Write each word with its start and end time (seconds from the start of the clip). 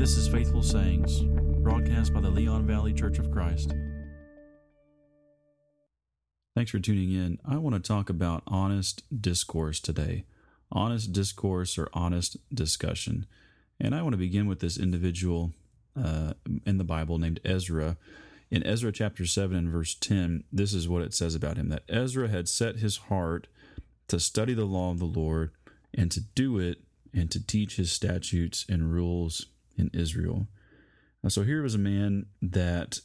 This 0.00 0.16
is 0.16 0.28
Faithful 0.28 0.62
Sayings, 0.62 1.20
broadcast 1.62 2.14
by 2.14 2.22
the 2.22 2.30
Leon 2.30 2.66
Valley 2.66 2.94
Church 2.94 3.18
of 3.18 3.30
Christ. 3.30 3.74
Thanks 6.56 6.70
for 6.70 6.78
tuning 6.78 7.12
in. 7.12 7.38
I 7.46 7.58
want 7.58 7.76
to 7.76 7.86
talk 7.86 8.08
about 8.08 8.42
honest 8.46 9.02
discourse 9.20 9.78
today. 9.78 10.24
Honest 10.72 11.12
discourse 11.12 11.76
or 11.76 11.90
honest 11.92 12.38
discussion. 12.48 13.26
And 13.78 13.94
I 13.94 14.00
want 14.00 14.14
to 14.14 14.16
begin 14.16 14.46
with 14.46 14.60
this 14.60 14.78
individual 14.78 15.52
uh, 15.94 16.32
in 16.64 16.78
the 16.78 16.82
Bible 16.82 17.18
named 17.18 17.40
Ezra. 17.44 17.98
In 18.50 18.62
Ezra 18.62 18.92
chapter 18.92 19.26
7 19.26 19.54
and 19.54 19.68
verse 19.68 19.94
10, 19.94 20.44
this 20.50 20.72
is 20.72 20.88
what 20.88 21.02
it 21.02 21.12
says 21.12 21.34
about 21.34 21.58
him 21.58 21.68
that 21.68 21.84
Ezra 21.90 22.28
had 22.28 22.48
set 22.48 22.76
his 22.76 22.96
heart 22.96 23.48
to 24.08 24.18
study 24.18 24.54
the 24.54 24.64
law 24.64 24.92
of 24.92 24.98
the 24.98 25.04
Lord 25.04 25.50
and 25.92 26.10
to 26.10 26.22
do 26.22 26.58
it 26.58 26.78
and 27.12 27.30
to 27.30 27.46
teach 27.46 27.76
his 27.76 27.92
statutes 27.92 28.64
and 28.66 28.94
rules 28.94 29.44
in 29.76 29.90
Israel. 29.92 30.48
so 31.28 31.42
here 31.42 31.62
was 31.62 31.74
a 31.74 31.78
man 31.78 32.26
that 32.40 33.00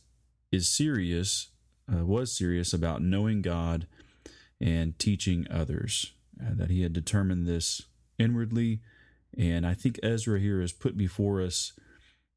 is 0.52 0.70
serious, 0.70 1.50
uh, 1.92 2.06
was 2.06 2.36
serious 2.36 2.73
about 2.73 3.02
knowing 3.02 3.42
God 3.42 3.88
and 4.62 4.98
teaching 4.98 5.48
others, 5.50 6.14
uh, 6.42 6.54
that 6.54 6.70
he 6.70 6.82
had 6.82 6.94
determined 6.94 7.48
this 7.48 7.84
inwardly. 8.18 8.82
And 9.38 9.68
I 9.68 9.73
think 9.73 10.00
Ezra 10.02 10.40
here 10.40 10.62
is 10.62 10.72
put 10.72 10.98
before 10.98 11.42
us 11.42 11.73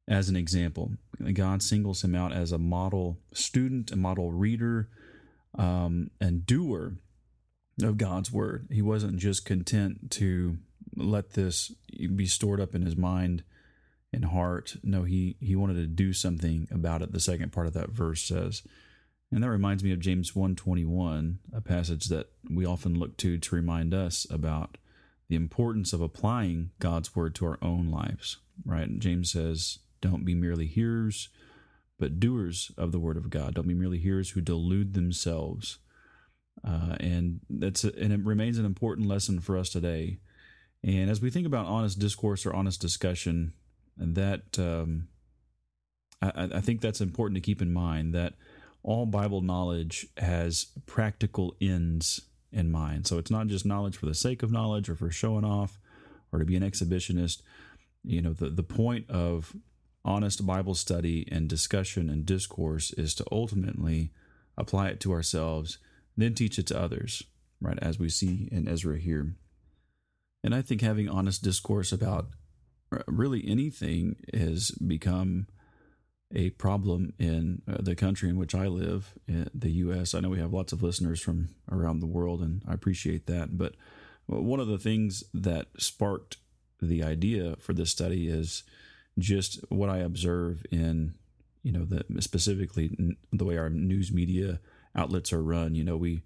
as 0.07 0.27
an 0.27 0.35
example. 0.35 0.91
God 1.33 1.61
singles 1.61 2.03
him 2.03 2.15
out 2.15 2.33
as 2.33 2.51
a 2.51 2.57
model 2.57 3.19
student, 3.33 3.91
a 3.91 3.95
model 3.95 4.31
reader, 4.31 4.89
um, 5.57 6.09
and 6.19 6.45
doer 6.45 6.95
of 7.81 7.97
God's 7.97 8.31
word. 8.31 8.67
He 8.71 8.81
wasn't 8.81 9.17
just 9.17 9.45
content 9.45 10.11
to 10.11 10.57
let 10.95 11.31
this 11.31 11.71
be 12.15 12.25
stored 12.25 12.59
up 12.59 12.75
in 12.75 12.81
his 12.81 12.97
mind 12.97 13.43
and 14.11 14.25
heart. 14.25 14.75
No, 14.83 15.03
he 15.03 15.35
he 15.39 15.55
wanted 15.55 15.75
to 15.75 15.87
do 15.87 16.13
something 16.13 16.67
about 16.71 17.01
it. 17.01 17.11
The 17.11 17.19
second 17.19 17.51
part 17.51 17.67
of 17.67 17.73
that 17.73 17.89
verse 17.89 18.21
says. 18.21 18.63
And 19.31 19.43
that 19.43 19.49
reminds 19.49 19.83
me 19.83 19.91
of 19.91 19.99
James 19.99 20.35
121, 20.35 21.37
a 21.53 21.61
passage 21.61 22.05
that 22.05 22.31
we 22.49 22.65
often 22.65 22.97
look 22.97 23.15
to 23.17 23.37
to 23.37 23.55
remind 23.55 23.93
us 23.93 24.25
about 24.31 24.79
the 25.27 25.35
importance 25.35 25.93
of 25.93 26.01
applying 26.01 26.71
God's 26.79 27.15
word 27.15 27.35
to 27.35 27.45
our 27.45 27.59
own 27.61 27.91
lives, 27.91 28.37
right? 28.65 28.97
James 28.97 29.31
says, 29.31 29.77
don't 30.01 30.25
be 30.25 30.33
merely 30.33 30.65
hearers, 30.65 31.29
but 31.99 32.19
doers 32.19 32.71
of 32.77 32.91
the 32.91 32.99
word 32.99 33.17
of 33.17 33.29
God. 33.29 33.53
Don't 33.53 33.67
be 33.67 33.73
merely 33.73 33.99
hearers 33.99 34.31
who 34.31 34.41
delude 34.41 34.93
themselves. 34.93 35.77
Uh, 36.67 36.95
and 36.99 37.41
that's 37.49 37.83
a, 37.83 37.95
and 37.99 38.11
it 38.11 38.25
remains 38.25 38.57
an 38.57 38.65
important 38.65 39.07
lesson 39.07 39.39
for 39.39 39.57
us 39.57 39.69
today. 39.69 40.19
And 40.83 41.09
as 41.09 41.21
we 41.21 41.29
think 41.29 41.45
about 41.45 41.67
honest 41.67 41.99
discourse 41.99 42.45
or 42.45 42.53
honest 42.53 42.81
discussion, 42.81 43.53
that 43.99 44.57
um, 44.57 45.07
I, 46.21 46.49
I 46.55 46.61
think 46.61 46.81
that's 46.81 47.01
important 47.01 47.35
to 47.35 47.41
keep 47.41 47.61
in 47.61 47.71
mind 47.71 48.13
that 48.13 48.33
all 48.83 49.05
Bible 49.05 49.41
knowledge 49.41 50.07
has 50.17 50.67
practical 50.85 51.55
ends 51.61 52.21
in 52.51 52.71
mind. 52.71 53.07
So 53.07 53.17
it's 53.17 53.31
not 53.31 53.47
just 53.47 53.65
knowledge 53.65 53.97
for 53.97 54.05
the 54.05 54.15
sake 54.15 54.41
of 54.41 54.51
knowledge 54.51 54.89
or 54.89 54.95
for 54.95 55.11
showing 55.11 55.45
off 55.45 55.79
or 56.31 56.39
to 56.39 56.45
be 56.45 56.55
an 56.55 56.63
exhibitionist. 56.63 57.41
You 58.03 58.21
know, 58.21 58.33
the, 58.33 58.49
the 58.49 58.63
point 58.63 59.09
of 59.09 59.55
honest 60.05 60.45
Bible 60.45 60.75
study 60.75 61.27
and 61.31 61.49
discussion 61.49 62.09
and 62.09 62.25
discourse 62.25 62.91
is 62.93 63.13
to 63.15 63.25
ultimately 63.31 64.11
apply 64.57 64.89
it 64.89 64.99
to 65.01 65.11
ourselves, 65.11 65.77
then 66.15 66.33
teach 66.33 66.57
it 66.57 66.67
to 66.67 66.79
others, 66.79 67.23
right? 67.61 67.77
As 67.81 67.99
we 67.99 68.09
see 68.09 68.47
in 68.51 68.67
Ezra 68.67 68.97
here. 68.97 69.35
And 70.43 70.55
I 70.55 70.61
think 70.61 70.81
having 70.81 71.09
honest 71.09 71.43
discourse 71.43 71.91
about 71.91 72.29
really 73.07 73.43
anything 73.47 74.15
has 74.33 74.71
become 74.71 75.47
a 76.33 76.51
problem 76.51 77.13
in 77.17 77.61
uh, 77.67 77.77
the 77.79 77.95
country 77.95 78.29
in 78.29 78.37
which 78.37 78.53
I 78.53 78.67
live, 78.67 79.15
in 79.27 79.49
the 79.53 79.71
U.S. 79.71 80.13
I 80.13 80.19
know 80.19 80.29
we 80.29 80.39
have 80.39 80.53
lots 80.53 80.73
of 80.73 80.83
listeners 80.83 81.19
from 81.19 81.49
around 81.71 81.99
the 81.99 82.07
world, 82.07 82.41
and 82.41 82.61
I 82.67 82.73
appreciate 82.73 83.25
that. 83.25 83.57
But 83.57 83.75
one 84.27 84.59
of 84.59 84.67
the 84.67 84.77
things 84.77 85.23
that 85.33 85.67
sparked 85.77 86.37
the 86.81 87.03
idea 87.03 87.55
for 87.59 87.73
this 87.73 87.89
study 87.89 88.27
is 88.27 88.63
just 89.17 89.59
what 89.69 89.89
I 89.89 89.97
observe 89.97 90.65
in, 90.71 91.15
you 91.63 91.71
know, 91.71 91.83
the 91.83 92.21
specifically 92.21 93.17
the 93.33 93.45
way 93.45 93.57
our 93.57 93.69
news 93.69 94.11
media 94.11 94.59
outlets 94.95 95.33
are 95.33 95.43
run. 95.43 95.73
You 95.73 95.83
know, 95.83 95.97
we 95.97 96.21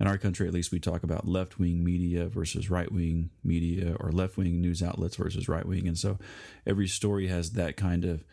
in 0.00 0.06
our 0.06 0.18
country 0.18 0.48
at 0.48 0.54
least 0.54 0.72
we 0.72 0.80
talk 0.80 1.02
about 1.02 1.28
left 1.28 1.58
wing 1.58 1.84
media 1.84 2.26
versus 2.26 2.70
right 2.70 2.90
wing 2.90 3.30
media 3.44 3.94
or 4.00 4.10
left 4.10 4.36
wing 4.36 4.60
news 4.60 4.82
outlets 4.82 5.16
versus 5.16 5.48
right 5.48 5.66
wing 5.66 5.86
and 5.86 5.98
so 5.98 6.18
every 6.66 6.88
story 6.88 7.28
has 7.28 7.52
that 7.52 7.76
kind 7.76 8.04
of 8.04 8.24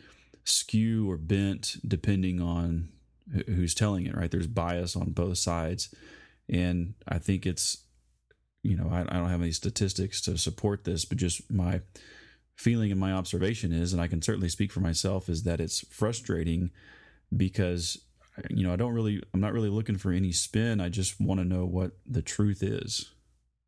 skew 0.44 1.12
or 1.12 1.18
bent 1.18 1.76
depending 1.86 2.42
on 2.42 2.88
who's 3.48 3.76
telling 3.76 4.06
it 4.06 4.16
right? 4.16 4.32
There's 4.32 4.48
bias 4.48 4.96
on 4.96 5.12
both 5.12 5.38
sides. 5.38 5.94
And 6.50 6.94
i 7.06 7.20
think 7.20 7.46
it's 7.46 7.84
you 8.64 8.78
know 8.78 8.90
I, 8.90 9.02
I 9.02 9.20
don't 9.20 9.30
have 9.30 9.42
any 9.42 9.52
statistics 9.52 10.22
to 10.22 10.38
support 10.38 10.86
this 10.86 11.04
but 11.04 11.18
just 11.18 11.52
my 11.52 11.82
feeling 12.56 12.90
and 12.90 13.00
my 13.00 13.12
observation 13.12 13.74
is 13.74 13.92
and 13.92 14.02
i 14.02 14.08
can 14.08 14.22
certainly 14.22 14.48
speak 14.48 14.72
for 14.72 14.80
myself 14.80 15.28
is 15.28 15.44
that 15.44 15.60
it's 15.60 15.86
frustrating 15.90 16.72
because 17.36 17.98
you 18.50 18.66
know, 18.66 18.74
I 18.74 18.76
don't 18.76 18.94
really, 18.94 19.22
I'm 19.34 19.40
not 19.40 19.54
really 19.54 19.70
looking 19.70 19.98
for 19.98 20.12
any 20.12 20.32
spin. 20.32 20.80
I 20.80 20.90
just 20.90 21.20
want 21.20 21.40
to 21.40 21.46
know 21.46 21.66
what 21.66 21.92
the 22.06 22.22
truth 22.22 22.62
is. 22.62 23.12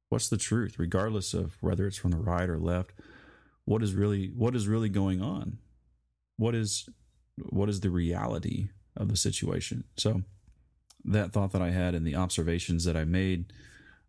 What's 0.09 0.29
the 0.29 0.37
truth, 0.37 0.79
regardless 0.79 1.33
of 1.33 1.57
whether 1.61 1.85
it's 1.85 1.97
from 1.97 2.11
the 2.11 2.17
right 2.17 2.49
or 2.49 2.57
left? 2.57 2.91
What 3.65 3.83
is 3.83 3.93
really, 3.93 4.31
what 4.35 4.55
is 4.55 4.67
really 4.67 4.89
going 4.89 5.21
on? 5.21 5.59
What 6.37 6.55
is, 6.55 6.89
what 7.49 7.69
is 7.69 7.81
the 7.81 7.91
reality 7.91 8.69
of 8.97 9.09
the 9.09 9.17
situation? 9.17 9.83
So, 9.97 10.23
that 11.05 11.31
thought 11.31 11.51
that 11.53 11.61
I 11.61 11.71
had 11.71 11.95
and 11.95 12.05
the 12.05 12.15
observations 12.15 12.83
that 12.85 12.97
I 12.97 13.05
made 13.05 13.53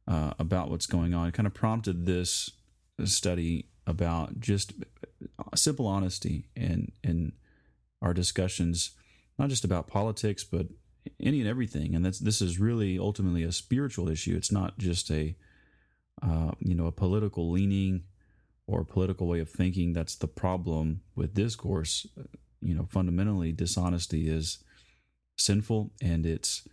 uh, 0.08 0.32
about 0.38 0.70
what's 0.70 0.86
going 0.86 1.14
on 1.14 1.30
kind 1.30 1.46
of 1.46 1.54
prompted 1.54 2.04
this 2.04 2.50
study 3.04 3.68
about 3.86 4.40
just 4.40 4.72
simple 5.54 5.86
honesty 5.86 6.46
and 6.56 6.92
in 7.02 7.32
our 8.02 8.12
discussions 8.12 8.92
not 9.40 9.48
just 9.48 9.64
about 9.64 9.88
politics, 9.88 10.44
but 10.44 10.66
any 11.18 11.40
and 11.40 11.48
everything. 11.48 11.94
And 11.94 12.04
that's 12.04 12.18
this 12.18 12.42
is 12.42 12.60
really 12.60 12.98
ultimately 12.98 13.42
a 13.42 13.52
spiritual 13.52 14.10
issue. 14.10 14.36
It's 14.36 14.52
not 14.52 14.78
just 14.78 15.10
a 15.10 15.34
uh, 16.22 16.52
you 16.60 16.74
know 16.74 16.86
a 16.86 16.92
political 16.92 17.50
leaning 17.50 18.04
or 18.66 18.84
political 18.84 19.26
way 19.26 19.40
of 19.40 19.48
thinking. 19.48 19.94
That's 19.94 20.14
the 20.14 20.28
problem 20.28 21.00
with 21.16 21.34
discourse. 21.34 22.06
You 22.60 22.74
know, 22.74 22.86
fundamentally, 22.90 23.52
dishonesty 23.52 24.28
is 24.28 24.62
sinful 25.38 25.92
and 26.02 26.26
it's 26.26 26.68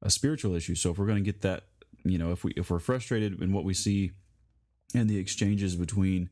a 0.00 0.08
spiritual 0.08 0.54
issue. 0.54 0.76
So 0.76 0.92
if 0.92 0.98
we're 0.98 1.06
going 1.06 1.24
to 1.24 1.32
get 1.32 1.40
that, 1.42 1.64
you 2.04 2.18
know, 2.18 2.30
if 2.30 2.44
we 2.44 2.52
if 2.56 2.70
we're 2.70 2.78
frustrated 2.78 3.42
in 3.42 3.52
what 3.52 3.64
we 3.64 3.74
see 3.74 4.12
in 4.94 5.08
the 5.08 5.18
exchanges 5.18 5.74
between 5.74 6.30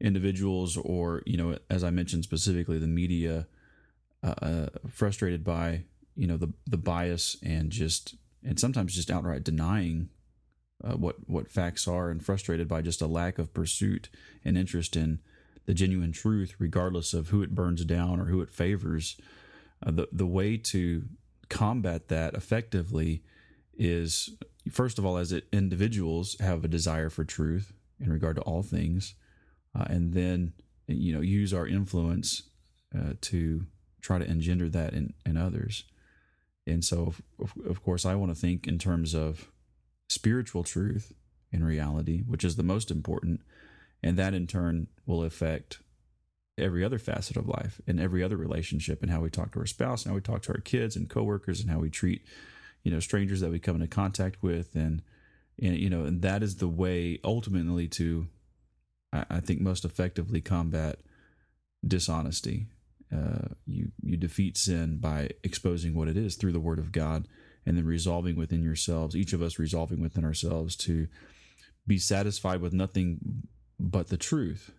individuals 0.00 0.76
or 0.76 1.22
you 1.26 1.36
know 1.36 1.56
as 1.70 1.84
i 1.84 1.90
mentioned 1.90 2.24
specifically 2.24 2.76
the 2.76 2.88
media 2.88 3.46
uh, 4.22 4.34
uh, 4.42 4.66
frustrated 4.88 5.44
by 5.44 5.84
you 6.14 6.26
know 6.26 6.36
the 6.36 6.52
the 6.66 6.76
bias 6.76 7.36
and 7.42 7.70
just 7.70 8.14
and 8.44 8.58
sometimes 8.58 8.94
just 8.94 9.10
outright 9.10 9.44
denying 9.44 10.08
uh, 10.84 10.94
what 10.94 11.16
what 11.28 11.50
facts 11.50 11.86
are 11.86 12.10
and 12.10 12.24
frustrated 12.24 12.68
by 12.68 12.82
just 12.82 13.02
a 13.02 13.06
lack 13.06 13.38
of 13.38 13.54
pursuit 13.54 14.08
and 14.44 14.56
interest 14.56 14.96
in 14.96 15.20
the 15.66 15.74
genuine 15.74 16.12
truth 16.12 16.54
regardless 16.58 17.14
of 17.14 17.28
who 17.28 17.42
it 17.42 17.54
burns 17.54 17.84
down 17.84 18.20
or 18.20 18.26
who 18.26 18.40
it 18.40 18.50
favors. 18.50 19.16
Uh, 19.84 19.90
the 19.90 20.08
the 20.12 20.26
way 20.26 20.56
to 20.56 21.04
combat 21.48 22.08
that 22.08 22.34
effectively 22.34 23.22
is 23.74 24.30
first 24.70 24.98
of 24.98 25.04
all 25.04 25.16
as 25.16 25.32
it, 25.32 25.46
individuals 25.52 26.36
have 26.40 26.64
a 26.64 26.68
desire 26.68 27.10
for 27.10 27.24
truth 27.24 27.72
in 28.00 28.10
regard 28.10 28.36
to 28.36 28.42
all 28.42 28.62
things 28.62 29.14
uh, 29.74 29.84
and 29.88 30.14
then 30.14 30.52
you 30.86 31.12
know 31.12 31.20
use 31.20 31.52
our 31.52 31.66
influence 31.66 32.44
uh, 32.96 33.12
to 33.20 33.66
try 34.02 34.18
to 34.18 34.28
engender 34.28 34.68
that 34.68 34.92
in, 34.92 35.14
in 35.24 35.36
others. 35.36 35.84
And 36.66 36.84
so, 36.84 37.14
of, 37.40 37.54
of 37.66 37.82
course, 37.82 38.04
I 38.04 38.14
want 38.14 38.34
to 38.34 38.40
think 38.40 38.66
in 38.66 38.78
terms 38.78 39.14
of 39.14 39.50
spiritual 40.08 40.64
truth 40.64 41.12
in 41.50 41.64
reality, 41.64 42.22
which 42.26 42.44
is 42.44 42.56
the 42.56 42.62
most 42.62 42.90
important. 42.90 43.40
And 44.02 44.16
that 44.18 44.34
in 44.34 44.46
turn 44.46 44.88
will 45.06 45.22
affect 45.22 45.78
every 46.58 46.84
other 46.84 46.98
facet 46.98 47.36
of 47.36 47.48
life 47.48 47.80
and 47.86 47.98
every 47.98 48.22
other 48.22 48.36
relationship 48.36 49.02
and 49.02 49.10
how 49.10 49.20
we 49.20 49.30
talk 49.30 49.52
to 49.52 49.60
our 49.60 49.66
spouse 49.66 50.02
and 50.02 50.10
how 50.10 50.16
we 50.16 50.20
talk 50.20 50.42
to 50.42 50.52
our 50.52 50.60
kids 50.60 50.96
and 50.96 51.08
coworkers 51.08 51.60
and 51.60 51.70
how 51.70 51.78
we 51.78 51.88
treat, 51.88 52.22
you 52.82 52.90
know, 52.90 53.00
strangers 53.00 53.40
that 53.40 53.50
we 53.50 53.58
come 53.58 53.76
into 53.76 53.86
contact 53.86 54.42
with. 54.42 54.74
And, 54.74 55.02
and 55.60 55.76
you 55.76 55.88
know, 55.88 56.04
and 56.04 56.22
that 56.22 56.42
is 56.42 56.56
the 56.56 56.68
way 56.68 57.20
ultimately 57.24 57.88
to, 57.88 58.26
I, 59.12 59.24
I 59.30 59.40
think, 59.40 59.60
most 59.60 59.84
effectively 59.84 60.40
combat 60.40 60.98
dishonesty 61.86 62.66
uh, 63.12 63.48
you 63.66 63.92
you 64.02 64.16
defeat 64.16 64.56
sin 64.56 64.98
by 64.98 65.30
exposing 65.44 65.94
what 65.94 66.08
it 66.08 66.16
is 66.16 66.36
through 66.36 66.52
the 66.52 66.60
Word 66.60 66.78
of 66.78 66.92
God, 66.92 67.28
and 67.66 67.76
then 67.76 67.84
resolving 67.84 68.36
within 68.36 68.62
yourselves, 68.62 69.16
each 69.16 69.32
of 69.32 69.42
us 69.42 69.58
resolving 69.58 70.00
within 70.00 70.24
ourselves 70.24 70.76
to 70.76 71.08
be 71.86 71.98
satisfied 71.98 72.60
with 72.60 72.72
nothing 72.72 73.18
but 73.78 74.08
the 74.08 74.16
truth, 74.16 74.72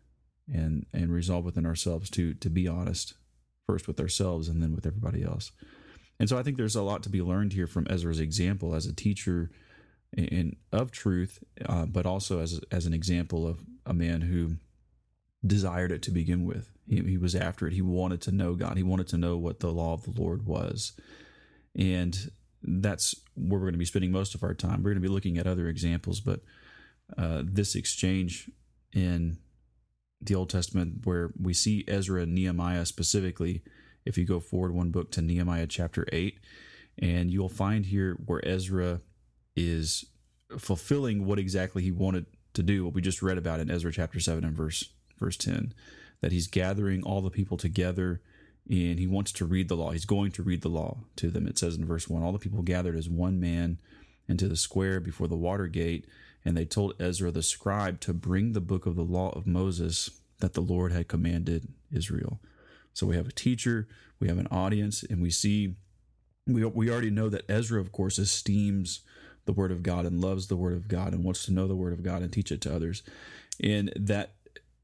and 0.52 0.86
and 0.94 1.12
resolve 1.12 1.46
within 1.46 1.66
ourselves 1.66 2.10
to 2.12 2.34
to 2.36 2.50
be 2.50 2.68
honest 2.68 3.16
first 3.68 3.88
with 3.88 4.00
ourselves 4.00 4.50
and 4.50 4.62
then 4.62 4.76
with 4.76 4.86
everybody 4.86 5.24
else. 5.24 5.52
And 6.20 6.30
so 6.30 6.38
I 6.38 6.44
think 6.44 6.58
there's 6.58 6.76
a 6.76 6.84
lot 6.84 7.04
to 7.04 7.10
be 7.10 7.22
learned 7.22 7.54
here 7.54 7.68
from 7.68 7.88
Ezra's 7.90 8.20
example 8.20 8.76
as 8.76 8.86
a 8.86 8.94
teacher 8.94 9.52
in 10.16 10.56
of 10.72 10.92
truth, 10.92 11.44
uh, 11.66 11.86
but 11.86 12.06
also 12.06 12.40
as 12.40 12.60
as 12.72 12.86
an 12.86 12.94
example 12.94 13.48
of 13.48 13.64
a 13.86 13.94
man 13.94 14.22
who 14.22 14.56
desired 15.46 15.92
it 15.92 16.02
to 16.04 16.12
begin 16.12 16.46
with. 16.46 16.73
He, 16.88 17.02
he 17.02 17.18
was 17.18 17.36
after 17.36 17.68
it. 17.68 17.74
He 17.74 17.82
wanted 17.82 18.22
to 18.22 18.32
know 18.32 18.56
God. 18.56 18.78
He 18.78 18.84
wanted 18.84 19.08
to 19.10 19.18
know 19.18 19.38
what 19.38 19.60
the 19.60 19.72
law 19.72 19.94
of 19.94 20.04
the 20.04 20.22
Lord 20.22 20.46
was, 20.46 20.94
and 21.76 22.32
that's 22.62 23.16
where 23.36 23.60
we're 23.60 23.66
going 23.66 23.74
to 23.74 23.80
be 23.80 23.86
spending 23.86 24.12
most 24.12 24.36
of 24.36 24.44
our 24.44 24.54
time. 24.54 24.84
We're 24.84 24.92
going 24.92 25.02
to 25.02 25.08
be 25.08 25.14
looking 25.14 25.38
at 25.38 25.48
other 25.48 25.68
examples, 25.68 26.22
but 26.22 26.42
uh, 27.18 27.44
this 27.46 27.76
exchange 27.76 28.50
in 28.94 29.38
the 30.22 30.36
Old 30.36 30.50
Testament, 30.50 31.06
where 31.06 31.32
we 31.40 31.54
see 31.54 31.84
Ezra 31.88 32.22
and 32.22 32.34
Nehemiah 32.34 32.86
specifically, 32.86 33.62
if 34.06 34.18
you 34.18 34.26
go 34.26 34.40
forward 34.40 34.74
one 34.74 34.92
book 34.92 35.12
to 35.12 35.22
Nehemiah 35.22 35.68
chapter 35.68 36.06
8, 36.12 36.40
and 37.00 37.32
you'll 37.32 37.50
find 37.50 37.86
here 37.86 38.18
where 38.26 38.46
Ezra 38.48 39.02
is 39.56 40.06
fulfilling 40.58 41.26
what 41.26 41.40
exactly 41.40 41.84
he 41.84 41.92
wanted 41.92 42.26
to 42.54 42.64
do, 42.64 42.86
what 42.86 42.94
we 42.94 43.02
just 43.02 43.22
read 43.22 43.38
about 43.38 43.60
in 43.60 43.70
Ezra 43.70 43.92
chapter 43.92 44.20
7 44.20 44.44
and 44.44 44.56
verse 44.56 44.90
verse 45.20 45.38
10, 45.38 45.74
that 46.24 46.32
he's 46.32 46.48
gathering 46.48 47.04
all 47.04 47.20
the 47.20 47.30
people 47.30 47.58
together 47.58 48.22
and 48.70 48.98
he 48.98 49.06
wants 49.06 49.34
to 49.34 49.46
read 49.46 49.68
the 49.68 49.76
law. 49.76 49.92
He's 49.92 50.06
going 50.06 50.32
to 50.32 50.42
read 50.42 50.62
the 50.62 50.70
law 50.70 51.00
to 51.18 51.30
them. 51.30 51.48
It 51.48 51.58
says 51.58 51.76
in 51.76 51.86
verse 51.86 52.08
1 52.08 52.24
All 52.24 52.32
the 52.32 52.40
people 52.40 52.62
gathered 52.62 52.96
as 52.96 53.10
one 53.10 53.42
man 53.42 53.78
into 54.30 54.48
the 54.48 54.56
square 54.56 55.02
before 55.02 55.28
the 55.28 55.36
water 55.36 55.68
gate, 55.68 56.08
and 56.46 56.56
they 56.56 56.64
told 56.64 56.94
Ezra 56.98 57.30
the 57.30 57.44
scribe 57.44 58.00
to 58.00 58.14
bring 58.14 58.54
the 58.54 58.62
book 58.62 58.86
of 58.86 58.96
the 58.96 59.04
law 59.04 59.32
of 59.32 59.46
Moses 59.46 60.12
that 60.40 60.54
the 60.54 60.62
Lord 60.62 60.94
had 60.94 61.10
commanded 61.10 61.68
Israel. 61.92 62.40
So 62.94 63.06
we 63.06 63.18
have 63.18 63.28
a 63.28 63.34
teacher, 63.34 63.90
we 64.22 64.30
have 64.30 64.38
an 64.38 64.48
audience, 64.48 65.04
and 65.04 65.22
we 65.22 65.30
see, 65.30 65.76
we, 66.48 66.64
we 66.64 66.90
already 66.90 67.12
know 67.12 67.28
that 67.28 67.50
Ezra, 67.50 67.82
of 67.82 67.92
course, 67.92 68.18
esteems 68.18 69.02
the 69.44 69.52
word 69.52 69.74
of 69.74 69.84
God 69.84 70.06
and 70.06 70.22
loves 70.22 70.48
the 70.48 70.56
word 70.56 70.74
of 70.74 70.88
God 70.88 71.12
and 71.12 71.26
wants 71.26 71.44
to 71.48 71.52
know 71.52 71.68
the 71.68 71.76
word 71.76 71.92
of 71.92 72.02
God 72.02 72.22
and 72.22 72.32
teach 72.32 72.50
it 72.50 72.62
to 72.62 72.74
others. 72.74 73.04
And 73.62 73.92
that 73.98 74.36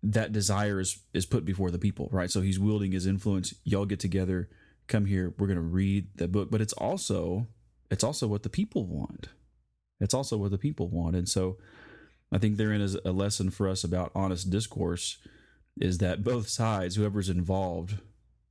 that 0.01 0.31
desire 0.31 0.79
is 0.79 0.99
is 1.13 1.25
put 1.25 1.45
before 1.45 1.71
the 1.71 1.79
people, 1.79 2.09
right? 2.11 2.31
So 2.31 2.41
he's 2.41 2.59
wielding 2.59 2.91
his 2.91 3.05
influence. 3.05 3.53
Y'all 3.63 3.85
get 3.85 3.99
together, 3.99 4.49
come 4.87 5.05
here, 5.05 5.33
we're 5.37 5.47
going 5.47 5.57
to 5.57 5.61
read 5.61 6.07
the 6.15 6.27
book, 6.27 6.49
but 6.51 6.61
it's 6.61 6.73
also 6.73 7.47
it's 7.91 8.03
also 8.03 8.27
what 8.27 8.43
the 8.43 8.49
people 8.49 8.85
want. 8.85 9.29
It's 9.99 10.13
also 10.13 10.37
what 10.37 10.51
the 10.51 10.57
people 10.57 10.87
want. 10.87 11.15
And 11.15 11.27
so 11.27 11.57
I 12.31 12.37
think 12.37 12.57
therein 12.57 12.81
is 12.81 12.95
a 13.03 13.11
lesson 13.11 13.49
for 13.49 13.67
us 13.67 13.83
about 13.83 14.11
honest 14.15 14.49
discourse 14.49 15.17
is 15.79 15.97
that 15.97 16.23
both 16.23 16.47
sides, 16.47 16.95
whoever's 16.95 17.29
involved, 17.29 17.97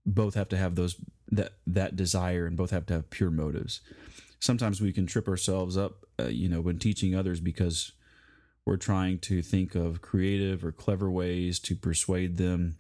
both 0.05 0.35
have 0.35 0.49
to 0.49 0.57
have 0.57 0.75
those 0.75 0.97
that 1.31 1.53
that 1.67 1.97
desire 1.97 2.47
and 2.47 2.57
both 2.57 2.71
have 2.71 2.87
to 2.87 2.95
have 2.95 3.11
pure 3.11 3.31
motives. 3.31 3.81
Sometimes 4.41 4.81
we 4.81 4.93
can 4.93 5.07
trip 5.07 5.29
ourselves 5.29 5.77
up, 5.77 6.05
uh, 6.21 6.27
you 6.27 6.49
know, 6.49 6.61
when 6.61 6.79
teaching 6.79 7.15
others 7.15 7.41
because 7.41 7.93
we're 8.69 8.77
trying 8.77 9.19
to 9.19 9.41
think 9.41 9.75
of 9.75 10.03
creative 10.03 10.63
or 10.63 10.71
clever 10.71 11.11
ways 11.11 11.59
to 11.59 11.75
persuade 11.75 12.37
them 12.37 12.77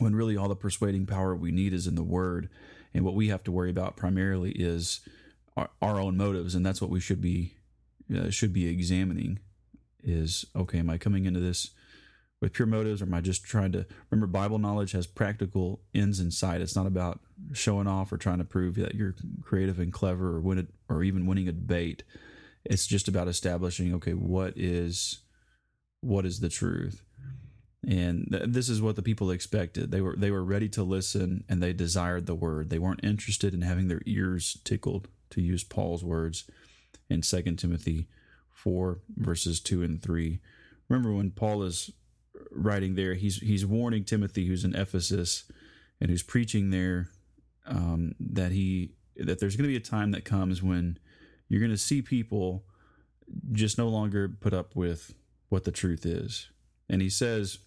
when 0.00 0.14
really 0.14 0.36
all 0.36 0.48
the 0.48 0.54
persuading 0.54 1.06
power 1.06 1.34
we 1.34 1.50
need 1.50 1.72
is 1.72 1.86
in 1.86 1.94
the 1.94 2.02
word. 2.02 2.50
And 2.92 3.06
what 3.06 3.14
we 3.14 3.28
have 3.28 3.42
to 3.44 3.50
worry 3.50 3.70
about 3.70 3.96
primarily 3.96 4.50
is 4.50 5.00
our, 5.56 5.70
our 5.80 5.98
own 5.98 6.18
motives 6.18 6.54
and 6.54 6.64
that's 6.64 6.82
what 6.82 6.90
we 6.90 7.00
should 7.00 7.22
be 7.22 7.54
uh, 8.14 8.28
should 8.28 8.52
be 8.52 8.68
examining 8.68 9.38
is 10.02 10.44
okay 10.54 10.78
am 10.78 10.88
i 10.88 10.96
coming 10.96 11.24
into 11.24 11.40
this 11.40 11.70
with 12.40 12.52
pure 12.52 12.66
motives 12.66 13.02
or 13.02 13.06
am 13.06 13.12
i 13.12 13.20
just 13.20 13.44
trying 13.44 13.72
to 13.72 13.84
remember 14.10 14.26
bible 14.26 14.58
knowledge 14.58 14.92
has 14.92 15.06
practical 15.06 15.80
ends 15.94 16.20
in 16.20 16.30
sight. 16.30 16.60
It's 16.60 16.76
not 16.76 16.86
about 16.86 17.20
showing 17.52 17.86
off 17.86 18.12
or 18.12 18.16
trying 18.16 18.38
to 18.38 18.44
prove 18.44 18.76
that 18.76 18.94
you're 18.94 19.14
creative 19.42 19.78
and 19.78 19.92
clever 19.92 20.36
or 20.36 20.40
win 20.40 20.58
it 20.58 20.68
or 20.88 21.02
even 21.02 21.26
winning 21.26 21.48
a 21.48 21.52
debate 21.52 22.04
it's 22.68 22.86
just 22.86 23.08
about 23.08 23.28
establishing 23.28 23.94
okay 23.94 24.12
what 24.12 24.52
is 24.56 25.20
what 26.00 26.24
is 26.24 26.40
the 26.40 26.48
truth? 26.48 27.02
And 27.86 28.28
th- 28.30 28.44
this 28.46 28.68
is 28.68 28.82
what 28.82 28.96
the 28.96 29.02
people 29.02 29.30
expected. 29.30 29.90
They 29.90 30.00
were 30.00 30.16
they 30.16 30.30
were 30.30 30.44
ready 30.44 30.68
to 30.70 30.82
listen 30.82 31.44
and 31.48 31.62
they 31.62 31.72
desired 31.72 32.26
the 32.26 32.34
word. 32.34 32.70
They 32.70 32.78
weren't 32.78 33.04
interested 33.04 33.54
in 33.54 33.62
having 33.62 33.88
their 33.88 34.02
ears 34.06 34.58
tickled 34.64 35.08
to 35.30 35.42
use 35.42 35.64
paul's 35.64 36.04
words 36.04 36.44
in 37.10 37.20
2 37.20 37.42
timothy 37.56 38.06
4 38.50 39.00
verses 39.16 39.60
2 39.60 39.82
and 39.82 40.02
3 40.02 40.40
remember 40.88 41.12
when 41.12 41.30
paul 41.30 41.62
is 41.62 41.90
writing 42.50 42.94
there 42.94 43.14
he's 43.14 43.36
he's 43.38 43.66
warning 43.66 44.04
timothy 44.04 44.46
who's 44.46 44.64
in 44.64 44.74
ephesus 44.74 45.44
and 46.00 46.10
who's 46.10 46.22
preaching 46.22 46.70
there 46.70 47.10
um, 47.66 48.14
that 48.18 48.52
he 48.52 48.92
that 49.16 49.38
there's 49.40 49.56
going 49.56 49.68
to 49.68 49.72
be 49.72 49.76
a 49.76 49.80
time 49.80 50.12
that 50.12 50.24
comes 50.24 50.62
when 50.62 50.98
you're 51.48 51.60
going 51.60 51.70
to 51.70 51.78
see 51.78 52.02
people 52.02 52.64
just 53.52 53.78
no 53.78 53.88
longer 53.88 54.28
put 54.28 54.54
up 54.54 54.74
with 54.76 55.14
what 55.48 55.64
the 55.64 55.72
truth 55.72 56.04
is. 56.04 56.50
And 56.88 57.02
he 57.02 57.10
says, 57.10 57.58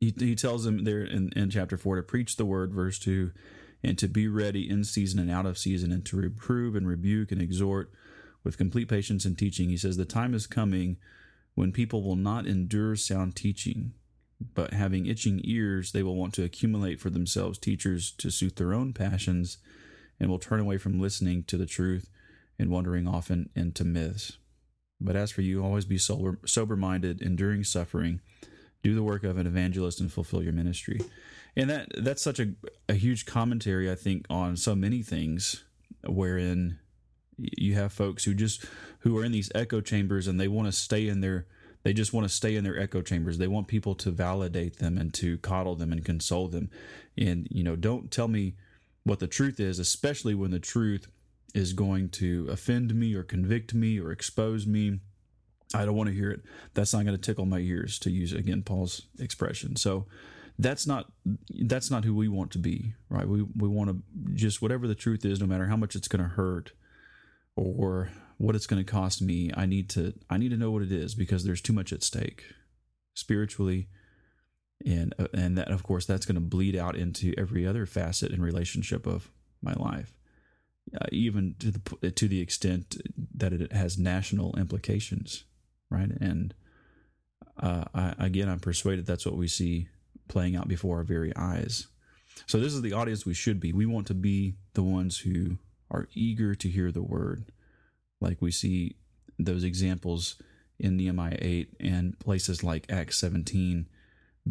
he, 0.00 0.14
he 0.18 0.34
tells 0.34 0.64
them 0.64 0.84
there 0.84 1.02
in, 1.02 1.32
in 1.34 1.50
chapter 1.50 1.76
4 1.76 1.96
to 1.96 2.02
preach 2.02 2.36
the 2.36 2.44
word, 2.44 2.72
verse 2.72 2.98
2, 2.98 3.32
and 3.82 3.98
to 3.98 4.08
be 4.08 4.28
ready 4.28 4.68
in 4.68 4.84
season 4.84 5.18
and 5.18 5.30
out 5.30 5.46
of 5.46 5.58
season, 5.58 5.92
and 5.92 6.04
to 6.06 6.16
reprove 6.16 6.74
and 6.74 6.86
rebuke 6.86 7.32
and 7.32 7.40
exhort 7.40 7.92
with 8.44 8.58
complete 8.58 8.88
patience 8.88 9.24
and 9.24 9.38
teaching. 9.38 9.68
He 9.68 9.76
says, 9.76 9.96
The 9.96 10.04
time 10.04 10.34
is 10.34 10.46
coming 10.46 10.96
when 11.54 11.72
people 11.72 12.02
will 12.02 12.16
not 12.16 12.46
endure 12.46 12.96
sound 12.96 13.34
teaching, 13.36 13.92
but 14.54 14.74
having 14.74 15.06
itching 15.06 15.40
ears, 15.44 15.92
they 15.92 16.02
will 16.02 16.16
want 16.16 16.34
to 16.34 16.44
accumulate 16.44 17.00
for 17.00 17.10
themselves 17.10 17.58
teachers 17.58 18.10
to 18.12 18.30
suit 18.30 18.56
their 18.56 18.74
own 18.74 18.92
passions 18.92 19.58
and 20.20 20.28
will 20.28 20.38
turn 20.38 20.60
away 20.60 20.78
from 20.78 21.00
listening 21.00 21.44
to 21.44 21.56
the 21.56 21.66
truth 21.66 22.10
and 22.58 22.70
wandering 22.70 23.06
often 23.06 23.50
into 23.54 23.84
myths. 23.84 24.38
But 25.00 25.16
as 25.16 25.30
for 25.30 25.42
you, 25.42 25.62
always 25.62 25.84
be 25.84 25.98
sober 25.98 26.76
minded, 26.76 27.20
enduring 27.20 27.64
suffering, 27.64 28.20
do 28.82 28.94
the 28.94 29.02
work 29.02 29.24
of 29.24 29.36
an 29.36 29.46
evangelist, 29.46 30.00
and 30.00 30.10
fulfill 30.10 30.42
your 30.42 30.52
ministry. 30.52 31.00
And 31.54 31.68
that 31.70 31.88
that's 31.96 32.22
such 32.22 32.40
a, 32.40 32.52
a 32.88 32.94
huge 32.94 33.26
commentary, 33.26 33.90
I 33.90 33.94
think, 33.94 34.26
on 34.30 34.56
so 34.56 34.74
many 34.74 35.02
things, 35.02 35.64
wherein 36.06 36.78
you 37.38 37.74
have 37.74 37.92
folks 37.92 38.24
who 38.24 38.34
just 38.34 38.64
who 39.00 39.16
are 39.18 39.24
in 39.24 39.32
these 39.32 39.50
echo 39.54 39.80
chambers 39.80 40.26
and 40.26 40.40
they 40.40 40.48
want 40.48 40.66
to 40.66 40.72
stay 40.72 41.08
in 41.08 41.20
their 41.20 41.46
they 41.82 41.92
just 41.92 42.12
want 42.12 42.26
to 42.26 42.34
stay 42.34 42.56
in 42.56 42.64
their 42.64 42.78
echo 42.78 43.02
chambers 43.02 43.38
they 43.38 43.46
want 43.46 43.68
people 43.68 43.94
to 43.94 44.10
validate 44.10 44.78
them 44.78 44.96
and 44.96 45.12
to 45.12 45.38
coddle 45.38 45.76
them 45.76 45.92
and 45.92 46.04
console 46.04 46.48
them 46.48 46.70
and 47.16 47.46
you 47.50 47.62
know 47.62 47.76
don't 47.76 48.10
tell 48.10 48.28
me 48.28 48.54
what 49.04 49.18
the 49.18 49.26
truth 49.26 49.60
is 49.60 49.78
especially 49.78 50.34
when 50.34 50.50
the 50.50 50.58
truth 50.58 51.08
is 51.56 51.72
going 51.72 52.10
to 52.10 52.46
offend 52.50 52.94
me 52.94 53.14
or 53.14 53.22
convict 53.22 53.72
me 53.72 53.98
or 53.98 54.12
expose 54.12 54.66
me. 54.66 55.00
I 55.74 55.86
don't 55.86 55.96
want 55.96 56.08
to 56.08 56.14
hear 56.14 56.30
it. 56.30 56.42
That's 56.74 56.92
not 56.92 57.04
going 57.04 57.16
to 57.16 57.22
tickle 57.22 57.46
my 57.46 57.58
ears 57.58 57.98
to 58.00 58.10
use 58.10 58.32
again 58.32 58.62
Paul's 58.62 59.06
expression. 59.18 59.74
So 59.76 60.06
that's 60.58 60.86
not 60.86 61.10
that's 61.64 61.90
not 61.90 62.04
who 62.04 62.14
we 62.14 62.28
want 62.28 62.50
to 62.52 62.58
be, 62.58 62.94
right? 63.08 63.26
We 63.26 63.42
we 63.42 63.68
want 63.68 63.90
to 63.90 64.02
just 64.34 64.60
whatever 64.60 64.86
the 64.86 64.94
truth 64.94 65.24
is, 65.24 65.40
no 65.40 65.46
matter 65.46 65.66
how 65.66 65.76
much 65.76 65.96
it's 65.96 66.08
going 66.08 66.22
to 66.22 66.28
hurt 66.28 66.72
or 67.56 68.10
what 68.36 68.54
it's 68.54 68.66
going 68.66 68.84
to 68.84 68.90
cost 68.90 69.22
me. 69.22 69.50
I 69.56 69.64
need 69.64 69.88
to 69.90 70.12
I 70.28 70.36
need 70.36 70.50
to 70.50 70.58
know 70.58 70.70
what 70.70 70.82
it 70.82 70.92
is 70.92 71.14
because 71.14 71.44
there's 71.44 71.62
too 71.62 71.72
much 71.72 71.90
at 71.90 72.02
stake 72.02 72.44
spiritually, 73.14 73.88
and 74.84 75.14
uh, 75.18 75.28
and 75.32 75.56
that 75.56 75.70
of 75.70 75.82
course 75.82 76.04
that's 76.04 76.26
going 76.26 76.36
to 76.36 76.40
bleed 76.40 76.76
out 76.76 76.96
into 76.96 77.32
every 77.38 77.66
other 77.66 77.86
facet 77.86 78.30
and 78.30 78.42
relationship 78.42 79.06
of 79.06 79.30
my 79.62 79.72
life 79.72 80.12
uh, 80.94 81.06
even 81.10 81.54
to 81.58 81.70
the 81.70 82.10
to 82.10 82.28
the 82.28 82.40
extent 82.40 82.96
that 83.34 83.52
it 83.52 83.72
has 83.72 83.98
national 83.98 84.56
implications, 84.56 85.44
right? 85.90 86.10
And 86.20 86.54
uh, 87.60 87.84
I, 87.94 88.14
again, 88.18 88.48
I'm 88.48 88.60
persuaded 88.60 89.06
that's 89.06 89.26
what 89.26 89.36
we 89.36 89.48
see 89.48 89.88
playing 90.28 90.56
out 90.56 90.68
before 90.68 90.98
our 90.98 91.04
very 91.04 91.34
eyes. 91.36 91.86
So 92.46 92.58
this 92.58 92.74
is 92.74 92.82
the 92.82 92.92
audience 92.92 93.24
we 93.24 93.34
should 93.34 93.60
be. 93.60 93.72
We 93.72 93.86
want 93.86 94.06
to 94.08 94.14
be 94.14 94.56
the 94.74 94.82
ones 94.82 95.18
who 95.18 95.58
are 95.90 96.08
eager 96.14 96.54
to 96.54 96.68
hear 96.68 96.92
the 96.92 97.02
word, 97.02 97.50
like 98.20 98.42
we 98.42 98.50
see 98.50 98.96
those 99.38 99.64
examples 99.64 100.36
in 100.78 100.96
Nehemiah 100.96 101.38
8 101.40 101.76
and 101.80 102.18
places 102.18 102.62
like 102.62 102.90
Acts 102.90 103.18
17 103.18 103.86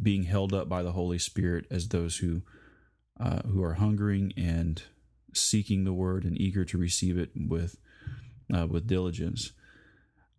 being 0.01 0.23
held 0.23 0.53
up 0.53 0.67
by 0.67 0.83
the 0.83 0.91
Holy 0.91 1.19
Spirit 1.19 1.65
as 1.69 1.87
those 1.87 2.17
who 2.17 2.41
uh, 3.19 3.41
who 3.43 3.63
are 3.63 3.75
hungering 3.75 4.33
and 4.35 4.83
seeking 5.35 5.83
the 5.83 5.93
word 5.93 6.23
and 6.23 6.39
eager 6.39 6.65
to 6.65 6.77
receive 6.77 7.17
it 7.17 7.31
with 7.35 7.77
uh, 8.55 8.67
with 8.67 8.87
diligence. 8.87 9.51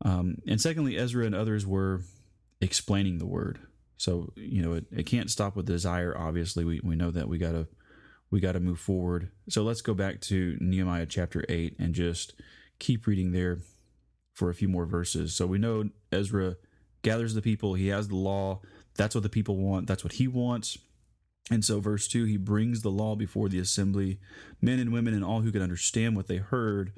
Um, 0.02 0.38
and 0.46 0.60
secondly, 0.60 0.96
Ezra 0.96 1.24
and 1.24 1.34
others 1.34 1.66
were 1.66 2.02
explaining 2.60 3.18
the 3.18 3.26
word. 3.26 3.58
So 3.96 4.32
you 4.36 4.62
know 4.62 4.74
it, 4.74 4.86
it 4.90 5.06
can't 5.06 5.30
stop 5.30 5.56
with 5.56 5.66
desire. 5.66 6.16
Obviously, 6.16 6.64
we, 6.64 6.80
we 6.82 6.96
know 6.96 7.10
that 7.10 7.28
we 7.28 7.38
gotta 7.38 7.66
we 8.30 8.40
gotta 8.40 8.60
move 8.60 8.78
forward. 8.78 9.30
So 9.48 9.62
let's 9.62 9.80
go 9.80 9.94
back 9.94 10.20
to 10.22 10.56
Nehemiah 10.60 11.06
chapter 11.06 11.44
eight 11.48 11.76
and 11.78 11.94
just 11.94 12.34
keep 12.78 13.06
reading 13.06 13.32
there 13.32 13.58
for 14.34 14.50
a 14.50 14.54
few 14.54 14.68
more 14.68 14.84
verses. 14.84 15.34
So 15.34 15.46
we 15.46 15.58
know 15.58 15.88
Ezra 16.12 16.56
gathers 17.02 17.34
the 17.34 17.42
people. 17.42 17.74
He 17.74 17.88
has 17.88 18.08
the 18.08 18.16
law. 18.16 18.60
That's 18.96 19.14
what 19.14 19.22
the 19.22 19.30
people 19.30 19.56
want. 19.56 19.86
That's 19.86 20.04
what 20.04 20.14
he 20.14 20.28
wants. 20.28 20.76
And 21.50 21.64
so, 21.64 21.78
verse 21.78 22.08
2, 22.08 22.24
he 22.24 22.36
brings 22.36 22.82
the 22.82 22.90
law 22.90 23.14
before 23.14 23.48
the 23.48 23.60
assembly, 23.60 24.18
men 24.60 24.80
and 24.80 24.92
women 24.92 25.14
and 25.14 25.24
all 25.24 25.42
who 25.42 25.52
could 25.52 25.62
understand 25.62 26.16
what 26.16 26.26
they 26.26 26.38
heard 26.38 26.92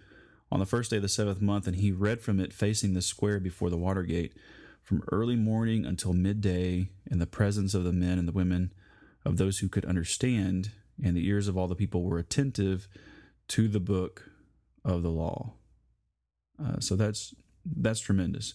on 0.50 0.58
the 0.58 0.66
first 0.66 0.90
day 0.90 0.96
of 0.96 1.02
the 1.02 1.08
seventh 1.08 1.42
month. 1.42 1.66
And 1.66 1.76
he 1.76 1.92
read 1.92 2.22
from 2.22 2.40
it 2.40 2.54
facing 2.54 2.94
the 2.94 3.02
square 3.02 3.40
before 3.40 3.68
the 3.68 3.76
water 3.76 4.02
gate 4.02 4.34
from 4.82 5.02
early 5.12 5.36
morning 5.36 5.84
until 5.84 6.14
midday 6.14 6.88
in 7.10 7.18
the 7.18 7.26
presence 7.26 7.74
of 7.74 7.84
the 7.84 7.92
men 7.92 8.18
and 8.18 8.26
the 8.26 8.32
women 8.32 8.72
of 9.24 9.36
those 9.36 9.58
who 9.58 9.68
could 9.68 9.84
understand. 9.84 10.70
And 11.02 11.14
the 11.14 11.28
ears 11.28 11.46
of 11.46 11.58
all 11.58 11.68
the 11.68 11.74
people 11.74 12.02
were 12.02 12.18
attentive 12.18 12.88
to 13.48 13.68
the 13.68 13.80
book 13.80 14.30
of 14.84 15.02
the 15.02 15.10
law. 15.10 15.52
Uh, 16.62 16.80
so 16.80 16.96
that's 16.96 17.34
that's 17.64 18.00
tremendous. 18.00 18.54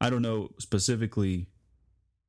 I 0.00 0.10
don't 0.10 0.22
know 0.22 0.50
specifically, 0.58 1.46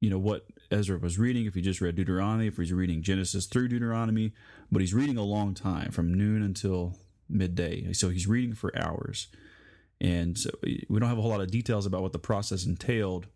you 0.04 0.10
know, 0.10 0.20
what 0.20 0.46
Ezra 0.70 0.98
was 0.98 1.18
reading, 1.18 1.46
if 1.46 1.54
he 1.54 1.62
just 1.62 1.80
read 1.80 1.96
Deuteronomy, 1.96 2.48
if 2.48 2.58
he's 2.58 2.74
reading 2.74 3.02
Genesis 3.02 3.46
through 3.46 3.70
Deuteronomy, 3.70 4.34
but 4.70 4.82
he's 4.82 4.94
reading 4.94 5.16
a 5.16 5.24
long 5.24 5.54
time 5.54 5.92
from 5.92 6.14
noon 6.14 6.44
until 6.44 6.98
midday. 7.30 7.94
So 7.94 8.10
he's 8.10 8.28
reading 8.28 8.54
for 8.54 8.78
hours. 8.78 9.28
And 10.02 10.38
so 10.38 10.50
we 10.62 11.00
don't 11.00 11.08
have 11.08 11.18
a 11.18 11.22
whole 11.22 11.32
lot 11.32 11.40
of 11.40 11.52
details 11.52 11.86
about 11.86 12.02
what 12.02 12.12
the 12.12 12.20
process 12.20 12.66
entailed, 12.66 13.28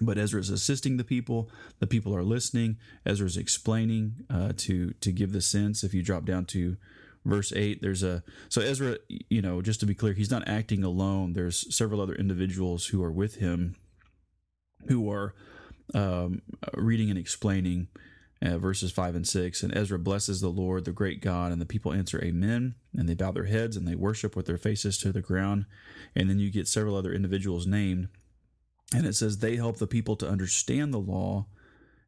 but 0.00 0.16
Ezra 0.16 0.40
is 0.40 0.48
assisting 0.48 0.96
the 0.96 1.04
people. 1.04 1.50
The 1.80 1.86
people 1.86 2.16
are 2.16 2.24
listening. 2.24 2.78
Ezra 3.04 3.26
is 3.26 3.36
explaining 3.36 4.24
uh, 4.30 4.52
to 4.56 4.94
to 5.02 5.12
give 5.12 5.32
the 5.32 5.42
sense. 5.42 5.84
If 5.84 5.92
you 5.92 6.02
drop 6.02 6.24
down 6.24 6.46
to 6.46 6.78
verse 7.26 7.54
8 7.56 7.80
there's 7.80 8.02
a 8.02 8.22
so 8.50 8.60
ezra 8.60 8.98
you 9.08 9.40
know 9.40 9.62
just 9.62 9.80
to 9.80 9.86
be 9.86 9.94
clear 9.94 10.12
he's 10.12 10.30
not 10.30 10.46
acting 10.46 10.84
alone 10.84 11.32
there's 11.32 11.74
several 11.74 12.02
other 12.02 12.14
individuals 12.14 12.88
who 12.88 13.02
are 13.02 13.10
with 13.10 13.36
him 13.36 13.76
who 14.88 15.10
are 15.10 15.34
um, 15.92 16.42
reading 16.74 17.10
and 17.10 17.18
explaining 17.18 17.88
uh, 18.42 18.58
verses 18.58 18.92
5 18.92 19.14
and 19.14 19.26
6 19.26 19.62
and 19.62 19.76
ezra 19.76 19.98
blesses 19.98 20.40
the 20.40 20.48
lord 20.48 20.84
the 20.84 20.92
great 20.92 21.20
god 21.20 21.52
and 21.52 21.60
the 21.60 21.66
people 21.66 21.92
answer 21.92 22.22
amen. 22.22 22.74
And 22.96 23.08
they 23.08 23.14
bow 23.14 23.32
their 23.32 23.44
heads 23.44 23.76
and 23.76 23.86
they 23.86 23.94
worship 23.94 24.36
with 24.36 24.46
their 24.46 24.58
faces 24.58 24.98
to 24.98 25.12
the 25.12 25.20
ground. 25.20 25.66
And 26.14 26.30
then 26.30 26.38
you 26.38 26.50
get 26.50 26.68
several 26.68 26.96
other 26.96 27.12
individuals 27.12 27.66
named. 27.66 28.08
And 28.94 29.06
it 29.06 29.14
says 29.14 29.38
they 29.38 29.56
help 29.56 29.78
the 29.78 29.86
people 29.86 30.16
to 30.16 30.28
understand 30.28 30.92
the 30.92 30.98
law 30.98 31.46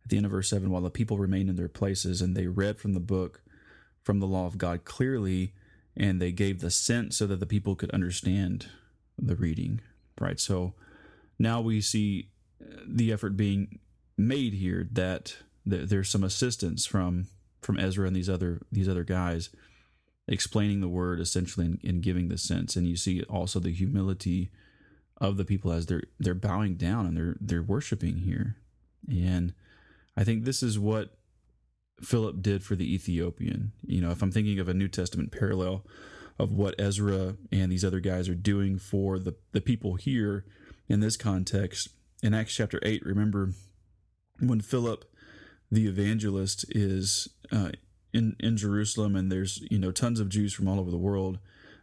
at 0.05 0.11
the 0.11 0.17
end 0.17 0.27
of 0.27 0.33
verse 0.33 0.51
7 0.51 0.71
while 0.71 0.83
the 0.83 0.91
people 0.91 1.19
remained 1.19 1.51
in 1.51 1.57
their 1.57 1.69
places. 1.69 2.23
And 2.23 2.37
they 2.37 2.47
read 2.47 2.79
from 2.79 2.93
the 2.93 3.01
book 3.01 3.43
from 4.05 4.21
the 4.21 4.27
law 4.27 4.47
of 4.47 4.57
God 4.57 4.85
clearly, 4.85 5.53
and 5.97 6.23
they 6.23 6.31
gave 6.31 6.61
the 6.61 6.71
sense 6.71 7.19
so 7.19 7.27
that 7.27 7.41
the 7.41 7.47
people 7.47 7.75
could 7.75 7.91
understand 7.91 8.69
the 9.19 9.35
reading. 9.35 9.81
Right. 10.21 10.39
So 10.39 10.75
now 11.41 11.61
we 11.61 11.81
see 11.81 12.29
the 12.61 13.13
effort 13.13 13.37
being 13.37 13.79
made 14.17 14.55
here 14.55 14.89
that 14.93 15.37
there's 15.65 16.09
some 16.09 16.25
assistance 16.25 16.87
from 16.87 17.27
from 17.61 17.79
Ezra 17.79 18.07
and 18.07 18.15
these 18.15 18.31
other 18.31 18.63
these 18.71 18.89
other 18.89 19.05
guys 19.05 19.51
explaining 20.29 20.81
the 20.81 20.89
word 20.89 21.21
essentially 21.21 21.67
and, 21.67 21.81
and 21.85 22.03
giving 22.03 22.29
the 22.29 22.39
sense. 22.39 22.77
And 22.77 22.87
you 22.87 22.97
see 22.97 23.23
also 23.25 23.61
the 23.61 23.73
humility 23.73 24.51
of 25.19 25.37
the 25.37 25.45
people 25.45 25.73
as 25.73 25.87
they're 25.87 26.05
they're 26.19 26.35
bowing 26.35 26.77
down 26.77 27.07
and 27.07 27.17
they're 27.17 27.37
they're 27.41 27.63
worshiping 27.63 28.19
here. 28.19 28.57
And 29.09 29.55
I 30.17 30.25
think 30.25 30.45
this 30.45 30.63
is 30.63 30.79
what 30.79 31.17
Philip 32.03 32.43
did 32.43 32.63
for 32.63 32.77
the 32.77 32.93
Ethiopian. 32.93 33.73
You 33.87 34.01
know, 34.01 34.11
if 34.11 34.23
I'm 34.23 34.33
thinking 34.33 34.59
of 34.59 34.69
a 34.69 34.75
New 34.75 34.89
Testament 34.89 35.33
parallel 35.33 35.87
of 36.39 36.53
what 36.53 36.75
Ezra 36.79 37.37
and 37.51 37.73
these 37.73 37.85
other 37.85 38.01
guys 38.01 38.29
are 38.29 38.35
doing 38.35 38.79
for 38.79 39.19
the, 39.19 39.35
the 39.53 39.61
people 39.61 39.95
here 39.95 40.45
in 40.89 41.01
this 41.01 41.17
context, 41.17 41.89
in 42.23 42.35
Acts 42.35 42.55
chapter 42.55 42.81
8, 42.83 43.05
remember 43.05 43.53
when 44.41 44.61
Philip 44.61 45.05
the 45.71 45.87
evangelist 45.87 46.65
is 46.69 47.29
uh, 47.51 47.71
in, 48.13 48.37
in 48.39 48.57
Jerusalem 48.57 49.17
and 49.17 49.31
there's, 49.31 49.63
you 49.71 49.79
know, 49.79 49.91
tons 49.91 50.21
of 50.21 50.29
Jews 50.29 50.53
from 50.53 50.69
all 50.69 50.79
over 50.79 50.91
the 50.91 50.97
world 50.97 51.39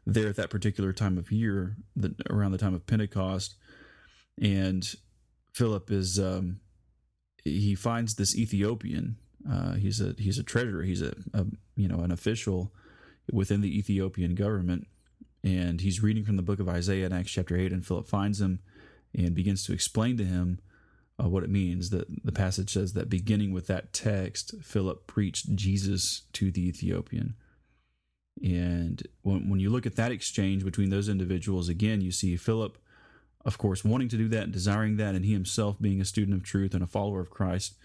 there 0.06 0.28
at 0.28 0.36
that 0.38 0.50
particular 0.50 0.94
time 0.94 1.18
of 1.18 1.32
year, 1.32 1.78
the, 1.96 2.16
around 2.30 2.52
the 2.52 2.58
time 2.58 2.74
of 2.74 2.86
Pentecost. 2.88 3.56
And 4.42 4.88
Philip 5.54 5.92
is, 5.92 6.20
um, 6.20 6.60
he 7.44 7.75
finds 7.75 8.16
this 8.16 8.38
Ethiopian 8.38 9.18
uh, 9.50 9.74
he's 9.74 10.00
a 10.00 10.16
he's 10.18 10.40
a 10.40 10.44
treasurer. 10.44 10.84
He's 10.84 11.02
a, 11.02 11.13
a, 11.34 11.46
you 11.75 11.88
know 11.88 12.00
an 12.00 12.12
official 12.12 12.72
within 13.32 13.62
the 13.62 13.78
Ethiopian 13.78 14.36
government, 14.36 14.88
and 15.44 15.82
he's 15.82 16.02
reading 16.02 16.24
from 16.24 16.38
the 16.38 16.44
book 16.44 16.60
of 16.60 16.70
Isaiah 16.70 17.06
in 17.06 17.13
Acts 17.13 17.32
chapter 17.32 17.58
eight. 17.58 17.72
And 17.72 17.86
Philip 17.86 18.08
finds 18.08 18.40
him 18.40 18.60
and 19.15 19.36
begins 19.36 19.65
to 19.65 19.74
explain 19.74 20.17
to 20.17 20.25
him 20.25 20.60
uh, 21.22 21.27
what 21.27 21.43
it 21.43 21.50
means. 21.50 21.89
That 21.89 22.25
the 22.25 22.32
passage 22.32 22.74
says 22.74 22.93
that 22.93 23.10
beginning 23.10 23.53
with 23.53 23.67
that 23.67 23.93
text, 23.93 24.55
Philip 24.62 25.08
preached 25.08 25.55
Jesus 25.55 26.24
to 26.34 26.51
the 26.51 26.67
Ethiopian. 26.67 27.36
And 28.43 29.05
when 29.22 29.50
when 29.50 29.60
you 29.60 29.70
look 29.70 29.86
at 29.86 29.96
that 29.96 30.12
exchange 30.12 30.63
between 30.63 30.89
those 30.89 31.10
individuals, 31.10 31.70
again, 31.70 32.01
you 32.01 32.12
see 32.12 32.36
Philip, 32.36 32.77
of 33.46 33.58
course, 33.58 33.86
wanting 33.86 34.10
to 34.10 34.17
do 34.17 34.27
that, 34.29 34.51
desiring 34.51 34.98
that, 34.98 35.15
and 35.15 35.24
he 35.24 35.34
himself 35.34 35.79
being 35.79 36.01
a 36.01 36.05
student 36.05 36.36
of 36.36 36.43
truth 36.43 36.74
and 36.74 36.84
a 36.84 36.88
follower 36.88 37.20
of 37.20 37.29
Christ 37.29 37.75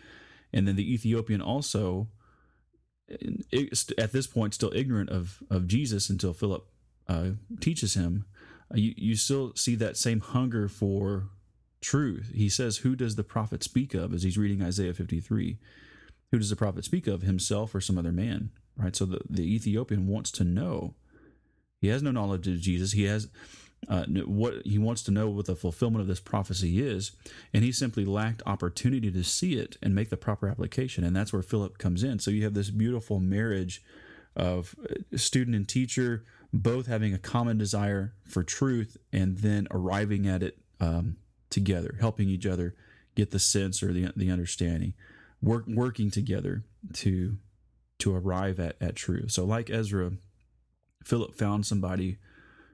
and 0.52 0.66
then 0.66 0.76
the 0.76 0.92
Ethiopian 0.92 1.40
also, 1.40 2.08
at 3.08 4.12
this 4.12 4.26
point, 4.26 4.54
still 4.54 4.72
ignorant 4.74 5.10
of 5.10 5.42
of 5.50 5.66
Jesus 5.66 6.10
until 6.10 6.32
Philip 6.32 6.66
uh, 7.06 7.30
teaches 7.60 7.94
him. 7.94 8.24
Uh, 8.72 8.76
you 8.76 8.94
you 8.96 9.16
still 9.16 9.52
see 9.54 9.74
that 9.76 9.96
same 9.96 10.20
hunger 10.20 10.68
for 10.68 11.28
truth. 11.80 12.32
He 12.34 12.48
says, 12.48 12.78
"Who 12.78 12.96
does 12.96 13.16
the 13.16 13.24
prophet 13.24 13.62
speak 13.62 13.94
of?" 13.94 14.12
As 14.12 14.22
he's 14.22 14.38
reading 14.38 14.62
Isaiah 14.62 14.94
fifty 14.94 15.20
three, 15.20 15.58
who 16.30 16.38
does 16.38 16.50
the 16.50 16.56
prophet 16.56 16.84
speak 16.84 17.06
of? 17.06 17.22
Himself 17.22 17.74
or 17.74 17.80
some 17.80 17.98
other 17.98 18.12
man? 18.12 18.50
Right. 18.76 18.94
So 18.94 19.04
the 19.04 19.20
the 19.28 19.54
Ethiopian 19.54 20.06
wants 20.06 20.30
to 20.32 20.44
know. 20.44 20.94
He 21.80 21.88
has 21.88 22.02
no 22.02 22.10
knowledge 22.10 22.48
of 22.48 22.60
Jesus. 22.60 22.92
He 22.92 23.04
has 23.04 23.28
uh, 23.88 24.04
what 24.26 24.66
he 24.66 24.78
wants 24.78 25.02
to 25.04 25.12
know 25.12 25.30
what 25.30 25.46
the 25.46 25.54
fulfillment 25.54 26.00
of 26.00 26.08
this 26.08 26.20
prophecy 26.20 26.82
is, 26.84 27.12
and 27.54 27.62
he 27.62 27.72
simply 27.72 28.04
lacked 28.04 28.42
opportunity 28.44 29.10
to 29.10 29.22
see 29.22 29.54
it 29.54 29.76
and 29.82 29.94
make 29.94 30.10
the 30.10 30.16
proper 30.16 30.48
application, 30.48 31.04
and 31.04 31.14
that's 31.14 31.32
where 31.32 31.42
Philip 31.42 31.78
comes 31.78 32.02
in. 32.02 32.18
So 32.18 32.30
you 32.30 32.42
have 32.44 32.54
this 32.54 32.70
beautiful 32.70 33.20
marriage 33.20 33.82
of 34.34 34.74
uh, 34.82 35.16
student 35.16 35.56
and 35.56 35.68
teacher 35.68 36.24
both 36.52 36.86
having 36.86 37.12
a 37.12 37.18
common 37.18 37.58
desire 37.58 38.14
for 38.24 38.42
truth 38.42 38.96
and 39.12 39.38
then 39.38 39.68
arriving 39.70 40.26
at 40.26 40.42
it 40.42 40.58
um, 40.80 41.16
together, 41.50 41.96
helping 42.00 42.28
each 42.28 42.46
other 42.46 42.74
get 43.14 43.30
the 43.30 43.38
sense 43.38 43.82
or 43.82 43.92
the 43.92 44.12
the 44.16 44.30
understanding, 44.30 44.94
work, 45.42 45.64
working 45.66 46.10
together 46.10 46.64
to 46.94 47.36
to 47.98 48.14
arrive 48.14 48.58
at 48.60 48.76
at 48.80 48.96
truth. 48.96 49.32
So 49.32 49.44
like 49.44 49.70
Ezra, 49.70 50.12
Philip 51.04 51.34
found 51.34 51.66
somebody 51.66 52.18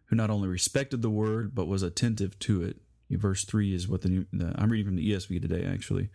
who 0.07 0.17
not 0.17 0.31
only 0.31 0.49
respected 0.49 1.03
the 1.03 1.11
word 1.11 1.55
but 1.55 1.67
was 1.67 1.83
attentive 1.83 2.39
to 2.41 2.63
it. 2.63 2.77
Verse 3.11 3.45
three 3.45 3.73
is 3.73 3.87
what 3.87 4.03
the, 4.03 4.09
new, 4.09 4.27
the 4.33 4.55
I'm 4.57 4.71
reading 4.71 4.87
from 4.87 4.97
the 4.97 5.11
ESV 5.11 5.41
today 5.41 5.65
actually. 5.65 6.11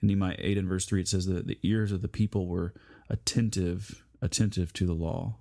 In 0.00 0.08
Nehemiah 0.08 0.36
eight 0.38 0.58
and 0.58 0.68
verse 0.68 0.84
three, 0.84 1.00
it 1.00 1.08
says 1.08 1.26
that 1.26 1.46
the 1.46 1.58
ears 1.62 1.90
of 1.90 2.00
the 2.02 2.08
people 2.08 2.46
were 2.46 2.74
attentive, 3.10 4.04
attentive 4.22 4.72
to 4.74 4.86
the 4.86 4.92
law, 4.92 5.36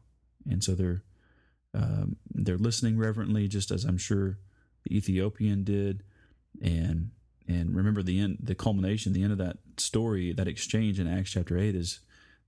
and 0.50 0.64
so 0.64 0.76
they're 0.76 1.04
um, 1.74 2.18
they're 2.34 2.58
listening 2.58 2.98
reverently, 2.98 3.48
just 3.48 3.72
as 3.72 3.84
I'm 3.84 3.98
sure 3.98 4.38
the 4.84 4.98
Ethiopian 4.98 5.64
did, 5.64 6.04
and 6.62 7.12
and 7.48 7.76
remember 7.76 8.04
the 8.04 8.20
end, 8.20 8.38
the 8.42 8.56
culmination, 8.56 9.14
the 9.14 9.24
end 9.24 9.34
of 9.34 9.38
that 9.38 9.58
story, 9.78 10.34
that 10.34 10.48
exchange 10.48 11.00
in 11.00 11.08
Acts 11.08 11.32
chapter 11.32 11.58
eight 11.58 11.76
is 11.76 12.00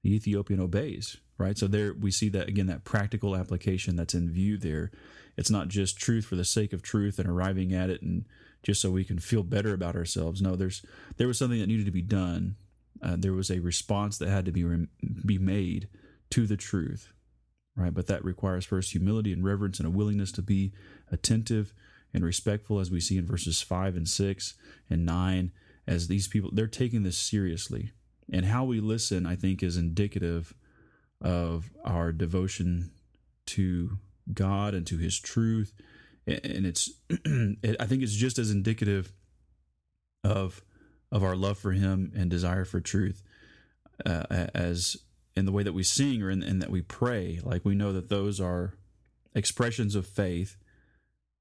the 0.04 0.16
Ethiopian 0.16 0.60
obeys, 0.60 1.18
right? 1.38 1.58
So 1.58 1.68
there 1.68 1.94
we 1.94 2.12
see 2.12 2.30
that 2.30 2.48
again, 2.48 2.68
that 2.68 2.84
practical 2.84 3.36
application 3.36 3.96
that's 3.96 4.14
in 4.14 4.30
view 4.30 4.58
there 4.58 4.92
it's 5.38 5.50
not 5.50 5.68
just 5.68 5.98
truth 5.98 6.26
for 6.26 6.36
the 6.36 6.46
sake 6.46 6.74
of 6.74 6.82
truth 6.82 7.20
and 7.20 7.28
arriving 7.28 7.74
at 7.74 7.90
it 7.90 8.02
and 8.02 8.26
just 8.64 8.82
so 8.82 8.90
we 8.90 9.04
can 9.04 9.20
feel 9.20 9.44
better 9.44 9.74
about 9.74 9.96
ourselves. 9.96 10.42
No, 10.42 10.56
there's 10.56 10.84
there 11.18 11.28
was 11.28 11.38
something 11.38 11.60
that 11.60 11.68
needed 11.68 11.86
to 11.86 11.92
be 11.92 12.02
done. 12.02 12.56
Uh, 13.02 13.16
there 13.18 13.34
was 13.34 13.52
a 13.52 13.60
response 13.60 14.18
that 14.18 14.30
had 14.30 14.46
to 14.46 14.52
be 14.52 14.64
re- 14.64 14.88
be 15.26 15.38
made 15.38 15.90
to 16.32 16.48
the 16.48 16.58
truth, 16.58 17.12
right? 17.76 17.94
But 17.94 18.08
that 18.08 18.24
requires 18.24 18.66
first 18.66 18.92
humility 18.92 19.34
and 19.34 19.44
reverence 19.44 19.80
and 19.80 19.88
a 19.88 19.92
willingness 19.92 20.32
to 20.34 20.42
be 20.42 20.74
attentive 21.12 21.74
and 22.14 22.24
respectful, 22.24 22.80
as 22.80 22.90
we 22.90 23.00
see 23.00 23.18
in 23.18 23.26
verses 23.26 23.62
five 23.62 23.96
and 23.96 24.08
six 24.08 24.56
and 24.90 25.06
nine. 25.06 25.52
As 25.88 26.08
these 26.08 26.28
people, 26.28 26.50
they're 26.52 26.66
taking 26.66 27.04
this 27.04 27.18
seriously, 27.18 27.92
and 28.32 28.46
how 28.46 28.64
we 28.64 28.80
listen, 28.80 29.28
I 29.28 29.36
think, 29.36 29.62
is 29.62 29.78
indicative 29.78 30.56
of 31.22 31.70
our 31.84 32.12
devotion 32.12 32.92
to 33.48 34.00
God 34.34 34.74
and 34.74 34.88
to 34.88 34.98
His 34.98 35.20
truth, 35.20 35.74
and 36.26 36.66
it's 36.66 36.90
I 37.12 37.86
think 37.86 38.02
it's 38.02 38.16
just 38.16 38.40
as 38.40 38.50
indicative 38.50 39.14
of 40.24 40.64
of 41.12 41.24
our 41.24 41.36
love 41.36 41.60
for 41.60 41.74
Him 41.74 42.12
and 42.16 42.32
desire 42.32 42.66
for 42.66 42.80
truth 42.80 43.22
uh, 44.06 44.24
as 44.54 44.98
in 45.36 45.46
the 45.46 45.52
way 45.52 45.64
that 45.64 45.74
we 45.74 45.84
sing 45.84 46.22
or 46.22 46.30
in, 46.30 46.42
in 46.42 46.60
that 46.60 46.70
we 46.70 46.82
pray. 46.82 47.40
Like 47.44 47.66
we 47.66 47.76
know 47.76 47.92
that 47.94 48.10
those 48.10 48.40
are 48.40 48.76
expressions 49.34 49.96
of 49.96 50.08
faith 50.08 50.56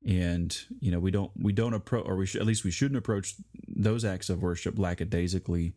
and 0.06 0.64
you 0.80 0.90
know 0.90 0.98
we 0.98 1.10
don't 1.10 1.30
we 1.40 1.52
don't 1.52 1.72
approach 1.72 2.04
or 2.06 2.16
we 2.16 2.26
should 2.26 2.40
at 2.40 2.46
least 2.46 2.64
we 2.64 2.70
shouldn't 2.70 2.98
approach 2.98 3.34
those 3.68 4.04
acts 4.04 4.28
of 4.28 4.42
worship 4.42 4.78
lackadaisically 4.78 5.74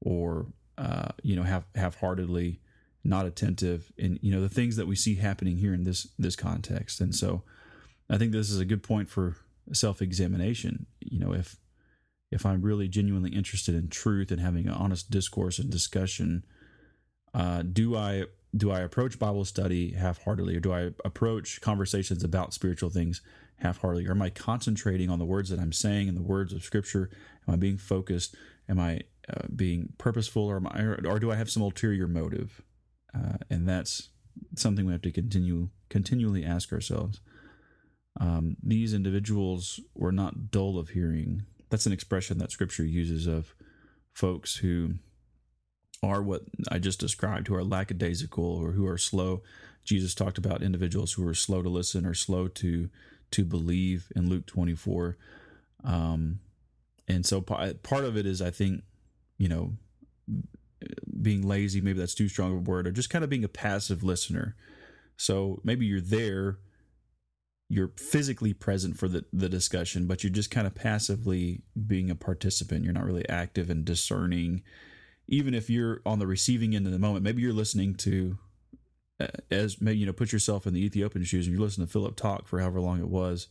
or 0.00 0.46
uh, 0.78 1.08
you 1.22 1.36
know 1.36 1.42
half 1.42 1.64
half-heartedly 1.74 2.60
not 3.04 3.26
attentive 3.26 3.92
and 3.98 4.18
you 4.22 4.32
know 4.32 4.40
the 4.40 4.48
things 4.48 4.76
that 4.76 4.86
we 4.86 4.96
see 4.96 5.14
happening 5.14 5.56
here 5.56 5.72
in 5.72 5.84
this 5.84 6.08
this 6.18 6.36
context 6.36 7.00
and 7.00 7.14
so 7.14 7.42
i 8.08 8.18
think 8.18 8.32
this 8.32 8.50
is 8.50 8.58
a 8.58 8.64
good 8.64 8.82
point 8.82 9.08
for 9.08 9.36
self-examination 9.72 10.86
you 11.00 11.18
know 11.18 11.32
if 11.32 11.56
if 12.30 12.44
i'm 12.44 12.62
really 12.62 12.88
genuinely 12.88 13.30
interested 13.30 13.74
in 13.74 13.88
truth 13.88 14.30
and 14.30 14.40
having 14.40 14.66
an 14.66 14.74
honest 14.74 15.10
discourse 15.10 15.58
and 15.58 15.70
discussion 15.70 16.44
uh, 17.34 17.62
do 17.62 17.96
i 17.96 18.24
do 18.56 18.70
i 18.70 18.80
approach 18.80 19.18
bible 19.18 19.44
study 19.44 19.92
half-heartedly 19.92 20.56
or 20.56 20.60
do 20.60 20.72
i 20.72 20.90
approach 21.04 21.60
conversations 21.60 22.24
about 22.24 22.52
spiritual 22.52 22.90
things 22.90 23.20
half-heartedly? 23.58 24.06
Or 24.06 24.12
am 24.12 24.22
i 24.22 24.30
concentrating 24.30 25.10
on 25.10 25.18
the 25.18 25.24
words 25.24 25.50
that 25.50 25.60
i'm 25.60 25.72
saying 25.72 26.08
and 26.08 26.16
the 26.16 26.22
words 26.22 26.52
of 26.52 26.64
scripture? 26.64 27.10
Am 27.46 27.54
i 27.54 27.56
being 27.56 27.78
focused? 27.78 28.34
Am 28.68 28.78
i 28.78 29.00
uh, 29.28 29.46
being 29.54 29.92
purposeful? 29.98 30.42
Or, 30.42 30.56
am 30.56 30.66
I, 30.66 30.82
or 30.82 31.18
do 31.18 31.30
i 31.30 31.36
have 31.36 31.50
some 31.50 31.62
ulterior 31.62 32.08
motive? 32.08 32.62
Uh, 33.14 33.38
and 33.48 33.68
that's 33.68 34.10
something 34.56 34.86
we 34.86 34.92
have 34.92 35.02
to 35.02 35.12
continue 35.12 35.68
continually 35.88 36.44
ask 36.44 36.72
ourselves. 36.72 37.20
Um, 38.18 38.56
these 38.62 38.94
individuals 38.94 39.80
were 39.94 40.12
not 40.12 40.50
dull 40.50 40.78
of 40.78 40.90
hearing. 40.90 41.44
That's 41.68 41.86
an 41.86 41.92
expression 41.92 42.38
that 42.38 42.50
Scripture 42.50 42.84
uses 42.84 43.26
of 43.26 43.54
folks 44.14 44.56
who 44.56 44.94
are 46.02 46.22
what 46.22 46.42
I 46.70 46.78
just 46.78 46.98
described, 46.98 47.48
who 47.48 47.54
are 47.54 47.64
lackadaisical 47.64 48.44
or 48.44 48.72
who 48.72 48.86
are 48.86 48.98
slow. 48.98 49.42
Jesus 49.84 50.14
talked 50.14 50.38
about 50.38 50.62
individuals 50.62 51.12
who 51.12 51.26
are 51.26 51.34
slow 51.34 51.62
to 51.62 51.68
listen 51.68 52.06
or 52.06 52.14
slow 52.14 52.48
to 52.48 52.88
to 53.32 53.44
believe 53.44 54.10
in 54.16 54.28
Luke 54.28 54.46
24. 54.46 55.16
Um, 55.84 56.40
and 57.06 57.24
so 57.24 57.40
part 57.40 58.04
of 58.04 58.16
it 58.16 58.26
is, 58.26 58.42
I 58.42 58.50
think, 58.50 58.82
you 59.38 59.48
know, 59.48 59.74
being 61.20 61.46
lazy, 61.46 61.80
maybe 61.80 61.98
that's 61.98 62.14
too 62.14 62.28
strong 62.28 62.52
of 62.52 62.58
a 62.58 62.70
word, 62.70 62.86
or 62.86 62.92
just 62.92 63.10
kind 63.10 63.24
of 63.24 63.30
being 63.30 63.44
a 63.44 63.48
passive 63.48 64.02
listener. 64.02 64.56
So 65.16 65.60
maybe 65.64 65.86
you're 65.86 66.00
there, 66.00 66.58
you're 67.68 67.92
physically 67.96 68.52
present 68.52 68.98
for 68.98 69.06
the, 69.06 69.24
the 69.32 69.48
discussion, 69.48 70.06
but 70.06 70.22
you're 70.22 70.32
just 70.32 70.50
kind 70.50 70.66
of 70.66 70.74
passively 70.74 71.62
being 71.86 72.10
a 72.10 72.14
participant. 72.14 72.84
You're 72.84 72.94
not 72.94 73.04
really 73.04 73.28
active 73.28 73.70
and 73.70 73.84
discerning. 73.84 74.62
Even 75.30 75.54
if 75.54 75.70
you're 75.70 76.02
on 76.04 76.18
the 76.18 76.26
receiving 76.26 76.74
end 76.74 76.86
of 76.86 76.92
the 76.92 76.98
moment, 76.98 77.24
maybe 77.24 77.40
you're 77.40 77.52
listening 77.52 77.94
to 77.94 78.38
uh, 79.18 79.28
as 79.50 79.80
maybe 79.80 79.98
you 79.98 80.06
know 80.06 80.12
put 80.12 80.32
yourself 80.32 80.66
in 80.66 80.74
the 80.74 80.84
Ethiopian 80.84 81.24
shoes 81.24 81.46
and 81.46 81.54
you're 81.54 81.64
listening 81.64 81.86
to 81.86 81.92
Philip 81.92 82.16
talk 82.16 82.46
for 82.46 82.60
however 82.60 82.80
long 82.80 83.00
it 83.00 83.08
was, 83.08 83.48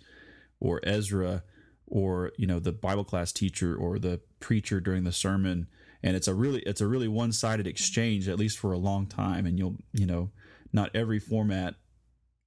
or 0.59 0.79
Ezra, 0.83 1.43
or 1.87 2.31
you 2.37 2.45
know 2.45 2.59
the 2.59 2.71
Bible 2.71 3.03
class 3.03 3.31
teacher 3.31 3.75
or 3.75 3.97
the 3.97 4.19
preacher 4.39 4.79
during 4.79 5.03
the 5.03 5.11
sermon. 5.11 5.67
And 6.03 6.15
it's 6.15 6.27
a 6.27 6.33
really 6.33 6.61
it's 6.61 6.81
a 6.81 6.87
really 6.87 7.07
one-sided 7.07 7.67
exchange 7.67 8.29
at 8.29 8.39
least 8.39 8.57
for 8.57 8.71
a 8.71 8.77
long 8.77 9.07
time. 9.07 9.45
And 9.45 9.57
you'll 9.57 9.77
you 9.93 10.05
know 10.05 10.31
not 10.71 10.91
every 10.93 11.19
format 11.19 11.75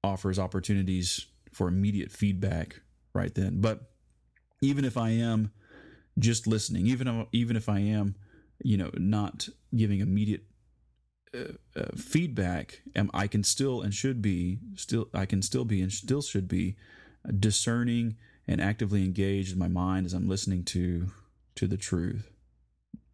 offers 0.04 0.38
opportunities 0.38 1.26
for 1.52 1.68
immediate 1.68 2.10
feedback 2.10 2.80
right 3.14 3.34
then. 3.34 3.60
But 3.60 3.92
even 4.62 4.84
if 4.84 4.96
i 4.96 5.10
am 5.10 5.50
just 6.18 6.46
listening 6.46 6.86
even 6.86 7.26
even 7.32 7.56
if 7.56 7.68
i 7.68 7.80
am 7.80 8.14
you 8.62 8.76
know 8.76 8.90
not 8.94 9.48
giving 9.74 10.00
immediate 10.00 10.44
uh, 11.34 11.52
uh, 11.76 11.86
feedback 11.96 12.82
am 12.94 13.10
i 13.14 13.26
can 13.26 13.42
still 13.42 13.80
and 13.82 13.94
should 13.94 14.20
be 14.20 14.58
still 14.76 15.08
i 15.14 15.26
can 15.26 15.42
still 15.42 15.64
be 15.64 15.80
and 15.80 15.92
still 15.92 16.22
should 16.22 16.48
be 16.48 16.76
discerning 17.38 18.16
and 18.46 18.60
actively 18.60 19.04
engaged 19.04 19.52
in 19.52 19.58
my 19.58 19.68
mind 19.68 20.06
as 20.06 20.12
i'm 20.12 20.28
listening 20.28 20.64
to 20.64 21.06
to 21.54 21.66
the 21.66 21.76
truth 21.76 22.32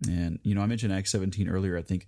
and 0.07 0.39
you 0.43 0.55
know, 0.55 0.61
I 0.61 0.67
mentioned 0.67 0.93
Acts 0.93 1.11
17 1.13 1.49
earlier. 1.49 1.77
I 1.77 1.83
think 1.83 2.07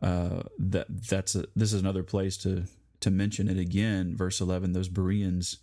uh, 0.00 0.42
that 0.58 0.86
that's 1.08 1.34
a, 1.34 1.44
this 1.54 1.72
is 1.72 1.80
another 1.80 2.02
place 2.02 2.36
to 2.38 2.64
to 3.00 3.10
mention 3.10 3.48
it 3.48 3.58
again. 3.58 4.16
Verse 4.16 4.40
11: 4.40 4.72
Those 4.72 4.88
Bereans 4.88 5.58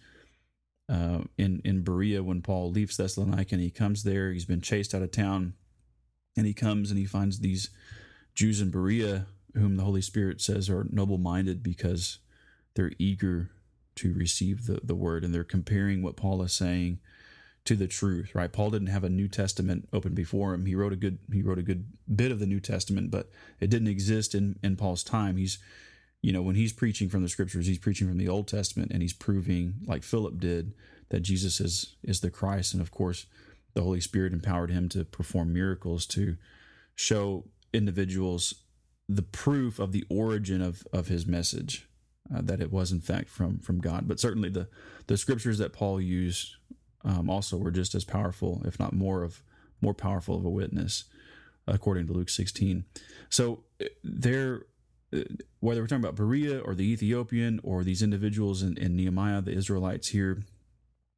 uh, 0.88 1.22
in 1.38 1.62
in 1.66 1.82
Berea 1.82 2.22
when 2.22 2.42
Paul 2.42 2.72
leaves 2.72 2.98
Thessalonica 2.98 3.56
and 3.56 3.64
he 3.64 3.72
comes 3.72 4.04
there, 4.04 4.32
he's 4.32 4.46
been 4.46 4.62
chased 4.62 4.94
out 4.94 5.02
of 5.02 5.12
town, 5.12 5.54
and 6.40 6.48
he 6.48 6.54
comes 6.54 6.90
and 6.90 6.98
he 6.98 7.06
finds 7.06 7.40
these 7.40 7.70
Jews 8.34 8.62
in 8.62 8.72
Berea 8.72 9.28
whom 9.54 9.76
the 9.76 9.84
Holy 9.84 10.02
Spirit 10.02 10.40
says 10.40 10.70
are 10.70 10.88
noble 10.90 11.18
minded 11.18 11.62
because 11.62 12.20
they're 12.76 12.94
eager 12.98 13.52
to 13.96 14.14
receive 14.14 14.66
the, 14.66 14.80
the 14.82 14.96
word 14.96 15.26
and 15.26 15.34
they're 15.34 15.44
comparing 15.44 16.02
what 16.02 16.16
Paul 16.16 16.42
is 16.44 16.54
saying 16.54 17.00
to 17.66 17.76
the 17.76 17.88
truth, 17.88 18.34
right? 18.34 18.54
Paul 18.54 18.70
didn't 18.70 18.88
have 18.88 19.04
a 19.04 19.10
New 19.10 19.28
Testament 19.28 19.90
open 19.92 20.14
before 20.14 20.54
him. 20.54 20.66
He 20.66 20.76
wrote 20.76 20.94
a 20.94 20.96
good 20.96 21.20
he 21.32 21.42
wrote 21.42 21.60
a 21.60 21.64
good 21.64 21.88
bit 22.16 22.32
of 22.32 22.40
the 22.40 22.46
New 22.46 22.62
Testament, 22.62 23.12
but 23.12 23.30
it 23.60 23.70
didn't 23.70 23.90
exist 23.90 24.34
in 24.34 24.58
in 24.64 24.78
Paul's 24.78 25.04
time. 25.04 25.36
He's 25.36 25.60
you 26.22 26.32
know, 26.32 26.42
when 26.42 26.56
he's 26.56 26.74
preaching 26.74 27.10
from 27.10 27.22
the 27.22 27.30
scriptures, 27.30 27.68
he's 27.68 27.78
preaching 27.78 28.08
from 28.08 28.18
the 28.18 28.28
Old 28.28 28.48
Testament 28.48 28.92
and 28.92 29.02
he's 29.02 29.14
proving 29.14 29.76
like 29.86 30.04
Philip 30.04 30.40
did 30.40 30.74
that 31.10 31.22
Jesus 31.22 31.60
is 31.60 31.96
is 32.02 32.22
the 32.22 32.32
Christ 32.32 32.74
and 32.74 32.82
of 32.82 32.92
course 32.92 33.26
the 33.74 33.82
Holy 33.82 34.02
Spirit 34.02 34.34
empowered 34.34 34.72
him 34.72 34.90
to 34.90 35.06
perform 35.06 35.54
miracles 35.54 36.06
to 36.08 36.38
show 36.96 37.46
individuals 37.74 38.54
the 39.08 39.22
proof 39.22 39.80
of 39.80 39.92
the 39.92 40.06
origin 40.10 40.62
of 40.62 40.86
of 40.94 41.08
his 41.08 41.26
message 41.26 41.88
uh, 42.34 42.42
that 42.42 42.62
it 42.62 42.72
was 42.72 42.92
in 42.92 43.00
fact 43.00 43.30
from 43.30 43.60
from 43.60 43.80
God. 43.80 44.08
But 44.08 44.20
certainly 44.20 44.50
the 44.50 44.68
the 45.08 45.18
scriptures 45.18 45.58
that 45.58 45.74
Paul 45.74 46.00
used 46.00 46.56
um, 47.04 47.30
also 47.30 47.58
were 47.58 47.72
just 47.72 47.96
as 47.96 48.04
powerful, 48.04 48.62
if 48.66 48.80
not 48.80 48.94
more 48.94 49.24
of 49.24 49.42
more 49.82 49.94
powerful 49.94 50.38
of 50.38 50.46
a 50.46 50.50
witness, 50.50 51.06
according 51.68 52.08
to 52.08 52.14
Luke 52.14 52.30
16. 52.30 52.86
So 53.30 53.64
uh, 53.82 53.86
there, 54.04 54.66
uh, 55.14 55.22
whether 55.62 55.82
we're 55.82 55.88
talking 55.88 56.04
about 56.04 56.16
Berea 56.16 56.60
or 56.60 56.76
the 56.76 56.92
Ethiopian 56.92 57.60
or 57.64 57.84
these 57.84 58.02
individuals 58.02 58.62
in, 58.62 58.78
in 58.78 58.96
Nehemiah, 58.96 59.42
the 59.42 59.54
Israelites 59.54 60.10
here 60.10 60.44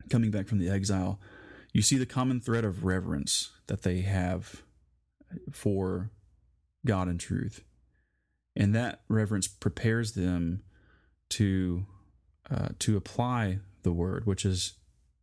coming 0.09 0.31
back 0.31 0.47
from 0.47 0.59
the 0.59 0.69
exile, 0.69 1.19
you 1.73 1.81
see 1.81 1.97
the 1.97 2.05
common 2.05 2.39
thread 2.39 2.65
of 2.65 2.83
reverence 2.83 3.51
that 3.67 3.83
they 3.83 4.01
have 4.01 4.63
for 5.51 6.11
God 6.85 7.07
and 7.07 7.19
truth. 7.19 7.63
And 8.55 8.75
that 8.75 9.01
reverence 9.07 9.47
prepares 9.47 10.13
them 10.13 10.63
to 11.29 11.85
uh, 12.49 12.69
to 12.79 12.97
apply 12.97 13.59
the 13.83 13.93
word, 13.93 14.25
which 14.25 14.45
is 14.45 14.73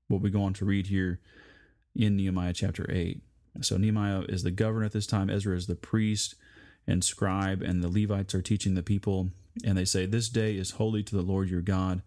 what 0.06 0.22
we 0.22 0.30
go 0.30 0.42
on 0.42 0.54
to 0.54 0.64
read 0.64 0.86
here 0.86 1.20
in 1.94 2.16
Nehemiah 2.16 2.54
chapter 2.54 2.86
8. 2.88 3.20
So 3.60 3.76
Nehemiah 3.76 4.22
is 4.28 4.44
the 4.44 4.50
governor 4.50 4.86
at 4.86 4.92
this 4.92 5.06
time, 5.06 5.28
Ezra 5.28 5.56
is 5.56 5.66
the 5.66 5.74
priest 5.74 6.36
and 6.86 7.04
scribe, 7.04 7.60
and 7.60 7.82
the 7.82 7.88
Levites 7.88 8.34
are 8.34 8.40
teaching 8.40 8.74
the 8.74 8.82
people. 8.82 9.30
And 9.64 9.76
they 9.76 9.84
say, 9.84 10.06
This 10.06 10.28
day 10.28 10.56
is 10.56 10.72
holy 10.72 11.02
to 11.02 11.16
the 11.16 11.22
Lord 11.22 11.50
your 11.50 11.60
God. 11.60 12.02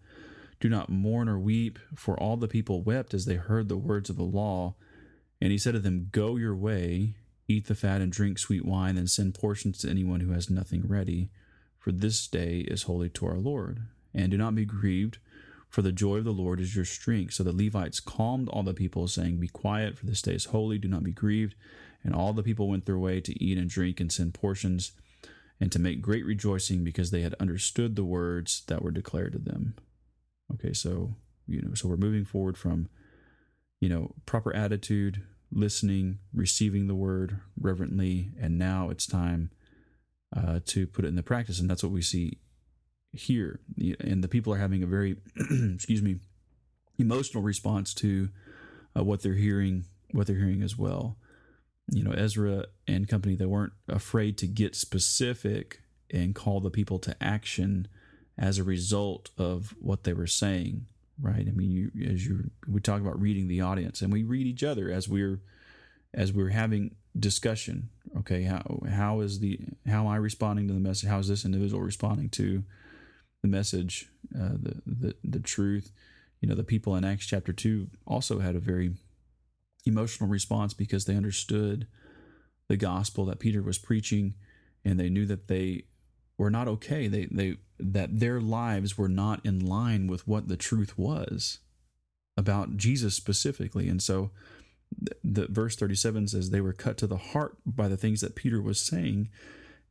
Do 0.62 0.70
not 0.70 0.88
mourn 0.88 1.28
or 1.28 1.38
weep, 1.38 1.78
for 1.94 2.18
all 2.18 2.38
the 2.38 2.48
people 2.48 2.82
wept 2.82 3.12
as 3.12 3.26
they 3.26 3.34
heard 3.34 3.68
the 3.68 3.76
words 3.76 4.08
of 4.08 4.16
the 4.16 4.22
law. 4.22 4.76
And 5.40 5.52
he 5.52 5.58
said 5.58 5.74
to 5.74 5.80
them, 5.80 6.08
Go 6.10 6.36
your 6.36 6.56
way, 6.56 7.16
eat 7.48 7.66
the 7.66 7.74
fat 7.74 8.00
and 8.00 8.10
drink 8.10 8.38
sweet 8.38 8.64
wine, 8.64 8.96
and 8.96 9.10
send 9.10 9.34
portions 9.34 9.78
to 9.78 9.90
anyone 9.90 10.20
who 10.20 10.32
has 10.32 10.48
nothing 10.48 10.86
ready, 10.86 11.28
for 11.78 11.92
this 11.92 12.26
day 12.26 12.60
is 12.60 12.84
holy 12.84 13.10
to 13.10 13.26
our 13.26 13.38
Lord. 13.38 13.82
And 14.14 14.30
do 14.30 14.38
not 14.38 14.54
be 14.54 14.64
grieved 14.64 15.18
for 15.72 15.80
the 15.80 15.90
joy 15.90 16.18
of 16.18 16.24
the 16.24 16.32
Lord 16.34 16.60
is 16.60 16.76
your 16.76 16.84
strength. 16.84 17.32
So 17.32 17.42
the 17.42 17.56
Levites 17.56 17.98
calmed 17.98 18.50
all 18.50 18.62
the 18.62 18.74
people, 18.74 19.08
saying, 19.08 19.38
Be 19.38 19.48
quiet, 19.48 19.96
for 19.96 20.04
this 20.04 20.20
day 20.20 20.34
is 20.34 20.44
holy, 20.44 20.76
do 20.76 20.86
not 20.86 21.02
be 21.02 21.12
grieved. 21.12 21.54
And 22.04 22.14
all 22.14 22.34
the 22.34 22.42
people 22.42 22.68
went 22.68 22.84
their 22.84 22.98
way 22.98 23.22
to 23.22 23.42
eat 23.42 23.56
and 23.56 23.70
drink 23.70 23.98
and 23.98 24.12
send 24.12 24.34
portions 24.34 24.92
and 25.58 25.72
to 25.72 25.78
make 25.78 26.02
great 26.02 26.26
rejoicing 26.26 26.84
because 26.84 27.10
they 27.10 27.22
had 27.22 27.34
understood 27.40 27.96
the 27.96 28.04
words 28.04 28.64
that 28.66 28.82
were 28.82 28.90
declared 28.90 29.32
to 29.32 29.38
them. 29.38 29.74
Okay, 30.54 30.72
so 30.72 31.14
you 31.46 31.62
know, 31.62 31.74
so 31.74 31.88
we're 31.88 31.96
moving 31.96 32.24
forward 32.24 32.56
from 32.56 32.88
you 33.82 33.88
know, 33.88 34.14
proper 34.26 34.54
attitude, 34.54 35.22
listening, 35.50 36.20
receiving 36.32 36.86
the 36.86 36.94
word 36.94 37.40
reverently, 37.60 38.30
and 38.40 38.56
now 38.56 38.90
it's 38.90 39.08
time 39.08 39.50
uh, 40.36 40.60
to 40.66 40.86
put 40.86 41.04
it 41.04 41.08
in 41.08 41.16
the 41.16 41.22
practice. 41.22 41.58
And 41.58 41.68
that's 41.68 41.82
what 41.82 41.90
we 41.90 42.00
see 42.00 42.38
here, 43.12 43.58
and 43.98 44.22
the 44.22 44.28
people 44.28 44.54
are 44.54 44.58
having 44.58 44.84
a 44.84 44.86
very, 44.86 45.16
excuse 45.74 46.00
me, 46.00 46.20
emotional 46.96 47.42
response 47.42 47.92
to 47.94 48.28
uh, 48.96 49.02
what 49.02 49.22
they're 49.22 49.34
hearing, 49.34 49.84
what 50.12 50.28
they're 50.28 50.36
hearing 50.36 50.62
as 50.62 50.78
well. 50.78 51.16
You 51.90 52.04
know, 52.04 52.12
Ezra 52.12 52.66
and 52.86 53.08
company, 53.08 53.34
they 53.34 53.46
weren't 53.46 53.72
afraid 53.88 54.38
to 54.38 54.46
get 54.46 54.76
specific 54.76 55.80
and 56.08 56.36
call 56.36 56.60
the 56.60 56.70
people 56.70 57.00
to 57.00 57.20
action 57.20 57.88
as 58.38 58.58
a 58.58 58.64
result 58.64 59.30
of 59.38 59.74
what 59.80 60.04
they 60.04 60.12
were 60.12 60.26
saying. 60.26 60.86
Right? 61.20 61.46
I 61.46 61.52
mean, 61.52 61.70
you 61.70 61.90
as 62.10 62.26
you 62.26 62.50
we 62.66 62.80
talk 62.80 63.00
about 63.00 63.20
reading 63.20 63.48
the 63.48 63.60
audience, 63.60 64.02
and 64.02 64.12
we 64.12 64.22
read 64.22 64.46
each 64.46 64.64
other 64.64 64.90
as 64.90 65.08
we're 65.08 65.40
as 66.14 66.32
we're 66.32 66.50
having 66.50 66.96
discussion. 67.18 67.90
Okay, 68.18 68.42
how 68.44 68.82
how 68.90 69.20
is 69.20 69.40
the 69.40 69.60
how 69.86 70.00
am 70.00 70.08
I 70.08 70.16
responding 70.16 70.68
to 70.68 70.74
the 70.74 70.80
message? 70.80 71.08
How 71.08 71.18
is 71.18 71.28
this 71.28 71.44
individual 71.44 71.82
responding 71.82 72.28
to 72.30 72.64
the 73.42 73.48
message, 73.48 74.08
uh, 74.34 74.54
the, 74.54 74.82
the 74.86 75.14
the 75.22 75.40
truth. 75.40 75.92
you 76.40 76.48
know, 76.48 76.54
the 76.54 76.64
people 76.64 76.96
in 76.96 77.04
Acts 77.04 77.26
chapter 77.26 77.52
2 77.52 77.88
also 78.06 78.38
had 78.38 78.56
a 78.56 78.60
very 78.60 78.94
emotional 79.84 80.28
response 80.28 80.72
because 80.74 81.04
they 81.04 81.16
understood 81.16 81.86
the 82.68 82.76
gospel 82.76 83.24
that 83.26 83.40
Peter 83.40 83.62
was 83.62 83.78
preaching 83.78 84.34
and 84.84 84.98
they 84.98 85.08
knew 85.08 85.26
that 85.26 85.48
they 85.48 85.84
were 86.38 86.50
not 86.50 86.68
okay. 86.68 87.08
They 87.08 87.26
they 87.26 87.56
that 87.78 88.20
their 88.20 88.40
lives 88.40 88.96
were 88.96 89.08
not 89.08 89.44
in 89.44 89.64
line 89.64 90.06
with 90.06 90.26
what 90.26 90.48
the 90.48 90.56
truth 90.56 90.96
was 90.96 91.58
about 92.36 92.76
Jesus 92.76 93.14
specifically. 93.14 93.88
And 93.88 94.02
so 94.02 94.30
the, 94.96 95.16
the 95.24 95.46
verse 95.48 95.76
37 95.76 96.28
says 96.28 96.50
they 96.50 96.60
were 96.60 96.72
cut 96.72 96.96
to 96.98 97.06
the 97.06 97.16
heart 97.16 97.56
by 97.66 97.88
the 97.88 97.96
things 97.96 98.20
that 98.20 98.36
Peter 98.36 98.62
was 98.62 98.80
saying 98.80 99.28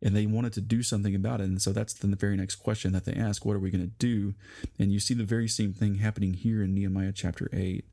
and 0.01 0.15
they 0.15 0.25
wanted 0.25 0.53
to 0.53 0.61
do 0.61 0.81
something 0.81 1.13
about 1.13 1.41
it. 1.41 1.45
And 1.45 1.61
so 1.61 1.71
that's 1.71 1.93
the 1.93 2.07
very 2.15 2.35
next 2.35 2.55
question 2.55 2.91
that 2.93 3.05
they 3.05 3.13
ask, 3.13 3.45
what 3.45 3.55
are 3.55 3.59
we 3.59 3.69
going 3.69 3.85
to 3.85 3.87
do? 3.99 4.33
And 4.79 4.91
you 4.91 4.99
see 4.99 5.13
the 5.13 5.23
very 5.23 5.47
same 5.47 5.73
thing 5.73 5.95
happening 5.95 6.33
here 6.33 6.63
in 6.63 6.73
Nehemiah 6.73 7.11
chapter 7.13 7.49
8. 7.53 7.85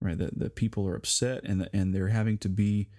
Right, 0.00 0.18
that 0.18 0.38
the 0.38 0.50
people 0.50 0.86
are 0.86 0.96
upset 0.96 1.44
and 1.44 1.66
and 1.72 1.94
they're 1.94 2.08
having 2.08 2.36
to 2.38 2.48
be 2.50 2.90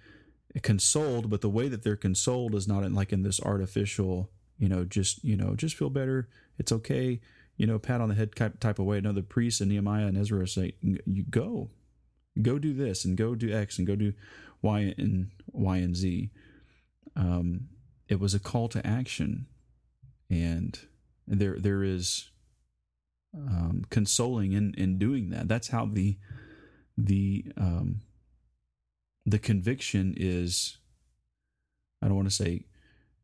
consoled, 0.62 1.30
but 1.30 1.40
the 1.40 1.50
way 1.50 1.68
that 1.68 1.82
they're 1.82 1.96
consoled 1.96 2.54
is 2.54 2.66
not 2.66 2.84
in, 2.84 2.94
like 2.94 3.12
in 3.12 3.22
this 3.22 3.40
artificial, 3.40 4.30
you 4.58 4.68
know, 4.68 4.84
just 4.84 5.22
you 5.24 5.36
know, 5.36 5.54
just 5.54 5.76
feel 5.76 5.90
better, 5.90 6.28
it's 6.58 6.72
okay, 6.72 7.20
you 7.56 7.66
know, 7.66 7.78
pat 7.78 8.00
on 8.00 8.08
the 8.08 8.14
head 8.14 8.34
type, 8.34 8.78
of 8.78 8.84
way. 8.86 9.00
No, 9.00 9.12
the 9.12 9.22
priests 9.22 9.60
and 9.60 9.70
Nehemiah 9.70 10.06
and 10.06 10.16
Ezra 10.16 10.46
say, 10.48 10.74
"You 10.80 11.24
go, 11.28 11.70
go 12.40 12.58
do 12.58 12.72
this 12.72 13.04
and 13.04 13.16
go 13.16 13.34
do 13.34 13.52
X 13.52 13.78
and 13.78 13.86
go 13.86 13.96
do 13.96 14.12
Y 14.62 14.94
and 14.96 15.30
Y 15.52 15.76
and 15.76 15.96
Z." 15.96 16.30
um, 17.16 17.68
it 18.08 18.20
was 18.20 18.34
a 18.34 18.38
call 18.38 18.68
to 18.68 18.86
action, 18.86 19.46
and 20.30 20.78
there 21.26 21.58
there 21.58 21.82
is 21.82 22.30
um, 23.34 23.84
consoling 23.90 24.52
in 24.52 24.74
in 24.74 24.98
doing 24.98 25.30
that. 25.30 25.48
That's 25.48 25.68
how 25.68 25.86
the 25.86 26.18
the 26.96 27.46
um, 27.56 28.02
the 29.26 29.38
conviction 29.38 30.14
is. 30.16 30.78
I 32.00 32.06
don't 32.06 32.16
want 32.16 32.28
to 32.28 32.34
say 32.34 32.66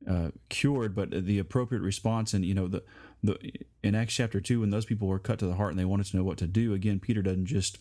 uh, 0.08 0.30
cured, 0.48 0.94
but 0.94 1.10
the 1.10 1.38
appropriate 1.38 1.82
response. 1.82 2.34
And 2.34 2.44
you 2.44 2.54
know 2.54 2.68
the 2.68 2.82
the 3.22 3.38
in 3.82 3.94
Acts 3.94 4.14
chapter 4.14 4.40
two, 4.40 4.60
when 4.60 4.70
those 4.70 4.84
people 4.84 5.08
were 5.08 5.18
cut 5.18 5.38
to 5.38 5.46
the 5.46 5.54
heart 5.54 5.70
and 5.70 5.78
they 5.78 5.84
wanted 5.84 6.06
to 6.06 6.16
know 6.16 6.24
what 6.24 6.38
to 6.38 6.46
do, 6.46 6.74
again, 6.74 6.98
Peter 6.98 7.22
doesn't 7.22 7.46
just 7.46 7.78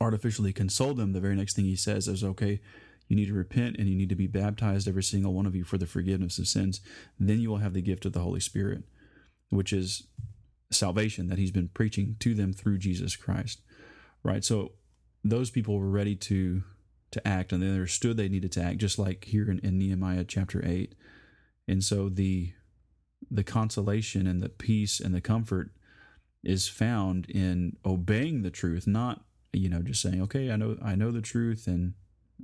artificially 0.00 0.52
console 0.52 0.94
them. 0.94 1.12
The 1.12 1.20
very 1.20 1.36
next 1.36 1.54
thing 1.54 1.66
he 1.66 1.76
says 1.76 2.08
is, 2.08 2.24
"Okay, 2.24 2.60
you 3.08 3.16
need 3.16 3.26
to 3.26 3.34
repent 3.34 3.76
and 3.78 3.88
you 3.88 3.96
need 3.96 4.08
to 4.08 4.16
be 4.16 4.26
baptized, 4.26 4.88
every 4.88 5.02
single 5.02 5.34
one 5.34 5.46
of 5.46 5.54
you, 5.54 5.64
for 5.64 5.78
the 5.78 5.86
forgiveness 5.86 6.38
of 6.38 6.48
sins. 6.48 6.80
Then 7.18 7.40
you 7.40 7.50
will 7.50 7.58
have 7.58 7.74
the 7.74 7.82
gift 7.82 8.04
of 8.04 8.12
the 8.12 8.20
Holy 8.22 8.40
Spirit, 8.40 8.84
which 9.50 9.72
is 9.72 10.08
salvation 10.70 11.28
that 11.28 11.38
he's 11.38 11.52
been 11.52 11.68
preaching 11.68 12.16
to 12.20 12.34
them 12.34 12.52
through 12.52 12.78
Jesus 12.78 13.14
Christ. 13.14 13.60
Right? 14.22 14.44
So 14.44 14.72
those 15.22 15.50
people 15.50 15.78
were 15.78 15.88
ready 15.88 16.16
to 16.16 16.64
to 17.10 17.26
act 17.26 17.52
and 17.52 17.62
they 17.62 17.68
understood 17.68 18.16
they 18.16 18.28
needed 18.28 18.52
to 18.52 18.62
act, 18.62 18.78
just 18.78 18.98
like 18.98 19.24
here 19.24 19.50
in, 19.50 19.58
in 19.60 19.78
Nehemiah 19.78 20.24
chapter 20.24 20.64
8. 20.64 20.94
And 21.68 21.82
so 21.82 22.08
the 22.08 22.52
the 23.30 23.44
consolation 23.44 24.26
and 24.26 24.40
the 24.40 24.48
peace 24.48 25.00
and 25.00 25.14
the 25.14 25.20
comfort 25.20 25.70
is 26.44 26.68
found 26.68 27.28
in 27.28 27.76
obeying 27.84 28.42
the 28.42 28.50
truth, 28.50 28.86
not 28.86 29.24
you 29.52 29.68
know 29.68 29.82
just 29.82 30.02
saying, 30.02 30.22
okay, 30.22 30.50
I 30.50 30.56
know 30.56 30.76
I 30.82 30.94
know 30.94 31.10
the 31.10 31.22
truth 31.22 31.66
and 31.66 31.94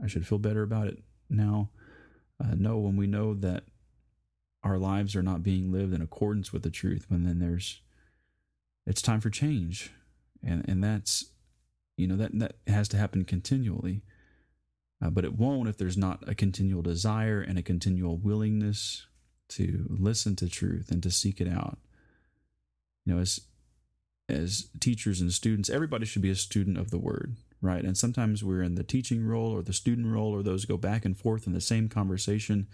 I 0.03 0.07
should 0.07 0.27
feel 0.27 0.39
better 0.39 0.63
about 0.63 0.89
it 0.89 1.03
now. 1.29 1.71
Uh, 2.43 2.55
no, 2.57 2.79
when 2.79 2.97
we 2.97 3.07
know 3.07 3.35
that 3.35 3.65
our 4.65 4.79
lives 4.79 5.15
are 5.15 5.23
not 5.23 5.43
being 5.43 5.73
lived 5.73 5.93
in 5.93 6.03
accordance 6.03 6.53
with 6.53 6.63
the 6.63 6.71
truth, 6.71 7.07
when 7.09 7.25
then 7.25 7.39
there's, 7.39 7.81
it's 8.87 9.03
time 9.03 9.21
for 9.21 9.31
change, 9.31 9.93
and 10.43 10.69
and 10.69 10.83
that's, 10.83 11.27
you 11.97 12.07
know, 12.07 12.17
that 12.17 12.39
that 12.39 12.57
has 12.67 12.89
to 12.89 12.97
happen 12.97 13.25
continually. 13.25 14.03
Uh, 15.03 15.11
but 15.11 15.25
it 15.25 15.35
won't 15.35 15.69
if 15.69 15.77
there's 15.77 15.97
not 15.97 16.23
a 16.29 16.35
continual 16.35 16.83
desire 16.83 17.41
and 17.41 17.59
a 17.59 17.63
continual 17.63 18.17
willingness 18.17 19.07
to 19.49 19.87
listen 19.89 20.37
to 20.37 20.49
truth 20.49 20.91
and 20.91 21.03
to 21.03 21.11
seek 21.11 21.41
it 21.41 21.49
out. 21.49 21.79
You 23.05 23.15
know, 23.15 23.21
as 23.21 23.41
as 24.29 24.69
teachers 24.81 25.21
and 25.21 25.33
students, 25.33 25.69
everybody 25.69 26.07
should 26.07 26.23
be 26.23 26.31
a 26.31 26.37
student 26.37 26.79
of 26.79 26.91
the 26.91 26.99
word 26.99 27.37
right? 27.63 27.85
And 27.85 27.97
sometimes 27.97 28.45
we're 28.45 28.63
in 28.63 28.75
the 28.75 28.83
teaching 28.83 29.25
role 29.25 29.53
or 29.53 29.63
the 29.63 29.73
student 29.73 30.09
role, 30.09 30.35
or 30.35 30.43
those 30.43 30.67
go 30.67 30.77
back 30.77 31.05
and 31.05 31.17
forth 31.17 31.47
in 31.47 31.55
the 31.55 31.61
same 31.61 31.89
conversation. 31.89 32.67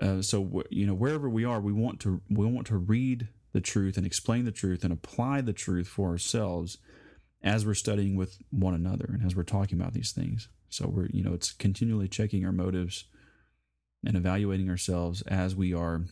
Uh, 0.00 0.22
so 0.22 0.64
you 0.70 0.86
know, 0.86 0.94
wherever 0.94 1.28
we 1.28 1.44
are, 1.44 1.60
we 1.60 1.72
want 1.72 2.00
to 2.00 2.22
we 2.28 2.46
want 2.46 2.66
to 2.68 2.78
read 2.78 3.28
the 3.52 3.60
truth 3.60 3.98
and 3.98 4.06
explain 4.06 4.46
the 4.46 4.50
truth 4.50 4.82
and 4.82 4.92
apply 4.92 5.42
the 5.42 5.52
truth 5.52 5.86
for 5.86 6.08
ourselves 6.08 6.78
as 7.44 7.66
we're 7.66 7.74
studying 7.74 8.16
with 8.16 8.38
one 8.50 8.72
another 8.72 9.04
and 9.12 9.24
as 9.24 9.36
we're 9.36 9.42
talking 9.42 9.78
about 9.78 9.92
these 9.92 10.12
things. 10.12 10.48
So 10.72 10.88
we're 10.88 11.08
you 11.12 11.22
know, 11.22 11.34
it's 11.34 11.52
continually 11.52 12.08
checking 12.08 12.44
our 12.46 12.52
motives 12.52 13.04
and 14.04 14.16
evaluating 14.16 14.70
ourselves 14.70 15.22
as 15.22 15.54
we 15.54 15.74
are 15.74 16.02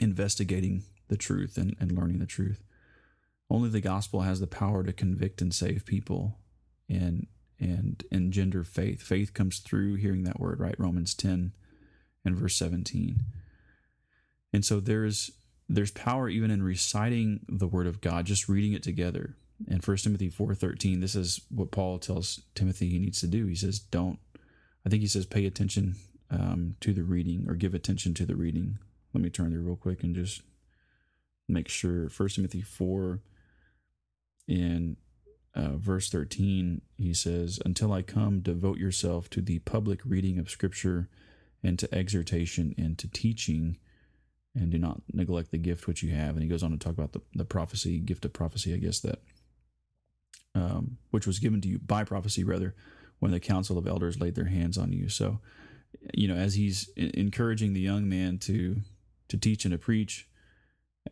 investigating 0.00 0.84
the 1.08 1.16
truth 1.16 1.56
and, 1.56 1.76
and 1.80 1.92
learning 1.92 2.18
the 2.18 2.26
truth. 2.26 2.62
Only 3.50 3.68
the 3.68 3.80
gospel 3.80 4.22
has 4.22 4.40
the 4.40 4.46
power 4.46 4.82
to 4.84 4.92
convict 4.92 5.42
and 5.42 5.54
save 5.54 5.84
people 5.84 6.38
and 6.88 7.26
and 7.60 8.04
engender 8.10 8.64
faith. 8.64 9.02
Faith 9.02 9.34
comes 9.34 9.58
through 9.58 9.94
hearing 9.94 10.24
that 10.24 10.40
word, 10.40 10.60
right? 10.60 10.78
Romans 10.78 11.14
10 11.14 11.52
and 12.24 12.36
verse 12.36 12.56
17. 12.56 13.22
And 14.52 14.64
so 14.64 14.80
there's 14.80 15.30
there's 15.68 15.90
power 15.90 16.28
even 16.28 16.50
in 16.50 16.62
reciting 16.62 17.40
the 17.48 17.66
word 17.66 17.86
of 17.86 18.00
God, 18.00 18.26
just 18.26 18.48
reading 18.48 18.72
it 18.72 18.82
together. 18.82 19.36
In 19.68 19.78
1 19.78 19.96
Timothy 19.98 20.30
4:13, 20.30 21.00
this 21.00 21.14
is 21.14 21.40
what 21.48 21.70
Paul 21.70 21.98
tells 21.98 22.42
Timothy 22.54 22.88
he 22.88 22.98
needs 22.98 23.20
to 23.20 23.26
do. 23.26 23.46
He 23.46 23.54
says, 23.54 23.78
"Don't 23.78 24.18
I 24.84 24.88
think 24.88 25.00
he 25.00 25.08
says 25.08 25.26
pay 25.26 25.46
attention 25.46 25.94
um, 26.30 26.76
to 26.80 26.92
the 26.92 27.04
reading 27.04 27.46
or 27.48 27.54
give 27.54 27.74
attention 27.74 28.14
to 28.14 28.26
the 28.26 28.36
reading." 28.36 28.78
Let 29.12 29.22
me 29.22 29.30
turn 29.30 29.50
there 29.50 29.60
real 29.60 29.76
quick 29.76 30.02
and 30.02 30.14
just 30.14 30.42
make 31.48 31.68
sure 31.68 32.08
1 32.08 32.28
Timothy 32.30 32.62
4 32.62 33.20
in 34.48 34.96
uh, 35.54 35.76
verse 35.76 36.10
13, 36.10 36.80
he 36.98 37.14
says, 37.14 37.60
Until 37.64 37.92
I 37.92 38.02
come, 38.02 38.40
devote 38.40 38.78
yourself 38.78 39.30
to 39.30 39.40
the 39.40 39.60
public 39.60 40.00
reading 40.04 40.38
of 40.38 40.50
Scripture 40.50 41.08
and 41.62 41.78
to 41.78 41.94
exhortation 41.94 42.74
and 42.76 42.98
to 42.98 43.08
teaching, 43.08 43.78
and 44.54 44.70
do 44.70 44.78
not 44.78 45.02
neglect 45.12 45.50
the 45.50 45.58
gift 45.58 45.86
which 45.86 46.02
you 46.02 46.12
have. 46.12 46.30
And 46.30 46.42
he 46.42 46.48
goes 46.48 46.62
on 46.62 46.72
to 46.72 46.76
talk 46.76 46.92
about 46.92 47.12
the, 47.12 47.22
the 47.34 47.44
prophecy, 47.44 47.98
gift 48.00 48.24
of 48.24 48.32
prophecy, 48.32 48.74
I 48.74 48.78
guess, 48.78 49.00
that 49.00 49.20
um, 50.54 50.98
which 51.10 51.26
was 51.26 51.38
given 51.38 51.60
to 51.62 51.68
you 51.68 51.78
by 51.78 52.04
prophecy, 52.04 52.44
rather, 52.44 52.74
when 53.18 53.30
the 53.30 53.40
council 53.40 53.78
of 53.78 53.86
elders 53.86 54.20
laid 54.20 54.34
their 54.34 54.46
hands 54.46 54.78
on 54.78 54.92
you. 54.92 55.08
So, 55.08 55.40
you 56.12 56.28
know, 56.28 56.34
as 56.34 56.54
he's 56.54 56.88
encouraging 56.96 57.72
the 57.72 57.80
young 57.80 58.08
man 58.08 58.38
to 58.38 58.76
to 59.28 59.38
teach 59.38 59.64
and 59.64 59.72
to 59.72 59.78
preach, 59.78 60.28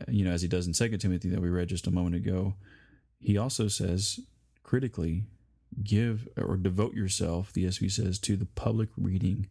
uh, 0.01 0.05
you 0.09 0.25
know, 0.25 0.33
as 0.33 0.43
he 0.43 0.49
does 0.49 0.67
in 0.67 0.75
Second 0.75 0.99
Timothy 0.99 1.29
that 1.31 1.41
we 1.41 1.49
read 1.49 1.69
just 1.69 1.87
a 1.87 1.91
moment 1.91 2.15
ago, 2.15 2.55
he 3.19 3.39
also 3.39 3.69
says 3.69 4.21
critically 4.63 5.25
give 5.83 6.29
or 6.37 6.57
devote 6.57 6.95
yourself, 6.95 7.53
the 7.53 7.65
ESV 7.65 7.91
says, 7.91 8.19
to 8.21 8.37
the 8.37 8.47
public 8.47 8.91
reading 8.97 9.49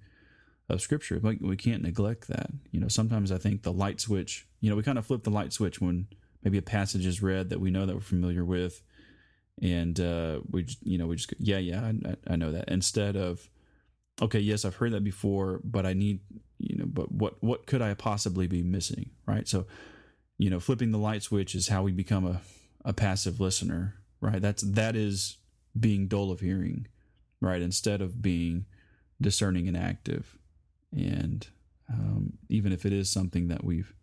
of 0.69 0.81
Scripture. 0.81 1.19
Like 1.21 1.39
we 1.41 1.57
can't 1.57 1.81
neglect 1.81 2.27
that. 2.27 2.51
You 2.71 2.79
know, 2.79 2.87
sometimes 2.87 3.31
I 3.31 3.37
think 3.37 3.63
the 3.63 3.73
light 3.73 3.99
switch. 3.99 4.47
You 4.59 4.69
know, 4.69 4.75
we 4.75 4.83
kind 4.83 4.97
of 4.97 5.05
flip 5.05 5.23
the 5.23 5.29
light 5.29 5.53
switch 5.53 5.81
when 5.81 6.07
maybe 6.43 6.57
a 6.57 6.63
passage 6.63 7.05
is 7.05 7.21
read 7.21 7.49
that 7.49 7.59
we 7.59 7.71
know 7.71 7.85
that 7.85 7.95
we're 7.95 8.01
familiar 8.01 8.45
with, 8.45 8.81
and 9.61 9.99
uh, 9.99 10.41
we, 10.49 10.67
you 10.83 10.97
know, 10.97 11.07
we 11.07 11.15
just 11.15 11.33
yeah, 11.39 11.57
yeah, 11.57 11.91
I, 12.05 12.33
I 12.33 12.35
know 12.35 12.51
that. 12.51 12.69
Instead 12.69 13.15
of 13.15 13.49
okay, 14.21 14.39
yes, 14.39 14.65
I've 14.65 14.75
heard 14.75 14.93
that 14.93 15.03
before, 15.03 15.61
but 15.63 15.85
I 15.85 15.93
need 15.93 16.19
you 16.59 16.77
know, 16.77 16.85
but 16.85 17.11
what 17.11 17.43
what 17.43 17.65
could 17.65 17.81
I 17.81 17.93
possibly 17.93 18.47
be 18.47 18.63
missing, 18.63 19.11
right? 19.25 19.47
So, 19.47 19.65
you 20.37 20.49
know, 20.49 20.59
flipping 20.59 20.91
the 20.91 20.97
light 20.97 21.23
switch 21.23 21.55
is 21.55 21.69
how 21.69 21.83
we 21.83 21.91
become 21.91 22.25
a 22.25 22.41
a 22.83 22.93
passive 22.93 23.39
listener 23.39 24.01
right? 24.21 24.41
That's 24.41 24.61
that 24.61 24.95
is 24.95 25.37
being 25.77 26.07
dull 26.07 26.31
of 26.31 26.39
hearing, 26.39 26.87
right? 27.41 27.61
Instead 27.61 28.01
of 28.01 28.21
being 28.21 28.65
discerning 29.19 29.67
and 29.67 29.75
active, 29.75 30.37
and 30.95 31.47
um, 31.91 32.33
even 32.47 32.71
if 32.71 32.85
it 32.85 32.93
is 32.93 33.09
something 33.09 33.47
that 33.49 33.63
we've 33.63 33.93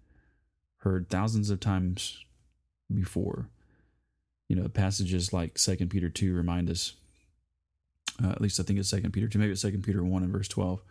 heard 0.79 1.09
thousands 1.09 1.49
of 1.51 1.61
times 1.61 2.25
before, 2.93 3.49
you 4.49 4.57
know, 4.57 4.69
passages 4.69 5.33
like 5.33 5.59
Second 5.59 5.91
Peter 5.91 6.09
two 6.09 6.35
remind 6.35 6.71
us. 6.71 6.95
Uh, 8.23 8.31
at 8.31 8.41
least 8.41 8.59
I 8.59 8.65
think 8.65 8.79
it's 8.79 8.89
Second 8.89 9.13
Peter 9.13 9.29
two, 9.29 9.39
maybe 9.39 9.53
it's 9.53 9.63
Second 9.63 9.85
Peter 9.85 10.03
one 10.03 10.23
and 10.23 10.33
verse 10.33 10.49
twelve, 10.49 10.83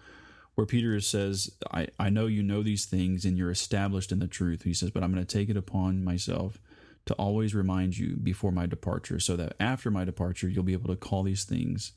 where 0.56 0.68
Peter 0.68 1.00
says, 1.02 1.52
I, 1.72 1.88
I 2.00 2.10
know 2.10 2.28
you 2.28 2.42
know 2.44 2.64
these 2.64 2.86
things 2.86 3.26
and 3.26 3.38
you're 3.38 3.52
established 3.52 4.12
in 4.12 4.20
the 4.20 4.28
truth. 4.28 4.64
He 4.64 4.74
says, 4.74 4.92
but 4.92 5.04
I'm 5.04 5.14
going 5.14 5.26
to 5.26 5.38
take 5.38 5.50
it 5.50 5.58
upon 5.58 6.04
myself 6.04 6.60
to 7.08 7.14
always 7.14 7.56
remind 7.56 7.98
you 7.98 8.16
before 8.18 8.52
my 8.52 8.66
departure 8.66 9.20
so 9.20 9.36
that 9.38 9.56
after 9.60 9.90
my 9.90 10.04
departure 10.06 10.48
you'll 10.48 10.64
be 10.64 10.74
able 10.74 10.90
to 10.94 10.96
call 10.96 11.24
these 11.24 11.46
things 11.46 11.94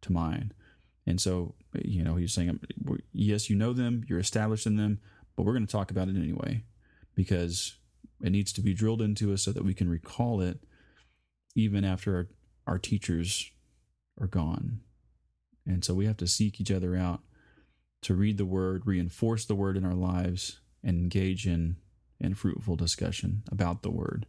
to 0.00 0.12
mind 0.12 0.54
and 1.06 1.20
so 1.20 1.54
you 1.82 2.02
know 2.02 2.14
he's 2.14 2.32
saying 2.32 2.58
yes 3.12 3.50
you 3.50 3.56
know 3.56 3.72
them 3.72 4.04
you're 4.08 4.20
established 4.20 4.66
in 4.66 4.76
them 4.76 5.00
but 5.36 5.42
we're 5.42 5.52
going 5.52 5.66
to 5.66 5.72
talk 5.72 5.90
about 5.90 6.08
it 6.08 6.16
anyway 6.16 6.62
because 7.14 7.74
it 8.22 8.30
needs 8.30 8.52
to 8.52 8.60
be 8.60 8.72
drilled 8.72 9.02
into 9.02 9.32
us 9.32 9.42
so 9.42 9.52
that 9.52 9.64
we 9.64 9.74
can 9.74 9.90
recall 9.90 10.40
it 10.40 10.60
even 11.54 11.84
after 11.84 12.16
our, 12.16 12.28
our 12.66 12.78
teachers 12.78 13.50
are 14.20 14.26
gone. 14.26 14.80
And 15.66 15.84
so 15.84 15.94
we 15.94 16.06
have 16.06 16.16
to 16.18 16.26
seek 16.26 16.60
each 16.60 16.70
other 16.70 16.96
out 16.96 17.20
to 18.02 18.14
read 18.14 18.36
the 18.36 18.44
word, 18.44 18.82
reinforce 18.84 19.44
the 19.44 19.54
word 19.54 19.76
in 19.76 19.84
our 19.84 19.94
lives, 19.94 20.60
and 20.82 20.98
engage 20.98 21.46
in, 21.46 21.76
in 22.18 22.34
fruitful 22.34 22.76
discussion 22.76 23.42
about 23.50 23.82
the 23.82 23.90
word. 23.90 24.26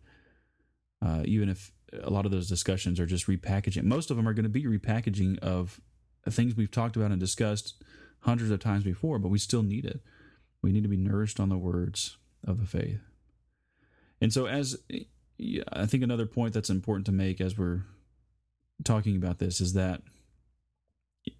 Uh, 1.03 1.23
even 1.25 1.49
if 1.49 1.71
a 2.01 2.09
lot 2.09 2.25
of 2.25 2.31
those 2.31 2.47
discussions 2.47 2.99
are 2.99 3.05
just 3.05 3.27
repackaging, 3.27 3.83
most 3.83 4.11
of 4.11 4.17
them 4.17 4.27
are 4.27 4.33
going 4.33 4.43
to 4.43 4.49
be 4.49 4.63
repackaging 4.63 5.39
of 5.39 5.81
things 6.29 6.55
we've 6.55 6.71
talked 6.71 6.95
about 6.95 7.11
and 7.11 7.19
discussed 7.19 7.83
hundreds 8.21 8.51
of 8.51 8.59
times 8.59 8.83
before, 8.83 9.19
but 9.19 9.29
we 9.29 9.39
still 9.39 9.63
need 9.63 9.85
it. 9.85 10.01
We 10.61 10.71
need 10.71 10.83
to 10.83 10.89
be 10.89 10.97
nourished 10.97 11.39
on 11.39 11.49
the 11.49 11.57
words 11.57 12.17
of 12.45 12.59
the 12.59 12.65
faith. 12.65 13.01
And 14.21 14.31
so, 14.31 14.45
as 14.45 14.77
I 15.71 15.85
think 15.85 16.03
another 16.03 16.25
point 16.25 16.53
that's 16.53 16.69
important 16.69 17.05
to 17.07 17.11
make 17.11 17.41
as 17.41 17.57
we're 17.57 17.83
talking 18.83 19.15
about 19.15 19.39
this 19.39 19.61
is 19.61 19.73
that 19.73 20.01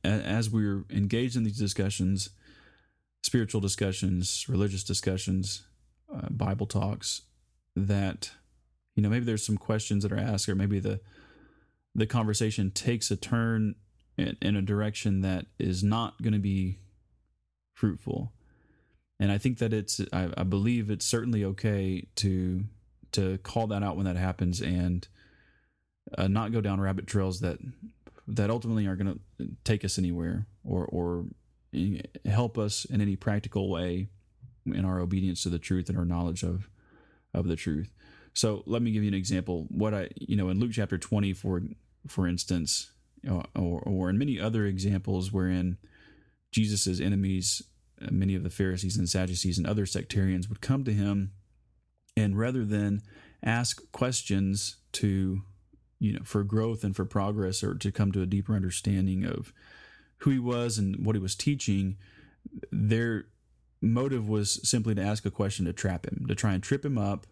as 0.04 0.50
we're 0.50 0.86
engaged 0.90 1.36
in 1.36 1.44
these 1.44 1.58
discussions, 1.58 2.30
spiritual 3.22 3.62
discussions, 3.62 4.46
religious 4.48 4.84
discussions, 4.84 5.66
uh, 6.14 6.30
Bible 6.30 6.68
talks, 6.68 7.24
that 7.76 8.32
you 8.96 9.04
know 9.04 9.10
maybe 9.10 9.26
there's 9.26 9.46
some 9.46 9.58
questions 9.58 10.04
that 10.04 10.12
are 10.12 10.20
asked, 10.20 10.48
or 10.48 10.56
maybe 10.56 10.80
the 10.80 11.00
the 11.96 12.06
conversation 12.08 12.72
takes 12.72 13.12
a 13.12 13.16
turn 13.16 13.76
in, 14.18 14.38
in 14.42 14.56
a 14.56 14.62
direction 14.62 15.22
that 15.22 15.46
is 15.60 15.84
not 15.84 16.22
going 16.22 16.34
to 16.34 16.40
be 16.40 16.80
fruitful. 17.74 18.34
And 19.20 19.32
I 19.32 19.38
think 19.38 19.60
that 19.60 19.74
it's 19.74 20.02
I, 20.12 20.30
I 20.38 20.44
believe 20.44 20.90
it's 20.90 21.06
certainly 21.06 21.44
okay 21.44 22.08
to 22.16 22.66
to 23.14 23.38
call 23.40 23.68
that 23.68 23.84
out 23.84 23.96
when 23.96 24.06
that 24.06 24.16
happens 24.16 24.62
and 24.62 25.08
uh, 26.18 26.28
not 26.28 26.52
go 26.52 26.62
down 26.62 26.82
rabbit 26.82 27.08
trails 27.08 27.40
that 27.40 27.58
that 28.28 28.50
ultimately 28.50 28.88
aren't 28.88 29.04
going 29.04 29.20
to 29.40 29.48
take 29.64 29.84
us 29.84 29.98
anywhere 29.98 30.48
or 30.64 30.86
or 30.86 31.26
help 32.26 32.58
us 32.58 32.86
in 32.86 33.02
any 33.02 33.16
practical 33.16 33.70
way 33.70 34.08
in 34.66 34.86
our 34.86 35.00
obedience 35.00 35.44
to 35.44 35.50
the 35.50 35.60
truth 35.60 35.90
and 35.90 35.98
our 35.98 36.06
knowledge 36.06 36.44
of 36.44 36.70
of 37.34 37.48
the 37.48 37.56
truth. 37.56 37.92
So 38.34 38.64
let 38.66 38.82
me 38.82 38.92
give 38.92 39.04
you 39.04 39.10
an 39.10 39.16
example. 39.16 39.68
What 39.70 39.94
I 39.94 40.10
you 40.16 40.36
know 40.36 40.50
in 40.50 40.60
Luke 40.60 40.72
chapter 40.74 40.98
twenty 40.98 41.34
for 41.34 41.62
for 42.08 42.28
instance, 42.28 42.92
or 43.28 43.82
or 43.86 44.10
in 44.10 44.18
many 44.18 44.40
other 44.40 44.66
examples 44.66 45.32
wherein 45.32 45.78
Jesus's 46.52 47.02
enemies, 47.02 47.62
uh, 48.02 48.08
many 48.12 48.36
of 48.36 48.44
the 48.44 48.50
Pharisees 48.50 48.98
and 48.98 49.10
Sadducees 49.10 49.58
and 49.58 49.68
other 49.68 49.86
sectarians 49.86 50.48
would 50.50 50.62
come 50.62 50.84
to 50.84 50.94
him, 50.94 51.32
and 52.16 52.38
rather 52.38 52.66
than 52.66 53.02
ask 53.44 53.92
questions 53.92 54.78
to 54.94 55.42
you 56.00 56.14
know 56.14 56.24
for 56.24 56.44
growth 56.44 56.84
and 56.84 56.96
for 56.96 57.06
progress 57.06 57.64
or 57.64 57.74
to 57.76 57.92
come 57.92 58.12
to 58.12 58.22
a 58.22 58.28
deeper 58.28 58.56
understanding 58.56 59.26
of 59.26 59.54
who 60.20 60.32
he 60.32 60.40
was 60.40 60.78
and 60.78 61.06
what 61.06 61.16
he 61.16 61.22
was 61.22 61.36
teaching 61.36 61.98
their 62.72 63.26
motive 63.82 64.28
was 64.30 64.60
simply 64.68 64.96
to 64.96 65.02
ask 65.02 65.26
a 65.26 65.32
question 65.32 65.66
to 65.66 65.74
trap 65.74 66.06
him 66.06 66.26
to 66.28 66.36
try 66.36 66.54
and 66.54 66.64
trip 66.64 66.86
him 66.86 66.98
up 66.98 67.28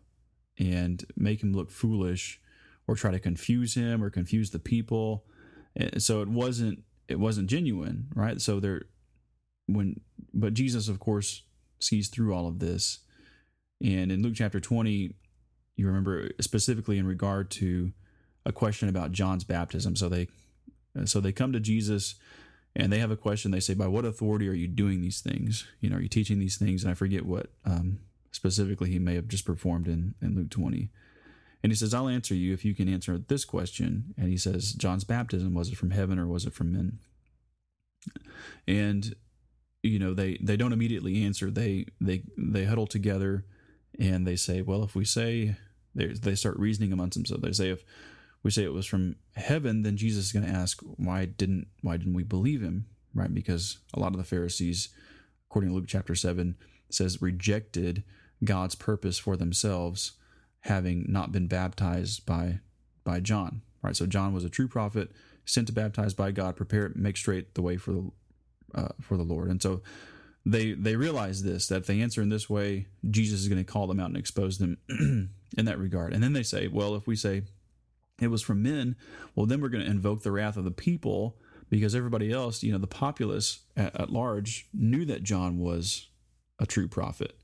and 0.58 1.06
make 1.16 1.42
him 1.42 1.54
look 1.54 1.72
foolish 1.72 2.40
or 2.88 2.96
try 2.96 3.12
to 3.12 3.20
confuse 3.20 3.76
him 3.76 4.04
or 4.04 4.10
confuse 4.10 4.52
the 4.52 4.60
people. 4.60 5.24
So 5.98 6.22
it 6.22 6.28
wasn't 6.28 6.84
it 7.08 7.20
wasn't 7.20 7.50
genuine 7.50 8.08
right? 8.16 8.40
So 8.42 8.60
there 8.60 8.84
when 9.68 10.02
but 10.34 10.54
jesus 10.54 10.90
of 10.90 11.00
course 11.00 11.44
sees 11.80 12.10
through 12.10 12.34
all 12.34 12.48
of 12.48 12.60
this 12.60 13.00
and 13.84 14.12
in 14.12 14.22
luke 14.22 14.34
chapter 14.36 14.60
20 14.60 15.14
you 15.76 15.88
remember 15.88 16.30
specifically 16.40 16.98
in 16.98 17.08
regard 17.08 17.50
to 17.50 17.92
a 18.46 18.52
question 18.52 18.90
about 18.90 19.12
John's 19.12 19.44
baptism. 19.44 19.96
So 19.96 20.10
they 20.10 20.28
so 21.06 21.20
they 21.20 21.32
come 21.32 21.54
to 21.54 21.60
Jesus 21.60 22.16
and 22.76 22.92
they 22.92 23.00
have 23.00 23.12
a 23.12 23.18
question. 23.18 23.52
They 23.52 23.60
say, 23.60 23.74
"By 23.74 23.88
what 23.88 24.06
authority 24.06 24.48
are 24.48 24.54
you 24.54 24.68
doing 24.68 25.02
these 25.02 25.22
things? 25.22 25.68
You 25.80 25.90
know, 25.90 25.98
are 25.98 26.02
you 26.02 26.10
teaching 26.10 26.40
these 26.40 26.58
things?" 26.58 26.84
And 26.84 26.92
I 26.92 26.96
forget 26.96 27.26
what 27.26 27.52
um, 27.66 28.00
specifically 28.32 28.90
he 28.90 29.00
may 29.00 29.16
have 29.16 29.28
just 29.28 29.46
performed 29.46 29.88
in 29.88 30.16
in 30.22 30.36
Luke 30.36 30.50
twenty. 30.50 30.90
And 31.64 31.72
he 31.72 31.76
says, 31.76 31.94
"I'll 31.94 32.10
answer 32.10 32.36
you 32.36 32.54
if 32.54 32.66
you 32.66 32.74
can 32.74 32.90
answer 32.90 33.18
this 33.18 33.46
question." 33.46 34.14
And 34.18 34.30
he 34.30 34.38
says, 34.38 34.74
"John's 34.74 35.04
baptism 35.04 35.54
was 35.54 35.70
it 35.70 35.78
from 35.78 35.92
heaven 35.92 36.20
or 36.20 36.28
was 36.28 36.46
it 36.46 36.54
from 36.54 36.72
men?" 36.72 37.00
And 38.68 39.16
you 39.84 40.00
know 40.00 40.14
they 40.14 40.38
they 40.42 40.58
don't 40.58 40.74
immediately 40.74 41.24
answer. 41.24 41.50
They 41.52 41.86
they 42.00 42.24
they 42.38 42.66
huddle 42.66 42.88
together 42.88 43.46
and 44.00 44.26
they 44.26 44.36
say, 44.36 44.62
"Well, 44.62 44.84
if 44.84 44.96
we 44.96 45.06
say," 45.06 45.56
they 45.96 46.36
start 46.36 46.58
reasoning 46.58 46.94
amongst 46.94 47.18
themselves. 47.18 47.44
They 47.44 47.52
say, 47.52 47.70
"If 47.70 47.84
we 48.44 48.52
say 48.52 48.64
it 48.64 48.74
was 48.74 48.86
from 48.86 49.16
heaven, 49.36 49.84
then 49.84 49.98
Jesus 49.98 50.26
is 50.26 50.32
going 50.32 50.46
to 50.46 50.52
ask, 50.52 50.80
why 50.82 51.26
didn't 51.26 51.68
why 51.82 51.98
didn't 51.98 52.16
we 52.16 52.24
believe 52.24 52.62
him? 52.62 52.88
Right? 53.14 53.34
Because 53.34 53.78
a 53.94 54.00
lot 54.00 54.14
of 54.14 54.18
the 54.18 54.24
Pharisees, 54.24 54.90
according 55.50 55.70
to 55.70 55.76
Luke 55.76 55.86
chapter 55.88 56.16
seven, 56.16 56.56
says 56.90 57.22
rejected 57.22 58.04
God's 58.44 58.76
purpose 58.76 59.20
for 59.20 59.38
themselves, 59.38 60.14
having 60.62 61.06
not 61.08 61.32
been 61.32 61.48
baptized 61.48 62.26
by 62.26 62.60
by 63.04 63.20
John. 63.20 63.62
Right? 63.84 63.96
So 63.96 64.06
John 64.06 64.34
was 64.34 64.44
a 64.44 64.50
true 64.50 64.68
prophet, 64.68 65.12
sent 65.46 65.68
to 65.68 65.74
baptize 65.74 66.14
by 66.14 66.32
God, 66.32 66.56
prepare, 66.56 66.92
make 66.96 67.18
straight 67.18 67.54
the 67.54 67.62
way 67.62 67.78
for 67.78 67.92
the 67.92 68.12
uh, 68.74 68.90
for 69.02 69.18
the 69.18 69.24
Lord. 69.24 69.50
And 69.50 69.62
so 69.62 69.82
they 70.46 70.74
they 70.74 70.96
realize 70.96 71.44
this 71.44 71.68
that 71.68 71.78
if 71.78 71.88
they 71.88 72.02
answer 72.02 72.22
in 72.22 72.30
this 72.30 72.50
way, 72.50 72.88
Jesus 73.10 73.42
is 73.42 73.48
going 73.48 73.64
to 73.64 73.72
call 73.72 73.88
them 73.88 74.00
out 74.00 74.08
and 74.08 74.18
expose 74.18 74.58
them 74.58 74.78
in 74.90 75.66
that 75.66 75.80
regard. 75.80 76.14
And 76.14 76.24
then 76.24 76.34
they 76.34 76.44
say, 76.44 76.68
well, 76.68 76.96
if 76.96 77.08
we 77.08 77.16
say 77.16 77.44
it 78.22 78.28
was 78.28 78.42
from 78.42 78.64
men, 78.64 78.96
well, 79.36 79.46
then 79.46 79.62
we're 79.62 79.70
going 79.70 79.84
to 79.84 79.90
invoke 79.90 80.24
the 80.24 80.32
wrath 80.32 80.58
of 80.58 80.64
the 80.64 80.72
people 80.72 81.38
because 81.70 81.96
everybody 81.96 82.32
else, 82.32 82.64
you 82.64 82.72
know, 82.72 82.78
the 82.78 82.88
populace 82.88 83.62
at, 83.78 84.00
at 84.00 84.10
large 84.10 84.68
knew 84.74 85.06
that 85.06 85.24
John 85.24 85.58
was 85.58 86.10
a 86.60 86.66
true 86.66 86.88
prophet. 86.88 87.36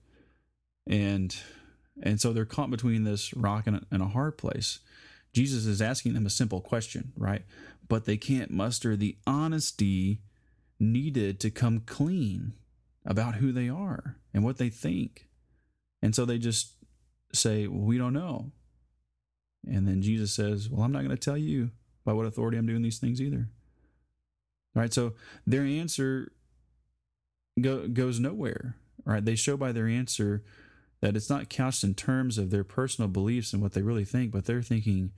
And 0.86 1.36
and 2.02 2.22
so 2.22 2.32
they're 2.32 2.46
caught 2.46 2.70
between 2.70 3.04
this 3.04 3.34
rock 3.34 3.66
and 3.68 3.78
a, 3.78 3.82
and 3.92 4.02
a 4.02 4.08
hard 4.08 4.38
place. 4.38 4.80
Jesus 5.34 5.66
is 5.66 5.82
asking 5.82 6.14
them 6.14 6.26
a 6.26 6.32
simple 6.32 6.62
question, 6.62 7.12
right? 7.16 7.44
But 7.88 8.06
they 8.06 8.18
can't 8.18 8.52
muster 8.52 8.96
the 8.96 9.18
honesty 9.26 10.22
needed 10.80 11.40
to 11.40 11.50
come 11.50 11.82
clean 11.82 12.54
about 13.08 13.36
who 13.36 13.52
they 13.52 13.70
are 13.70 14.18
and 14.34 14.44
what 14.44 14.58
they 14.58 14.70
think. 14.70 15.28
And 16.02 16.14
so 16.14 16.26
they 16.26 16.38
just 16.38 16.76
say, 17.34 17.66
well, 17.66 17.82
We 17.82 17.98
don't 17.98 18.14
know. 18.14 18.52
And 19.68 19.88
then 19.88 20.02
Jesus 20.02 20.34
says, 20.34 20.70
Well, 20.70 20.84
I'm 20.84 20.92
not 20.92 21.04
going 21.04 21.16
to 21.16 21.18
tell 21.18 21.38
you 21.38 21.72
by 22.06 22.14
what 22.14 22.26
authority 22.26 22.58
I'm 22.58 22.68
doing 22.68 22.84
these 22.84 23.00
things 23.00 23.22
either. 23.22 23.50
All 24.76 24.82
right. 24.82 24.94
So 24.94 25.14
their 25.46 25.64
answer 25.64 26.32
go, 27.60 27.88
goes 27.88 28.20
nowhere. 28.20 28.76
All 29.06 29.14
right. 29.14 29.26
They 29.26 29.36
show 29.36 29.58
by 29.58 29.72
their 29.72 29.88
answer 29.88 30.44
that 31.02 31.16
it's 31.16 31.30
not 31.30 31.50
couched 31.50 31.84
in 31.84 31.96
terms 31.96 32.38
of 32.38 32.50
their 32.50 32.64
personal 32.64 33.08
beliefs 33.08 33.54
and 33.54 33.62
what 33.62 33.74
they 33.74 33.82
really 33.82 34.06
think, 34.06 34.32
but 34.32 34.46
they're 34.46 34.62
thinking, 34.62 35.12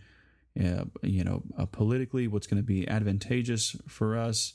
uh, 0.60 0.86
you 1.04 1.24
know, 1.24 1.44
uh, 1.58 1.66
politically, 1.66 2.28
what's 2.28 2.48
going 2.48 2.62
to 2.62 2.66
be 2.66 2.88
advantageous 2.88 3.76
for 3.88 4.18
us. 4.18 4.54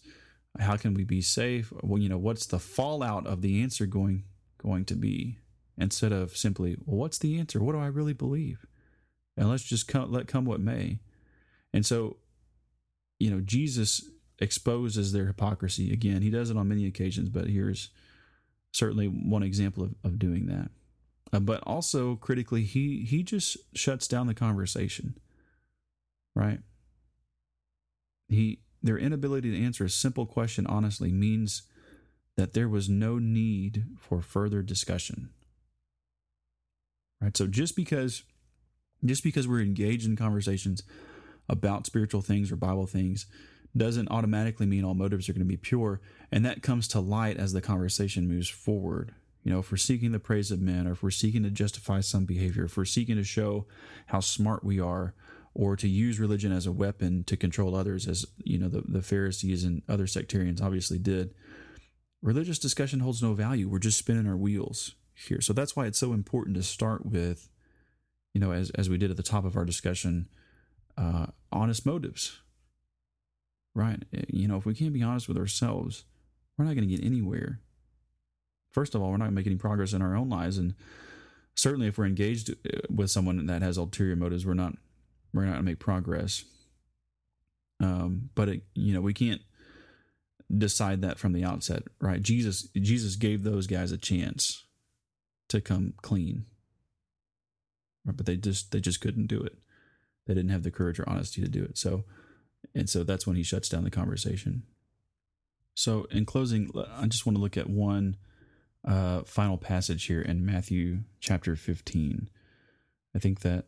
How 0.59 0.77
can 0.77 0.95
we 0.95 1.05
be 1.05 1.21
safe? 1.21 1.73
Well, 1.83 2.01
you 2.01 2.09
know, 2.09 2.19
what's 2.19 2.47
the 2.47 2.59
fallout 2.59 3.27
of 3.27 3.43
the 3.43 3.63
answer 3.63 3.87
going 3.87 4.25
going 4.59 4.85
to 4.87 4.95
be? 4.95 5.39
Instead 5.77 6.13
of 6.13 6.37
simply, 6.37 6.77
well, 6.85 6.99
what's 6.99 7.19
the 7.19 7.39
answer? 7.39 7.61
What 7.61 7.73
do 7.73 7.81
I 7.81 7.87
really 7.87 8.13
believe? 8.13 8.65
and 9.37 9.51
let's 9.51 9.65
just 9.65 9.89
come, 9.89 10.13
let 10.13 10.29
come 10.29 10.45
what 10.45 10.61
may. 10.61 10.99
And 11.73 11.85
so, 11.85 12.19
you 13.19 13.31
know, 13.31 13.41
Jesus 13.41 14.09
exposes 14.39 15.13
their 15.13 15.27
hypocrisy 15.27 15.93
again. 15.93 16.23
He 16.23 16.31
does 16.31 16.51
it 16.51 16.57
on 16.57 16.69
many 16.69 16.87
occasions, 16.87 17.29
but 17.29 17.49
here's 17.49 17.91
certainly 18.73 19.07
one 19.07 19.43
example 19.43 19.85
of, 19.85 19.95
of 20.05 20.19
doing 20.19 20.47
that. 20.47 20.71
Uh, 21.33 21.41
but 21.41 21.61
also 21.65 22.17
critically, 22.17 22.63
he 22.63 23.05
he 23.09 23.23
just 23.23 23.57
shuts 23.75 24.07
down 24.07 24.27
the 24.27 24.35
conversation. 24.35 25.19
Right? 26.37 26.61
He 28.29 28.61
their 28.85 28.99
inability 28.99 29.51
to 29.51 29.65
answer 29.65 29.87
a 29.87 29.91
simple 29.91 30.27
question 30.27 30.67
honestly 30.67 31.11
means 31.11 31.63
that 32.37 32.53
there 32.53 32.69
was 32.69 32.89
no 32.89 33.19
need 33.19 33.87
for 33.99 34.21
further 34.21 34.61
discussion. 34.61 35.31
Right? 37.21 37.37
So 37.37 37.47
just 37.47 37.75
because 37.75 38.23
just 39.05 39.25
because 39.25 39.49
we're 39.49 39.61
engaged 39.61 40.07
in 40.07 40.17
conversations 40.17 40.83
about 41.49 41.87
spiritual 41.87 42.23
things 42.23 42.53
or 42.53 42.57
Bible 42.57 42.87
things 42.87 43.27
doesn't 43.77 44.11
automatically 44.11 44.67
mean 44.67 44.85
all 44.85 44.95
motives 44.95 45.29
are 45.29 45.33
going 45.33 45.41
to 45.41 45.47
be 45.47 45.57
pure. 45.57 46.01
And 46.31 46.45
that 46.45 46.63
comes 46.63 46.87
to 46.89 47.01
light 47.01 47.39
as 47.39 47.53
the 47.53 47.61
conversation 47.61 48.29
moves 48.29 48.49
forward. 48.49 49.15
You 49.43 49.53
know, 49.53 49.59
if 49.59 49.71
we're 49.71 49.77
seeking 49.77 50.13
the 50.13 50.21
praise 50.21 50.51
of 50.51 50.61
men, 50.61 50.87
or 50.87 50.93
if 50.93 51.03
we're 51.03 51.11
seeking 51.11 51.43
to 51.43 51.51
justify 51.51 52.01
some 52.01 52.25
behavior, 52.25 52.65
if 52.65 52.77
we're 52.77 52.87
seeking 52.87 53.17
to 53.17 53.25
show 53.25 53.67
how 54.07 54.21
smart 54.21 54.65
we 54.65 54.81
are, 54.81 55.15
or 55.55 55.77
to 55.77 55.89
use 55.89 56.21
religion 56.21 56.53
as 56.53 56.67
a 56.67 56.73
weapon 56.73 57.25
to 57.25 57.37
control 57.37 57.75
others, 57.75 58.09
as 58.09 58.27
you 58.39 58.59
know, 58.59 58.69
the, 58.69 58.83
the 58.87 59.03
Pharisees 59.03 59.65
and 59.65 59.83
other 59.89 60.07
sectarians 60.07 60.61
obviously 60.61 60.99
did, 60.99 61.35
religious 62.23 62.59
discussion 62.59 63.01
holds 63.01 63.23
no 63.23 63.35
value. 63.35 63.69
We're 63.69 63.79
just 63.79 63.99
spinning 63.99 64.27
our 64.27 64.37
wheels 64.37 64.95
here. 65.15 65.41
So 65.41 65.53
that's 65.53 65.77
why 65.77 65.87
it's 65.87 65.99
so 65.99 66.13
important 66.13 66.57
to 66.57 66.63
start 66.63 67.07
with 67.07 67.49
you 68.35 68.41
know, 68.41 68.51
as, 68.51 68.71
as 68.71 68.91
we 68.91 68.99
did 68.99 69.11
at 69.11 69.17
the 69.17 69.23
top 69.23 69.45
of 69.45 69.57
our 69.57 69.65
discussion, 69.65 70.29
uh, 70.99 71.27
honest 71.53 71.87
motives. 71.87 72.41
Right? 73.75 74.03
You 74.29 74.47
know, 74.49 74.57
if 74.57 74.67
we 74.67 74.75
can't 74.75 74.93
be 74.93 75.03
honest 75.03 75.29
with 75.29 75.39
ourselves, 75.39 76.05
we're 76.57 76.65
not 76.65 76.75
going 76.75 76.89
to 76.89 76.95
get 76.95 77.05
anywhere. 77.05 77.61
First 78.73 78.95
of 78.95 79.03
all, 79.03 79.11
we're 79.11 79.17
not 79.17 79.27
going 79.27 79.35
to 79.35 79.41
make 79.41 79.47
any 79.47 79.57
progress 79.57 79.93
in 79.93 80.03
our 80.03 80.17
own 80.17 80.29
lives, 80.29 80.59
and 80.59 80.75
certainly 81.55 81.87
if 81.87 81.97
we're 81.97 82.07
engaged 82.07 82.51
uh, 82.51 82.81
with 82.93 83.11
someone 83.11 83.47
that 83.47 83.63
has 83.63 83.77
ulterior 83.77 84.17
motives, 84.17 84.45
we're 84.45 84.55
not 84.55 84.75
we're 85.35 85.45
not 85.45 85.53
going 85.53 85.65
to 85.65 85.71
make 85.71 85.79
progress. 85.79 86.45
Um, 87.81 88.31
but 88.35 88.49
it, 88.49 88.63
you 88.75 88.95
know, 88.95 89.01
we 89.01 89.13
can't 89.13 89.43
decide 90.57 91.03
that 91.03 91.19
from 91.19 91.33
the 91.33 91.45
outset, 91.45 91.83
right? 92.01 92.23
Jesus 92.23 92.69
Jesus 92.75 93.17
gave 93.17 93.43
those 93.43 93.67
guys 93.67 93.93
a 93.93 93.99
chance 93.99 94.65
to 95.49 95.61
come 95.61 95.95
clean. 96.01 96.47
Right? 98.05 98.17
But 98.17 98.27
they 98.27 98.37
just 98.37 98.71
they 98.71 98.81
just 98.81 99.01
couldn't 99.01 99.27
do 99.27 99.43
it. 99.43 99.59
They 100.27 100.35
didn't 100.35 100.51
have 100.51 100.63
the 100.63 100.71
courage 100.71 101.01
or 101.01 101.09
honesty 101.09 101.43
to 101.43 101.49
do 101.49 101.65
it. 101.65 101.77
So 101.77 102.05
and 102.75 102.89
so 102.89 103.03
that's 103.05 103.27
when 103.27 103.37
he 103.37 103.43
shuts 103.43 103.69
down 103.69 103.85
the 103.85 103.91
conversation. 103.91 104.63
So 105.75 106.07
in 106.11 106.25
closing, 106.25 106.71
I 106.97 107.07
just 107.07 107.27
want 107.27 107.37
to 107.37 107.43
look 107.43 107.57
at 107.57 107.69
one 107.69 108.17
uh, 108.87 109.23
final 109.25 109.59
passage 109.59 110.05
here 110.05 110.23
in 110.23 110.47
Matthew 110.47 111.01
chapter 111.21 111.57
15. 111.57 112.29
I 113.15 113.19
think 113.19 113.41
that 113.41 113.67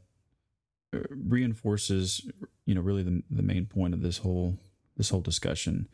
reinforces, 0.92 2.28
you 2.64 2.74
know, 2.74 2.80
really 2.80 3.02
the, 3.02 3.22
the 3.30 3.42
main 3.42 3.66
point 3.66 3.94
of 3.94 4.02
this 4.02 4.18
whole 4.18 4.58
this 4.96 5.10
whole 5.10 5.20
discussion 5.20 5.88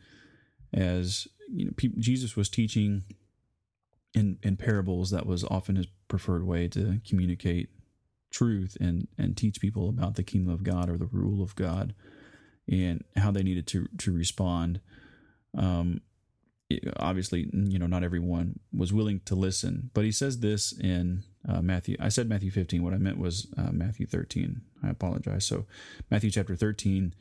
as 0.73 1.27
you 1.53 1.65
know, 1.65 1.71
Jesus 1.97 2.35
was 2.35 2.49
teaching 2.49 3.03
in 4.13 4.39
in 4.41 4.57
parables. 4.57 5.11
That 5.11 5.25
was 5.25 5.43
often 5.43 5.75
his 5.75 5.87
preferred 6.07 6.45
way 6.45 6.67
to 6.69 6.99
communicate 7.07 7.69
truth 8.31 8.75
and 8.79 9.07
and 9.17 9.37
teach 9.37 9.61
people 9.61 9.89
about 9.89 10.15
the 10.15 10.23
kingdom 10.23 10.51
of 10.51 10.63
God 10.63 10.89
or 10.89 10.97
the 10.97 11.05
rule 11.05 11.43
of 11.43 11.55
God 11.55 11.93
and 12.67 13.03
how 13.15 13.31
they 13.31 13.43
needed 13.43 13.67
to 13.67 13.87
to 13.99 14.11
respond. 14.11 14.81
Um, 15.55 16.01
obviously, 16.97 17.49
you 17.53 17.77
know, 17.77 17.87
not 17.87 18.03
everyone 18.03 18.59
was 18.75 18.91
willing 18.91 19.21
to 19.25 19.35
listen, 19.35 19.91
but 19.93 20.03
he 20.03 20.11
says 20.11 20.39
this 20.39 20.71
in 20.71 21.23
uh, 21.47 21.61
Matthew. 21.61 21.97
I 21.99 22.09
said 22.09 22.29
Matthew 22.29 22.51
15. 22.51 22.83
What 22.83 22.93
I 22.93 22.97
meant 22.97 23.17
was 23.17 23.47
uh, 23.57 23.71
Matthew 23.71 24.05
13. 24.05 24.61
I 24.83 24.89
apologize. 24.89 25.45
So, 25.45 25.65
Matthew 26.09 26.31
chapter 26.31 26.55
13, 26.55 27.13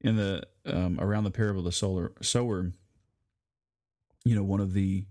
in 0.00 0.16
the 0.16 0.42
um, 0.66 0.98
around 1.00 1.24
the 1.24 1.30
parable 1.30 1.60
of 1.60 1.64
the 1.64 1.72
solar 1.72 2.12
sower, 2.20 2.72
you 4.24 4.34
know, 4.34 4.44
one 4.44 4.60
of 4.60 4.72
the 4.72 5.04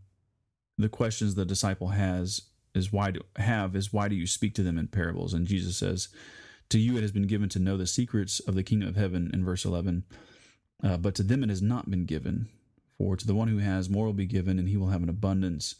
the 0.77 0.89
questions 0.89 1.35
the 1.35 1.45
disciple 1.45 1.89
has 1.89 2.41
is 2.73 2.91
why 2.91 3.11
do 3.11 3.21
have 3.37 3.75
is 3.75 3.93
why 3.93 4.07
do 4.07 4.15
you 4.15 4.27
speak 4.27 4.53
to 4.55 4.63
them 4.63 4.77
in 4.77 4.87
parables? 4.87 5.33
And 5.33 5.47
Jesus 5.47 5.77
says, 5.77 6.09
"To 6.69 6.79
you 6.79 6.97
it 6.97 7.01
has 7.01 7.11
been 7.11 7.27
given 7.27 7.49
to 7.49 7.59
know 7.59 7.77
the 7.77 7.87
secrets 7.87 8.39
of 8.41 8.55
the 8.55 8.63
kingdom 8.63 8.89
of 8.89 8.95
heaven." 8.95 9.31
In 9.33 9.43
verse 9.43 9.65
eleven, 9.65 10.03
uh, 10.83 10.97
but 10.97 11.15
to 11.15 11.23
them 11.23 11.43
it 11.43 11.49
has 11.49 11.61
not 11.61 11.89
been 11.89 12.05
given. 12.05 12.49
For 12.97 13.17
to 13.17 13.27
the 13.27 13.35
one 13.35 13.49
who 13.49 13.57
has, 13.57 13.89
more 13.89 14.05
will 14.05 14.13
be 14.13 14.25
given, 14.25 14.57
and 14.57 14.69
he 14.69 14.77
will 14.77 14.87
have 14.87 15.03
an 15.03 15.09
abundance. 15.09 15.75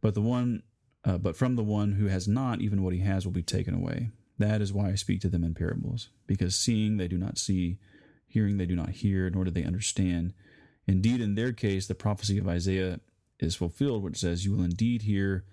But 0.00 0.14
the 0.14 0.20
one, 0.20 0.62
uh, 1.04 1.18
but 1.18 1.36
from 1.36 1.56
the 1.56 1.62
one 1.62 1.92
who 1.92 2.06
has 2.06 2.26
not, 2.26 2.60
even 2.60 2.82
what 2.82 2.94
he 2.94 3.00
has 3.00 3.24
will 3.24 3.32
be 3.32 3.42
taken 3.42 3.74
away. 3.74 4.10
That 4.38 4.60
is 4.60 4.72
why 4.72 4.90
I 4.90 4.94
speak 4.94 5.20
to 5.20 5.28
them 5.28 5.44
in 5.44 5.54
parables, 5.54 6.08
because 6.26 6.56
seeing 6.56 6.96
they 6.96 7.08
do 7.08 7.18
not 7.18 7.38
see, 7.38 7.78
hearing 8.26 8.56
they 8.56 8.66
do 8.66 8.74
not 8.74 8.90
hear, 8.90 9.30
nor 9.30 9.44
do 9.44 9.50
they 9.50 9.64
understand. 9.64 10.32
Indeed, 10.86 11.20
in 11.20 11.34
their 11.34 11.52
case, 11.52 11.86
the 11.86 11.94
prophecy 11.94 12.38
of 12.38 12.48
Isaiah 12.48 13.00
is 13.38 13.54
fulfilled, 13.54 14.02
which 14.02 14.18
says, 14.18 14.44
You 14.44 14.56
will 14.56 14.64
indeed 14.64 15.02
hear, 15.02 15.44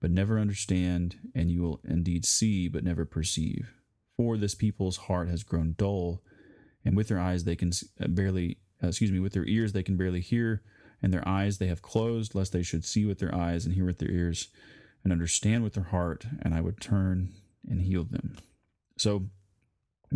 but 0.00 0.10
never 0.10 0.38
understand, 0.38 1.16
and 1.34 1.50
you 1.50 1.62
will 1.62 1.80
indeed 1.84 2.24
see, 2.24 2.68
but 2.68 2.84
never 2.84 3.04
perceive. 3.04 3.72
For 4.16 4.36
this 4.36 4.54
people's 4.54 4.96
heart 4.96 5.28
has 5.28 5.42
grown 5.42 5.74
dull, 5.76 6.22
and 6.84 6.96
with 6.96 7.08
their 7.08 7.18
eyes 7.18 7.44
they 7.44 7.56
can 7.56 7.72
uh, 8.00 8.08
barely, 8.08 8.58
uh, 8.82 8.88
excuse 8.88 9.10
me, 9.10 9.20
with 9.20 9.32
their 9.32 9.46
ears 9.46 9.72
they 9.72 9.82
can 9.82 9.96
barely 9.96 10.20
hear, 10.20 10.62
and 11.02 11.12
their 11.12 11.26
eyes 11.26 11.58
they 11.58 11.66
have 11.66 11.82
closed, 11.82 12.34
lest 12.34 12.52
they 12.52 12.62
should 12.62 12.84
see 12.84 13.04
with 13.04 13.18
their 13.18 13.34
eyes 13.34 13.64
and 13.64 13.74
hear 13.74 13.84
with 13.84 13.98
their 13.98 14.10
ears, 14.10 14.48
and 15.04 15.12
understand 15.12 15.62
with 15.64 15.74
their 15.74 15.84
heart, 15.84 16.26
and 16.42 16.54
I 16.54 16.60
would 16.60 16.80
turn 16.80 17.32
and 17.68 17.80
heal 17.82 18.04
them. 18.04 18.36
So, 18.96 19.26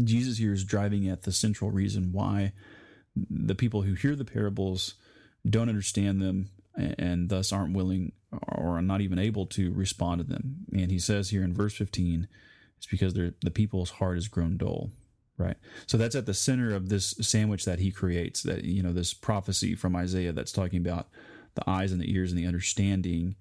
Jesus 0.03 0.39
here 0.39 0.53
is 0.53 0.65
driving 0.65 1.09
at 1.09 1.23
the 1.23 1.33
central 1.33 1.71
reason 1.71 2.13
why 2.13 2.53
the 3.15 3.55
people 3.55 3.83
who 3.83 3.93
hear 3.95 4.17
the 4.17 4.25
parables 4.25 4.95
don't 5.49 5.69
understand 5.69 6.23
them 6.23 6.51
and 6.75 7.29
thus 7.29 7.53
aren't 7.53 7.75
willing 7.75 8.13
or 8.49 8.79
are 8.79 8.83
not 8.83 9.03
even 9.03 9.19
able 9.19 9.45
to 9.47 9.73
respond 9.73 10.21
to 10.21 10.27
them. 10.27 10.65
And 10.73 10.91
he 10.91 10.99
says 10.99 11.29
here 11.29 11.43
in 11.43 11.53
verse 11.53 11.75
15, 11.75 12.27
it's 12.79 12.87
because 12.87 13.13
the 13.13 13.33
people's 13.53 13.91
heart 13.91 14.17
has 14.17 14.29
grown 14.29 14.57
dull, 14.57 14.91
right? 15.37 15.57
So 15.87 15.99
that's 15.99 16.15
at 16.17 16.27
the 16.27 16.33
center 16.33 16.75
of 16.75 16.89
this 16.89 17.11
sandwich 17.21 17.67
that 17.67 17.79
he 17.79 17.91
creates, 17.91 18.43
that, 18.43 18.65
you 18.65 18.83
know, 18.83 18.93
this 18.93 19.13
prophecy 19.13 19.75
from 19.75 19.95
Isaiah 19.95 20.33
that's 20.33 20.53
talking 20.53 20.81
about 20.81 21.09
the 21.55 21.69
eyes 21.69 21.93
and 21.93 22.01
the 22.01 22.13
ears 22.13 22.33
and 22.33 22.39
the 22.39 22.47
understanding. 22.47 23.37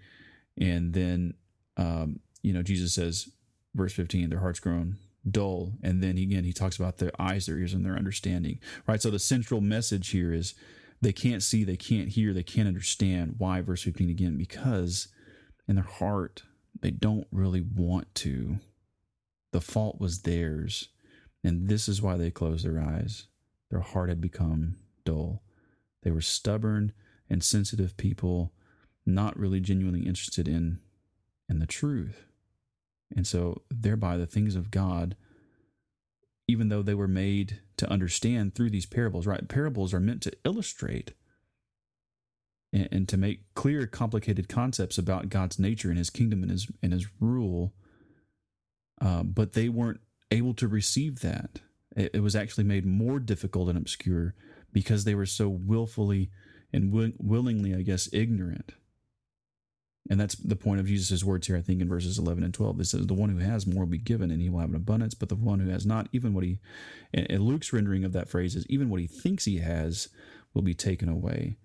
And 0.58 0.94
then, 0.94 1.36
um, 1.78 2.20
you 2.42 2.54
know, 2.54 2.64
Jesus 2.64 2.94
says, 2.94 3.30
verse 3.74 3.94
15, 3.94 4.30
their 4.30 4.40
heart's 4.40 4.60
grown 4.60 4.98
dull. 5.30 5.74
And 5.84 6.02
then 6.02 6.18
again, 6.18 6.44
he 6.44 6.54
talks 6.54 6.78
about 6.78 6.98
their 6.98 7.12
eyes, 7.20 7.46
their 7.46 7.58
ears, 7.58 7.74
and 7.74 7.86
their 7.86 7.96
understanding, 7.96 8.60
right? 8.88 9.02
So 9.02 9.10
the 9.12 9.20
central 9.20 9.62
message 9.62 10.10
here 10.10 10.34
is 10.34 10.56
they 11.02 11.14
can't 11.14 11.44
see, 11.44 11.64
they 11.64 11.78
can't 11.78 12.10
hear, 12.10 12.34
they 12.34 12.44
can't 12.44 12.68
understand. 12.68 13.36
Why? 13.38 13.62
Verse 13.62 13.84
15 13.84 14.10
again, 14.10 14.38
because 14.38 15.08
in 15.68 15.76
their 15.76 15.84
heart, 15.84 16.44
they 16.82 16.92
don't 16.92 17.28
really 17.32 17.62
want 17.62 18.14
to. 18.16 18.58
The 19.52 19.62
fault 19.62 20.00
was 20.00 20.22
theirs. 20.22 20.90
And 21.44 21.68
this 21.68 21.88
is 21.88 22.02
why 22.02 22.18
they 22.18 22.32
closed 22.32 22.66
their 22.66 22.80
eyes. 22.80 23.28
Their 23.70 23.80
heart 23.80 24.10
had 24.10 24.22
become 24.22 24.78
dull. 25.06 25.44
They 26.04 26.12
were 26.12 26.22
stubborn 26.22 26.94
and 27.30 27.44
sensitive 27.44 27.98
people, 27.98 28.54
not 29.14 29.38
really 29.38 29.60
genuinely 29.60 30.06
interested 30.06 30.48
in, 30.48 30.80
in 31.50 31.60
the 31.60 31.68
truth. 31.68 32.26
And 33.16 33.28
so, 33.28 33.62
thereby, 33.70 34.18
the 34.18 34.26
things 34.26 34.56
of 34.56 34.72
God, 34.72 35.16
even 36.48 36.70
though 36.70 36.82
they 36.82 36.94
were 36.94 37.08
made 37.08 37.60
to 37.78 37.90
understand 37.90 38.56
through 38.56 38.70
these 38.70 38.86
parables, 38.86 39.28
right? 39.28 39.48
Parables 39.48 39.94
are 39.94 40.00
meant 40.00 40.22
to 40.24 40.34
illustrate 40.46 41.14
and, 42.72 42.88
and 42.92 43.10
to 43.10 43.18
make 43.18 43.54
clear, 43.54 43.86
complicated 43.86 44.48
concepts 44.48 44.98
about 44.98 45.30
God's 45.30 45.60
nature 45.60 45.90
and 45.90 45.98
His 45.98 46.10
kingdom 46.10 46.42
and 46.42 46.52
His 46.52 46.68
and 46.82 46.94
His 46.94 47.08
rule. 47.20 47.74
Uh, 49.02 49.24
but 49.24 49.54
they 49.54 49.68
weren't 49.68 50.00
able 50.30 50.54
to 50.54 50.68
receive 50.68 51.20
that. 51.22 51.60
It, 51.96 52.12
it, 52.14 52.20
was 52.22 52.36
actually 52.36 52.64
made 52.64 52.86
more 52.86 53.20
difficult 53.20 53.68
and 53.68 53.78
obscure 53.78 54.36
because 54.72 55.04
they 55.04 55.16
were 55.16 55.26
so 55.26 55.50
willfully 55.50 56.30
and 56.72 56.92
will, 56.94 57.12
willingly, 57.18 57.76
I 57.76 57.82
guess, 57.82 58.08
ignorant 58.14 58.74
and 60.10 60.20
that's 60.20 60.36
the 60.36 60.56
point 60.56 60.80
of 60.80 60.88
Jesus' 60.88 61.24
words 61.24 61.48
here, 61.48 61.56
I 61.56 61.62
think, 61.62 61.82
in 61.82 61.88
verses 61.88 62.18
11 62.18 62.44
and 62.44 62.54
12. 62.54 62.80
It 62.80 62.86
says, 62.86 63.06
The 63.06 63.14
one 63.14 63.30
who 63.30 63.38
has 63.38 63.68
more 63.68 63.84
will 63.84 63.92
be 63.92 63.98
given, 63.98 64.32
and 64.32 64.42
he 64.42 64.50
will 64.50 64.60
have 64.60 64.70
an 64.70 64.76
abundance, 64.76 65.14
but 65.14 65.30
the 65.30 65.36
one 65.36 65.60
who 65.60 65.70
has 65.70 65.86
not, 65.86 66.10
even 66.12 66.34
what 66.34 66.44
he, 66.44 66.60
and 67.14 67.44
Luke's 67.44 67.72
rendering 67.72 68.04
of 68.04 68.14
that 68.14 68.28
phrase 68.28 68.56
is, 68.56 68.66
even 68.68 68.90
what 68.90 69.00
he 69.00 69.08
thinks 69.08 69.46
he 69.46 69.60
has 69.60 70.10
will 70.54 70.64
be 70.64 70.74
taken 70.74 71.08
away. 71.08 71.56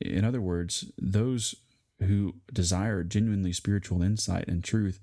In 0.00 0.24
other 0.24 0.40
words, 0.40 0.90
those 0.98 1.54
who 2.00 2.36
desire 2.52 3.04
genuinely 3.04 3.52
spiritual 3.52 4.02
insight 4.02 4.48
and 4.48 4.64
truth, 4.64 4.98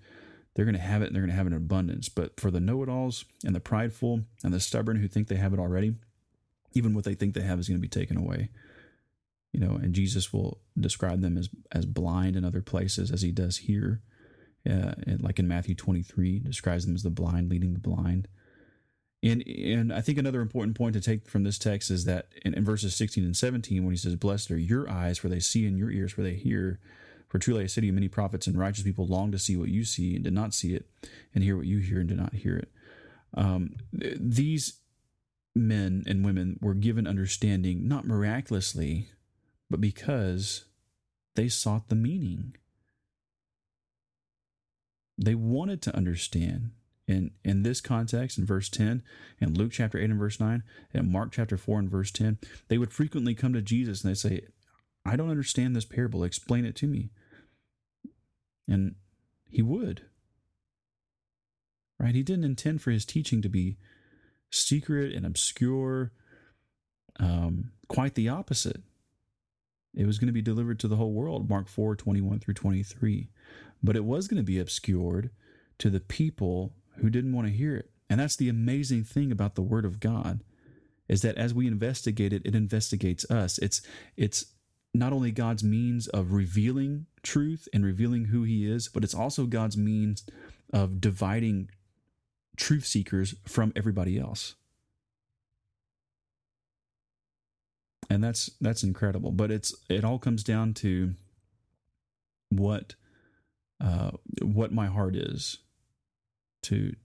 they're 0.56 0.66
going 0.66 0.76
to 0.76 0.82
have 0.82 1.04
it 1.04 1.08
and 1.08 1.16
they're 1.16 1.22
going 1.22 1.32
to 1.32 1.38
have 1.38 1.48
in 1.48 1.54
abundance. 1.54 2.10
But 2.10 2.40
for 2.40 2.50
the 2.50 2.60
know 2.60 2.82
it 2.82 2.90
alls 2.90 3.24
and 3.46 3.56
the 3.56 3.60
prideful 3.60 4.24
and 4.44 4.54
the 4.54 4.60
stubborn 4.60 4.98
who 4.98 5.08
think 5.08 5.28
they 5.28 5.36
have 5.36 5.54
it 5.54 5.60
already, 5.60 5.96
even 6.74 6.94
what 6.94 7.06
they 7.06 7.14
think 7.14 7.36
they 7.36 7.42
have 7.42 7.60
is 7.60 7.70
going 7.70 7.78
to 7.78 7.82
be 7.82 7.88
taken 7.88 8.18
away 8.18 8.50
you 9.58 9.66
know, 9.66 9.74
and 9.74 9.96
Jesus 9.96 10.32
will 10.32 10.60
describe 10.80 11.22
them 11.22 11.36
as 11.36 11.50
as 11.72 11.88
blind 11.88 12.36
in 12.36 12.46
other 12.46 12.62
places, 12.62 13.10
as 13.10 13.24
he 13.24 13.32
does 13.32 13.58
here, 13.58 14.02
uh, 14.70 14.94
and 15.08 15.20
like 15.24 15.40
in 15.40 15.48
Matthew 15.48 15.74
23, 15.74 16.40
describes 16.40 16.86
them 16.86 16.94
as 16.94 17.02
the 17.02 17.10
blind 17.10 17.50
leading 17.50 17.74
the 17.74 17.80
blind. 17.80 18.28
And 19.24 19.42
and 19.48 19.92
I 19.92 20.02
think 20.02 20.20
another 20.20 20.42
important 20.42 20.78
point 20.78 20.94
to 20.94 21.02
take 21.02 21.28
from 21.28 21.44
this 21.44 21.58
text 21.58 21.90
is 21.90 22.06
that 22.06 22.28
in, 22.46 22.54
in 22.54 22.64
verses 22.64 22.96
16 22.96 23.24
and 23.24 23.36
17, 23.36 23.84
when 23.84 23.94
he 23.94 23.98
says, 23.98 24.16
"Blessed 24.16 24.52
are 24.52 24.60
your 24.60 24.88
eyes, 24.88 25.18
for 25.18 25.28
they 25.28 25.40
see, 25.40 25.66
and 25.66 25.76
your 25.76 25.90
ears, 25.90 26.12
for 26.12 26.22
they 26.22 26.36
hear." 26.36 26.80
For 27.28 27.40
truly 27.40 27.66
a 27.66 27.68
city 27.68 27.88
you, 27.88 27.94
many 27.94 28.08
prophets 28.08 28.48
and 28.48 28.58
righteous 28.58 28.86
people 28.86 29.06
long 29.06 29.34
to 29.34 29.38
see 29.38 29.58
what 29.58 29.68
you 29.68 29.84
see 29.84 30.16
and 30.16 30.24
did 30.24 30.32
not 30.32 30.54
see 30.54 30.74
it, 30.74 30.90
and 31.36 31.44
hear 31.44 31.58
what 31.58 31.66
you 31.66 31.80
hear 31.80 32.00
and 32.00 32.08
did 32.08 32.18
not 32.18 32.36
hear 32.36 32.56
it. 32.56 32.72
Um, 33.34 33.76
these 33.92 34.80
men 35.54 36.06
and 36.08 36.24
women 36.24 36.58
were 36.62 36.74
given 36.74 37.06
understanding 37.06 37.86
not 37.86 38.08
miraculously 38.08 39.10
but 39.70 39.82
because 39.82 40.66
they 41.36 41.50
sought 41.50 41.90
the 41.90 41.96
meaning. 41.96 42.56
They 45.18 45.36
wanted 45.36 45.82
to 45.84 45.96
understand. 45.96 46.72
In, 47.08 47.32
in 47.46 47.64
this 47.64 47.80
context, 47.80 48.38
in 48.38 48.46
verse 48.46 48.70
10, 48.70 49.02
in 49.40 49.54
Luke 49.54 49.72
chapter 49.72 49.98
8 49.98 50.10
and 50.10 50.20
verse 50.20 50.40
9, 50.40 50.62
and 50.94 51.12
Mark 51.12 51.32
chapter 51.32 51.58
4 51.58 51.80
and 51.80 51.90
verse 51.90 52.12
10, 52.12 52.38
they 52.68 52.78
would 52.78 52.92
frequently 52.92 53.34
come 53.34 53.54
to 53.54 53.62
Jesus 53.62 54.04
and 54.04 54.12
they 54.12 54.16
say, 54.16 54.42
I 55.06 55.16
don't 55.16 55.30
understand 55.30 55.76
this 55.76 55.86
parable. 55.86 56.24
Explain 56.24 56.66
it 56.66 56.76
to 56.78 56.88
me. 56.88 57.12
And 58.68 58.96
he 59.50 59.62
would. 59.62 60.04
right? 62.00 62.16
He 62.16 62.24
didn't 62.24 62.44
intend 62.46 62.82
for 62.82 62.92
his 62.92 63.06
teaching 63.06 63.42
to 63.42 63.50
be 63.50 63.78
secret 64.52 65.14
and 65.14 65.26
obscure. 65.26 66.12
Um, 67.20 67.72
quite 67.88 68.16
the 68.16 68.30
opposite. 68.30 68.82
It 69.98 70.06
was 70.06 70.20
going 70.20 70.28
to 70.28 70.34
be 70.34 70.44
delivered 70.44 70.80
to 70.80 70.88
the 70.88 70.96
whole 70.96 71.12
world, 71.12 71.50
Mark 71.50 71.68
4 71.68 71.96
21 71.96 72.40
through 72.40 72.54
23. 72.54 73.30
But 73.84 73.96
it 73.96 74.06
was 74.06 74.28
going 74.28 74.38
to 74.38 74.44
be 74.44 74.60
obscured 74.60 75.32
to 75.80 75.90
the 75.90 76.00
people 76.00 76.74
who 76.98 77.10
didn't 77.10 77.34
want 77.34 77.48
to 77.48 77.54
hear 77.54 77.76
it. 77.76 77.90
And 78.10 78.20
that's 78.20 78.36
the 78.36 78.48
amazing 78.48 79.04
thing 79.04 79.32
about 79.32 79.56
the 79.56 79.62
Word 79.62 79.86
of 79.86 80.00
God 80.00 80.44
is 81.08 81.22
that 81.24 81.38
as 81.38 81.54
we 81.54 81.68
investigate 81.68 82.32
it, 82.32 82.44
it 82.46 82.56
investigates 82.56 83.30
us. 83.32 83.58
It's 83.58 83.82
it's 84.16 84.46
not 84.94 85.14
only 85.14 85.32
God's 85.32 85.64
means 85.64 86.08
of 86.08 86.32
revealing 86.32 87.08
truth 87.24 87.68
and 87.74 87.84
revealing 87.84 88.26
who 88.26 88.44
He 88.44 88.70
is, 88.70 88.88
but 88.88 89.04
it's 89.04 89.16
also 89.16 89.46
God's 89.46 89.78
means 89.78 90.24
of 90.72 91.02
dividing 91.02 91.70
truth 92.56 92.86
seekers 92.86 93.36
from 93.46 93.74
everybody 93.76 94.20
else. 94.20 94.56
And 98.10 98.24
that's 98.24 98.50
that's 98.62 98.84
incredible. 98.84 99.32
But 99.32 99.52
it's 99.52 99.76
it 99.90 100.04
all 100.04 100.20
comes 100.20 100.44
down 100.44 100.74
to 100.76 101.14
what 102.50 102.96
uh, 103.82 104.12
what 104.42 104.72
my 104.72 104.88
heart 104.88 105.16
is 105.16 105.60
to 106.64 106.96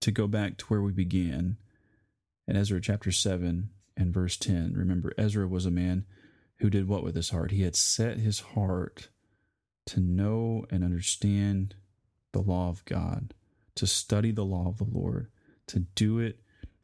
to 0.00 0.10
go 0.10 0.26
back 0.26 0.56
to 0.58 0.66
where 0.66 0.82
we 0.82 0.92
began 0.92 1.56
in 2.46 2.56
Ezra 2.56 2.80
chapter 2.80 3.10
7 3.10 3.70
and 3.96 4.12
verse 4.12 4.36
10. 4.36 4.74
Remember, 4.74 5.14
Ezra 5.16 5.46
was 5.48 5.66
a 5.66 5.70
man 5.70 6.04
who 6.58 6.68
did 6.68 6.86
what 6.88 7.02
with 7.02 7.16
his 7.16 7.30
heart? 7.30 7.50
He 7.50 7.62
had 7.62 7.76
set 7.76 8.18
his 8.18 8.40
heart 8.40 9.08
to 9.86 10.00
know 10.00 10.66
and 10.70 10.84
understand 10.84 11.74
the 12.32 12.42
law 12.42 12.68
of 12.68 12.84
God, 12.84 13.34
to 13.76 13.86
study 13.86 14.30
the 14.30 14.44
law 14.44 14.68
of 14.68 14.78
the 14.78 14.84
Lord, 14.84 15.28
to 15.68 15.80
do 15.94 16.18
it, 16.18 16.40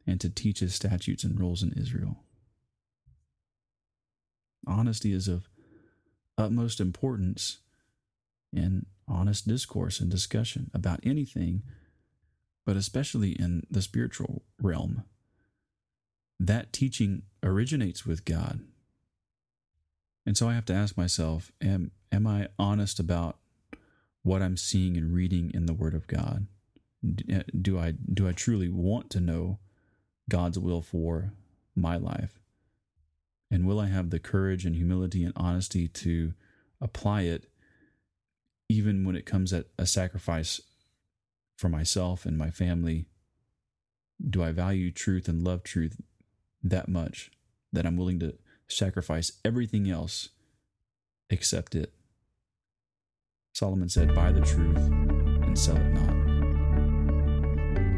and 0.07 0.19
to 0.21 0.29
teach 0.29 0.59
his 0.59 0.73
statutes 0.73 1.23
and 1.23 1.39
rules 1.39 1.61
in 1.63 1.73
Israel. 1.73 2.23
Honesty 4.67 5.13
is 5.13 5.27
of 5.27 5.49
utmost 6.37 6.79
importance 6.79 7.59
in 8.53 8.85
honest 9.07 9.47
discourse 9.47 9.99
and 9.99 10.09
discussion 10.09 10.69
about 10.73 10.99
anything, 11.03 11.63
but 12.65 12.75
especially 12.75 13.31
in 13.31 13.65
the 13.69 13.81
spiritual 13.81 14.43
realm. 14.61 15.03
That 16.39 16.73
teaching 16.73 17.23
originates 17.43 18.05
with 18.05 18.25
God. 18.25 18.61
And 20.25 20.37
so 20.37 20.47
I 20.47 20.53
have 20.53 20.65
to 20.65 20.73
ask 20.73 20.97
myself, 20.97 21.51
am, 21.61 21.91
am 22.11 22.27
I 22.27 22.49
honest 22.57 22.99
about 22.99 23.37
what 24.23 24.41
I'm 24.41 24.57
seeing 24.57 24.97
and 24.97 25.13
reading 25.13 25.51
in 25.53 25.65
the 25.65 25.73
Word 25.73 25.93
of 25.93 26.07
God? 26.07 26.47
Uh, 27.31 27.41
do 27.59 27.79
I 27.79 27.91
do 27.91 28.27
I 28.27 28.31
truly 28.31 28.69
want 28.69 29.09
to 29.11 29.19
know 29.19 29.57
God's 30.29 30.59
will 30.59 30.83
for 30.83 31.33
my 31.75 31.97
life? 31.97 32.40
And 33.51 33.67
will 33.67 33.79
I 33.79 33.87
have 33.87 34.09
the 34.09 34.19
courage 34.19 34.65
and 34.65 34.75
humility 34.75 35.23
and 35.23 35.33
honesty 35.35 35.89
to 35.89 36.33
apply 36.79 37.23
it 37.23 37.51
even 38.69 39.03
when 39.03 39.17
it 39.17 39.25
comes 39.25 39.51
at 39.51 39.65
a 39.77 39.85
sacrifice 39.85 40.61
for 41.57 41.67
myself 41.67 42.25
and 42.25 42.37
my 42.37 42.49
family, 42.49 43.05
do 44.29 44.41
I 44.41 44.53
value 44.53 44.91
truth 44.91 45.27
and 45.27 45.43
love 45.43 45.63
truth 45.63 45.99
that 46.63 46.87
much 46.87 47.31
that 47.73 47.85
I'm 47.85 47.97
willing 47.97 48.19
to 48.21 48.35
sacrifice 48.69 49.33
everything 49.43 49.89
else 49.89 50.29
except 51.29 51.75
it? 51.75 51.93
Solomon 53.53 53.89
said, 53.89 54.15
Buy 54.15 54.31
the 54.31 54.39
truth 54.39 54.77
and 54.77 55.59
sell 55.59 55.75
it 55.75 55.93
not. 55.93 56.15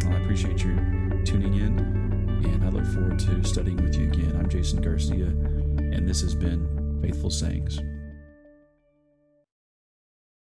Well, 0.04 0.18
I 0.18 0.22
appreciate 0.22 0.64
you 0.64 0.76
tuning 1.24 1.54
in, 1.54 2.03
and 2.44 2.64
I 2.64 2.70
look 2.70 2.86
forward 2.86 3.20
to 3.20 3.44
studying 3.44 3.78
with 3.78 3.96
you 3.96 4.04
again. 4.06 4.36
I'm 4.38 4.50
Jason 4.50 4.82
Garcia, 4.82 5.28
and 5.28 6.08
this 6.08 6.22
has 6.22 6.36
been 6.36 7.00
Faithful 7.02 7.30
Sayings. 7.30 7.80